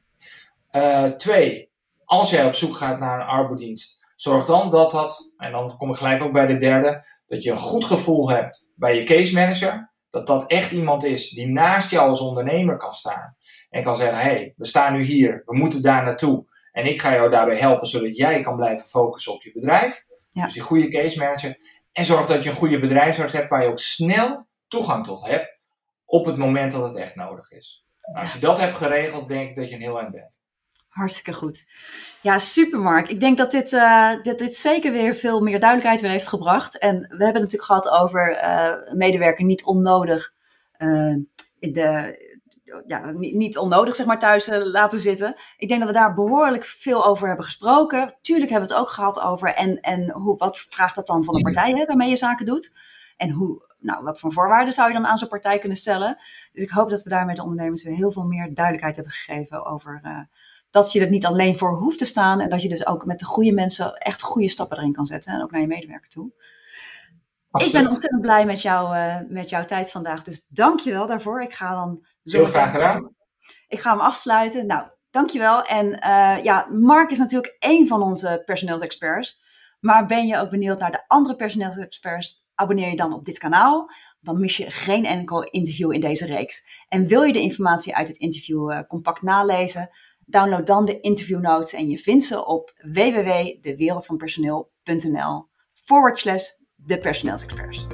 Uh, 0.72 1.04
twee, 1.04 1.70
als 2.04 2.30
jij 2.30 2.44
op 2.44 2.54
zoek 2.54 2.76
gaat 2.76 2.98
naar 2.98 3.20
een 3.20 3.26
arbodienst, 3.26 4.06
zorg 4.14 4.44
dan 4.44 4.70
dat 4.70 4.90
dat, 4.90 5.32
en 5.36 5.52
dan 5.52 5.76
kom 5.76 5.90
ik 5.90 5.96
gelijk 5.96 6.22
ook 6.22 6.32
bij 6.32 6.46
de 6.46 6.58
derde, 6.58 7.04
dat 7.26 7.42
je 7.42 7.50
een 7.50 7.56
goed 7.56 7.84
gevoel 7.84 8.30
hebt 8.30 8.70
bij 8.74 8.96
je 8.96 9.04
case 9.04 9.34
manager. 9.34 9.90
Dat 10.10 10.26
dat 10.26 10.46
echt 10.46 10.72
iemand 10.72 11.04
is 11.04 11.30
die 11.30 11.46
naast 11.46 11.90
jou 11.90 12.08
als 12.08 12.20
ondernemer 12.20 12.76
kan 12.76 12.94
staan. 12.94 13.36
En 13.70 13.82
kan 13.82 13.96
zeggen, 13.96 14.18
hé, 14.18 14.22
hey, 14.22 14.54
we 14.56 14.66
staan 14.66 14.92
nu 14.92 15.02
hier, 15.02 15.42
we 15.46 15.56
moeten 15.56 15.82
daar 15.82 16.04
naartoe. 16.04 16.44
En 16.72 16.86
ik 16.86 17.00
ga 17.00 17.14
jou 17.14 17.30
daarbij 17.30 17.56
helpen, 17.58 17.86
zodat 17.86 18.16
jij 18.16 18.40
kan 18.40 18.56
blijven 18.56 18.86
focussen 18.86 19.32
op 19.32 19.42
je 19.42 19.52
bedrijf. 19.52 20.06
Ja. 20.32 20.44
Dus 20.44 20.52
die 20.52 20.62
goede 20.62 20.88
case 20.88 21.18
manager. 21.18 21.58
En 21.92 22.04
zorg 22.04 22.26
dat 22.26 22.42
je 22.42 22.50
een 22.50 22.56
goede 22.56 22.80
bedrijfsarts 22.80 23.32
hebt 23.32 23.48
waar 23.48 23.62
je 23.62 23.68
ook 23.68 23.78
snel 23.78 24.46
toegang 24.68 25.04
tot 25.04 25.26
hebt 25.26 25.60
op 26.04 26.24
het 26.24 26.36
moment 26.36 26.72
dat 26.72 26.82
het 26.82 26.96
echt 26.96 27.14
nodig 27.14 27.50
is. 27.50 27.86
Nou, 28.00 28.24
als 28.24 28.32
je 28.32 28.40
dat 28.40 28.58
hebt 28.58 28.76
geregeld, 28.76 29.28
denk 29.28 29.48
ik 29.48 29.56
dat 29.56 29.68
je 29.68 29.74
een 29.74 29.80
heel 29.80 29.98
eind 29.98 30.12
bent. 30.12 30.40
Hartstikke 30.88 31.32
goed. 31.32 31.64
Ja, 32.20 32.38
super 32.38 32.78
Mark. 32.78 33.08
Ik 33.08 33.20
denk 33.20 33.38
dat 33.38 33.50
dit, 33.50 33.72
uh, 33.72 34.22
dit 34.22 34.56
zeker 34.56 34.92
weer 34.92 35.14
veel 35.14 35.40
meer 35.40 35.60
duidelijkheid 35.60 36.00
weer 36.00 36.10
heeft 36.10 36.28
gebracht. 36.28 36.78
En 36.78 36.98
we 37.00 37.24
hebben 37.24 37.42
het 37.42 37.52
natuurlijk 37.52 37.64
gehad 37.64 37.88
over 37.88 38.42
uh, 38.42 38.94
medewerker 38.94 39.44
niet 39.44 39.64
onnodig 39.64 40.32
uh, 40.78 41.16
in 41.58 41.72
de, 41.72 42.16
ja, 42.86 43.10
niet, 43.10 43.58
onnodig 43.58 43.94
zeg 43.94 44.06
maar 44.06 44.18
thuis 44.18 44.48
laten 44.52 44.98
zitten. 44.98 45.36
Ik 45.56 45.68
denk 45.68 45.80
dat 45.80 45.88
we 45.88 45.96
daar 45.96 46.14
behoorlijk 46.14 46.64
veel 46.64 47.06
over 47.06 47.26
hebben 47.26 47.44
gesproken. 47.44 48.14
Tuurlijk 48.20 48.50
hebben 48.50 48.68
we 48.68 48.74
het 48.74 48.84
ook 48.84 48.90
gehad 48.90 49.20
over 49.20 49.54
en, 49.54 49.80
en 49.80 50.10
hoe, 50.10 50.36
wat 50.36 50.58
vraagt 50.58 50.94
dat 50.94 51.06
dan 51.06 51.24
van 51.24 51.34
de 51.34 51.42
partij 51.42 51.70
hè, 51.70 51.84
waarmee 51.84 52.08
je 52.08 52.16
zaken 52.16 52.46
doet. 52.46 52.72
En 53.16 53.30
hoe, 53.30 53.74
nou, 53.78 54.04
wat 54.04 54.20
voor 54.20 54.32
voorwaarden 54.32 54.74
zou 54.74 54.88
je 54.88 54.94
dan 54.94 55.06
aan 55.06 55.18
zo'n 55.18 55.28
partij 55.28 55.58
kunnen 55.58 55.78
stellen? 55.78 56.18
Dus 56.52 56.62
ik 56.62 56.70
hoop 56.70 56.90
dat 56.90 57.02
we 57.02 57.10
daarmee 57.10 57.34
de 57.34 57.42
ondernemers 57.42 57.82
weer 57.82 57.94
heel 57.94 58.12
veel 58.12 58.24
meer 58.24 58.54
duidelijkheid 58.54 58.96
hebben 58.96 59.14
gegeven 59.14 59.64
over 59.64 60.00
dat 60.72 60.92
je 60.92 61.00
er 61.00 61.10
niet 61.10 61.26
alleen 61.26 61.58
voor 61.58 61.76
hoeft 61.76 61.98
te 61.98 62.04
staan 62.04 62.40
en 62.40 62.50
dat 62.50 62.62
je 62.62 62.68
dus 62.68 62.86
ook 62.86 63.06
met 63.06 63.18
de 63.18 63.24
goede 63.24 63.52
mensen 63.52 63.96
echt 63.96 64.22
goede 64.22 64.48
stappen 64.48 64.78
erin 64.78 64.92
kan 64.92 65.06
zetten 65.06 65.32
en 65.32 65.42
ook 65.42 65.50
naar 65.50 65.60
je 65.60 65.66
medewerker 65.66 66.08
toe. 66.08 66.32
Ik 67.52 67.72
ben 67.72 67.88
ontzettend 67.88 68.20
blij 68.20 68.46
met, 68.46 68.62
jou, 68.62 68.96
uh, 68.96 69.16
met 69.28 69.48
jouw 69.48 69.64
tijd 69.64 69.90
vandaag, 69.90 70.22
dus 70.22 70.46
dank 70.48 70.80
je 70.80 70.92
wel 70.92 71.06
daarvoor. 71.06 71.42
Ik 71.42 71.52
ga 71.52 71.74
dan 71.74 72.06
zo 72.24 72.36
Heel 72.36 72.46
graag 72.46 72.70
gedaan. 72.70 73.14
Ik 73.68 73.80
ga 73.80 73.90
hem 73.90 74.00
afsluiten. 74.00 74.66
Nou, 74.66 74.88
dankjewel. 75.10 75.62
En 75.62 75.86
uh, 75.86 76.44
ja, 76.44 76.66
Mark 76.70 77.10
is 77.10 77.18
natuurlijk 77.18 77.56
één 77.58 77.86
van 77.86 78.02
onze 78.02 78.42
personeelsexperts. 78.44 79.40
Maar 79.80 80.06
ben 80.06 80.26
je 80.26 80.38
ook 80.38 80.50
benieuwd 80.50 80.78
naar 80.78 80.90
de 80.90 81.04
andere 81.06 81.36
personeelsexperts? 81.36 82.44
Abonneer 82.54 82.88
je 82.88 82.96
dan 82.96 83.12
op 83.12 83.24
dit 83.24 83.38
kanaal. 83.38 83.90
Dan 84.20 84.40
mis 84.40 84.56
je 84.56 84.70
geen 84.70 85.04
enkel 85.04 85.42
interview 85.42 85.92
in 85.92 86.00
deze 86.00 86.26
reeks. 86.26 86.84
En 86.88 87.06
wil 87.06 87.22
je 87.22 87.32
de 87.32 87.40
informatie 87.40 87.96
uit 87.96 88.08
het 88.08 88.16
interview 88.16 88.70
uh, 88.70 88.80
compact 88.88 89.22
nalezen? 89.22 89.90
Download 90.26 90.66
dan 90.66 90.84
de 90.84 91.00
interview 91.00 91.40
notes 91.40 91.72
en 91.72 91.88
je 91.88 91.98
vindt 91.98 92.24
ze 92.24 92.46
op 92.46 92.72
www.dewereldvanpersoneel.nl 92.92 95.48
forward 95.84 96.18
slash 96.18 96.48
de 96.86 96.96
personeelsexperts. 96.98 97.86